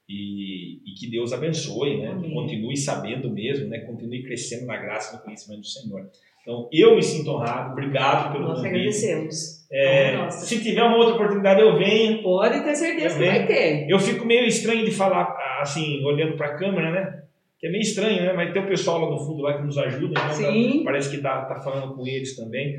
[0.09, 2.07] E, e que Deus abençoe, né?
[2.09, 2.33] Que Amém.
[2.33, 3.79] continue sabendo mesmo, né?
[3.79, 6.09] Continue crescendo na graça e no conhecimento do Senhor.
[6.45, 8.75] Então, eu me sinto honrado, obrigado pelo Nós convite.
[8.75, 9.65] agradecemos.
[9.71, 10.45] É, Nossa.
[10.45, 12.21] se tiver uma outra oportunidade, eu venho.
[12.21, 13.89] Pode ter certeza que vai ter.
[13.89, 17.23] Eu fico meio estranho de falar assim, olhando para a câmera, né?
[17.59, 18.33] Que é meio estranho, né?
[18.33, 20.83] Mas tem o pessoal lá no fundo lá que nos ajuda, então Sim.
[20.83, 22.75] parece que dá, tá falando com eles também.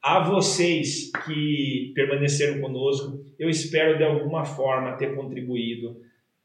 [0.00, 5.96] A vocês que permaneceram conosco, eu espero de alguma forma ter contribuído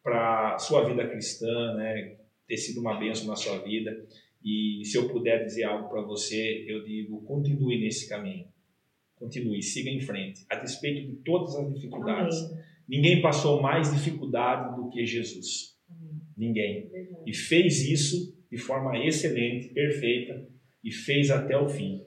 [0.04, 2.14] para sua vida cristã, né?
[2.48, 3.96] Ter sido uma bênção na sua vida.
[4.44, 8.48] E se eu puder dizer algo para você, eu digo: continue nesse caminho.
[9.16, 12.38] Continue, siga em frente, a despeito de todas as dificuldades.
[12.38, 12.64] Amém.
[12.88, 15.78] Ninguém passou mais dificuldade do que Jesus.
[16.36, 16.90] Ninguém.
[16.90, 17.24] Verdade.
[17.26, 20.46] E fez isso de forma excelente, perfeita
[20.84, 22.04] e fez até o fim.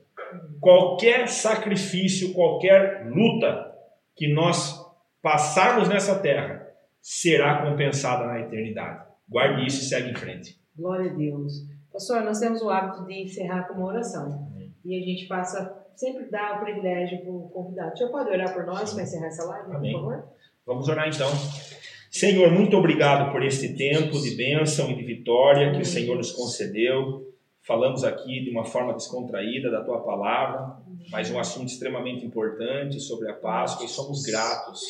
[0.61, 3.73] Qualquer sacrifício, qualquer luta
[4.15, 4.79] que nós
[5.23, 6.67] passarmos nessa terra
[7.01, 9.07] será compensada na eternidade.
[9.29, 10.61] Guarde isso e segue em frente.
[10.77, 11.67] Glória a Deus.
[11.97, 14.53] Pastor, nós temos o hábito de encerrar com uma oração.
[14.85, 17.95] E a gente passa, sempre dá o privilégio para o convidado.
[17.95, 19.93] O senhor pode orar por nós para encerrar essa live, Amém.
[19.93, 20.25] por favor?
[20.67, 21.27] Vamos orar então.
[22.11, 26.33] Senhor, muito obrigado por este tempo de bênção e de vitória que o Senhor nos
[26.33, 27.33] concedeu.
[27.63, 30.77] Falamos aqui de uma forma descontraída da tua palavra,
[31.11, 34.83] mas um assunto extremamente importante sobre a Páscoa e somos gratos.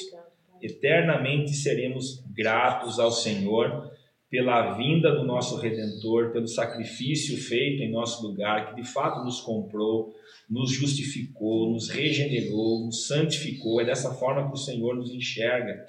[0.61, 3.93] Eternamente seremos gratos ao Senhor
[4.37, 9.41] pela vinda do nosso Redentor, pelo sacrifício feito em nosso lugar, que de fato nos
[9.41, 10.15] comprou,
[10.49, 13.81] nos justificou, nos regenerou, nos santificou.
[13.81, 15.87] É dessa forma que o Senhor nos enxerga.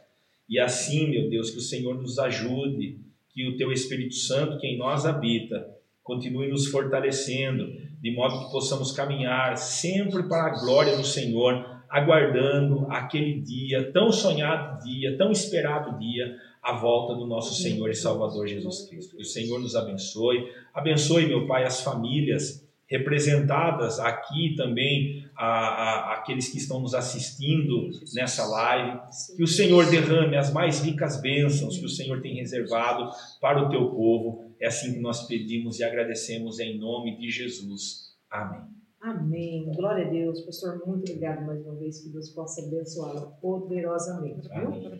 [0.47, 3.01] E assim, meu Deus, que o Senhor nos ajude,
[3.33, 5.69] que o teu Espírito Santo que em nós habita
[6.01, 7.67] continue nos fortalecendo,
[8.01, 14.09] de modo que possamos caminhar sempre para a glória do Senhor, aguardando aquele dia, tão
[14.09, 19.15] sonhado dia, tão esperado dia, a volta do nosso Senhor e Salvador Jesus Cristo.
[19.15, 26.13] Que o Senhor nos abençoe, abençoe, meu Pai, as famílias representadas aqui também, a, a-
[26.15, 28.99] aqueles que estão nos assistindo nessa live,
[29.35, 33.11] que o Senhor derrame as mais ricas bênçãos que o Senhor tem reservado
[33.41, 34.45] para o teu povo.
[34.59, 38.15] É assim que nós pedimos e agradecemos em nome de Jesus.
[38.31, 38.61] Amém.
[39.01, 39.71] Amém.
[39.75, 40.41] Glória a Deus.
[40.41, 42.01] Pastor, muito obrigado mais uma vez.
[42.01, 44.49] Que Deus possa abençoá-lo poderosamente.
[44.51, 44.99] Amém.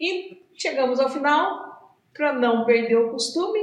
[0.00, 1.66] E chegamos ao final.
[2.14, 3.60] Para não perder o costume,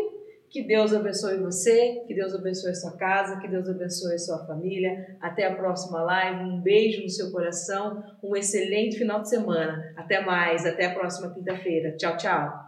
[0.48, 5.18] que Deus abençoe você, que Deus abençoe sua casa, que Deus abençoe sua família.
[5.20, 6.44] Até a próxima live.
[6.44, 8.04] Um beijo no seu coração.
[8.24, 9.94] Um excelente final de semana.
[9.98, 10.64] Até mais.
[10.68, 11.98] Até a próxima quinta-feira.
[11.98, 12.68] Tchau, tchau.